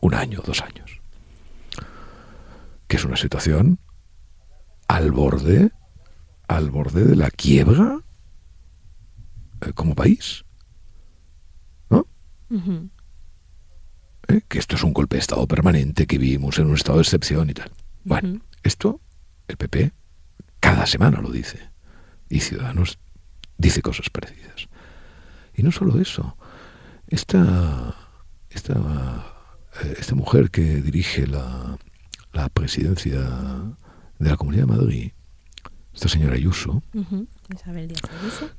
un 0.00 0.14
año, 0.14 0.42
dos 0.44 0.60
años. 0.60 1.00
Que 2.88 2.96
es 2.96 3.04
una 3.04 3.16
situación 3.16 3.78
al 4.88 5.12
borde, 5.12 5.70
al 6.48 6.68
borde 6.68 7.04
de 7.04 7.14
la 7.14 7.30
quiebra 7.30 8.00
eh, 9.60 9.72
como 9.72 9.94
país. 9.94 10.44
¿No? 11.90 12.08
¿Eh? 14.26 14.40
Que 14.48 14.58
esto 14.58 14.74
es 14.74 14.82
un 14.82 14.92
golpe 14.92 15.14
de 15.14 15.20
Estado 15.20 15.46
permanente, 15.46 16.08
que 16.08 16.18
vivimos 16.18 16.58
en 16.58 16.66
un 16.66 16.74
estado 16.74 16.98
de 16.98 17.02
excepción 17.02 17.48
y 17.48 17.54
tal. 17.54 17.70
Bueno, 18.04 18.40
esto 18.62 19.00
el 19.48 19.56
PP 19.56 19.92
cada 20.60 20.86
semana 20.86 21.20
lo 21.20 21.30
dice. 21.30 21.58
Y 22.28 22.40
Ciudadanos 22.40 22.98
dice 23.58 23.82
cosas 23.82 24.10
parecidas. 24.10 24.68
Y 25.54 25.62
no 25.62 25.70
solo 25.70 26.00
eso, 26.00 26.36
esta, 27.08 27.94
esta, 28.48 28.74
eh, 29.82 29.96
esta 29.98 30.14
mujer 30.14 30.50
que 30.50 30.80
dirige 30.80 31.26
la, 31.26 31.78
la, 32.32 32.48
presidencia 32.48 33.20
de 34.18 34.30
la 34.30 34.36
Comunidad 34.36 34.62
de 34.62 34.72
Madrid, 34.72 35.12
esta 35.92 36.08
señora 36.08 36.34
Ayuso, 36.34 36.82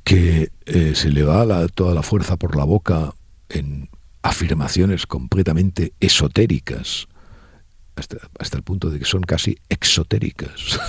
que 0.03 0.51
eh, 0.65 0.93
se 0.93 1.09
le 1.09 1.23
va 1.23 1.67
toda 1.69 1.95
la 1.95 2.03
fuerza 2.03 2.37
por 2.37 2.55
la 2.55 2.63
boca 2.63 3.13
en 3.49 3.89
afirmaciones 4.21 5.07
completamente 5.07 5.93
esotéricas, 5.99 7.07
hasta, 7.95 8.17
hasta 8.39 8.57
el 8.57 8.63
punto 8.63 8.89
de 8.89 8.99
que 8.99 9.05
son 9.05 9.21
casi 9.21 9.57
exotéricas. 9.69 10.79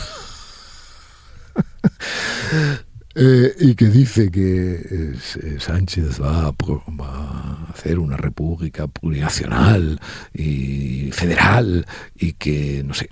Eh, 3.16 3.54
y 3.60 3.76
que 3.76 3.86
dice 3.86 4.28
que 4.28 4.74
eh, 4.74 5.60
Sánchez 5.60 6.20
va 6.20 6.48
a, 6.48 7.70
hacer 7.72 8.00
una 8.00 8.16
república 8.16 8.88
plurinacional 8.88 10.00
y 10.32 11.12
federal 11.12 11.86
y 12.16 12.32
que 12.32 12.82
no 12.84 12.92
sé 12.92 13.08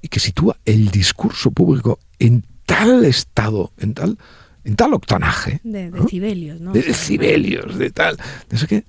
y 0.00 0.06
que 0.06 0.20
sitúa 0.20 0.56
el 0.64 0.92
discurso 0.92 1.50
público 1.50 1.98
en 2.20 2.44
tal 2.66 3.04
estado, 3.04 3.72
en 3.78 3.94
tal 3.94 4.16
en 4.62 4.76
tal 4.76 4.94
octanaje 4.94 5.60
de 5.64 5.90
decibelios, 5.90 6.60
¿no? 6.60 6.72
De 6.72 6.82
decibelios, 6.82 7.78
de 7.78 7.90
tal, 7.90 8.18
de 8.48 8.56
eso 8.56 8.68
que 8.68 8.84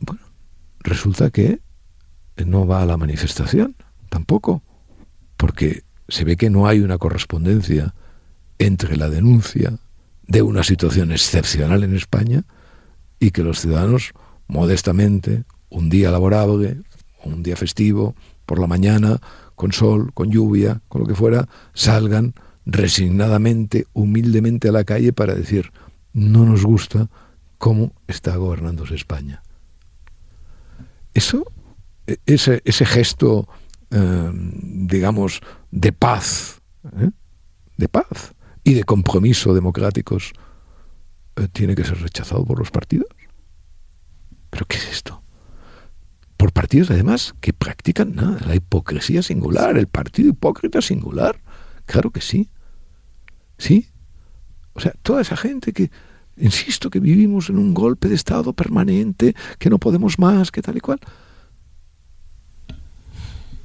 bueno, 0.00 0.20
resulta 0.80 1.30
que 1.30 1.60
no 2.36 2.66
va 2.66 2.82
a 2.82 2.86
la 2.86 2.96
manifestación 2.96 3.76
tampoco, 4.08 4.62
porque 5.36 5.82
se 6.08 6.24
ve 6.24 6.36
que 6.36 6.50
no 6.50 6.66
hay 6.66 6.80
una 6.80 6.98
correspondencia 6.98 7.94
entre 8.58 8.96
la 8.96 9.08
denuncia 9.08 9.78
de 10.26 10.42
una 10.42 10.62
situación 10.62 11.12
excepcional 11.12 11.84
en 11.84 11.94
España 11.94 12.44
y 13.18 13.30
que 13.30 13.42
los 13.42 13.60
ciudadanos 13.60 14.12
modestamente, 14.46 15.44
un 15.70 15.88
día 15.88 16.10
laborable, 16.10 16.78
un 17.24 17.42
día 17.42 17.56
festivo, 17.56 18.14
por 18.46 18.58
la 18.58 18.66
mañana, 18.66 19.18
con 19.54 19.72
sol, 19.72 20.12
con 20.12 20.30
lluvia, 20.30 20.80
con 20.88 21.02
lo 21.02 21.06
que 21.06 21.14
fuera, 21.14 21.48
salgan 21.72 22.34
resignadamente, 22.66 23.86
humildemente 23.92 24.68
a 24.68 24.72
la 24.72 24.84
calle 24.84 25.12
para 25.12 25.34
decir, 25.34 25.72
no 26.12 26.44
nos 26.44 26.64
gusta 26.64 27.08
cómo 27.58 27.92
está 28.06 28.36
gobernándose 28.36 28.94
España. 28.94 29.42
Eso, 31.14 31.44
ese, 32.26 32.62
ese 32.64 32.86
gesto 32.86 33.48
eh, 33.96 34.30
digamos, 34.34 35.40
de 35.70 35.92
paz, 35.92 36.60
¿eh? 36.98 37.10
de 37.76 37.88
paz 37.88 38.34
y 38.64 38.74
de 38.74 38.82
compromiso 38.82 39.54
democráticos, 39.54 40.32
eh, 41.36 41.46
tiene 41.52 41.76
que 41.76 41.84
ser 41.84 42.00
rechazado 42.00 42.44
por 42.44 42.58
los 42.58 42.72
partidos. 42.72 43.06
¿Pero 44.50 44.66
qué 44.66 44.78
es 44.78 44.88
esto? 44.90 45.22
Por 46.36 46.52
partidos, 46.52 46.90
además, 46.90 47.34
que 47.40 47.52
practican 47.52 48.16
nada, 48.16 48.40
la 48.44 48.56
hipocresía 48.56 49.22
singular, 49.22 49.78
el 49.78 49.86
partido 49.86 50.30
hipócrita 50.30 50.82
singular. 50.82 51.40
Claro 51.86 52.10
que 52.10 52.20
sí. 52.20 52.50
Sí. 53.58 53.90
O 54.72 54.80
sea, 54.80 54.92
toda 55.02 55.20
esa 55.20 55.36
gente 55.36 55.72
que, 55.72 55.92
insisto, 56.36 56.90
que 56.90 56.98
vivimos 56.98 57.48
en 57.48 57.58
un 57.58 57.74
golpe 57.74 58.08
de 58.08 58.16
Estado 58.16 58.54
permanente, 58.54 59.36
que 59.60 59.70
no 59.70 59.78
podemos 59.78 60.18
más, 60.18 60.50
que 60.50 60.62
tal 60.62 60.76
y 60.76 60.80
cual. 60.80 60.98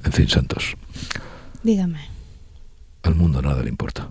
En 0.04 0.12
fin, 0.12 0.28
Santos. 0.28 0.76
Dígame. 1.62 2.00
Al 3.02 3.14
mundo 3.14 3.42
nada 3.42 3.62
le 3.62 3.68
importa. 3.68 4.10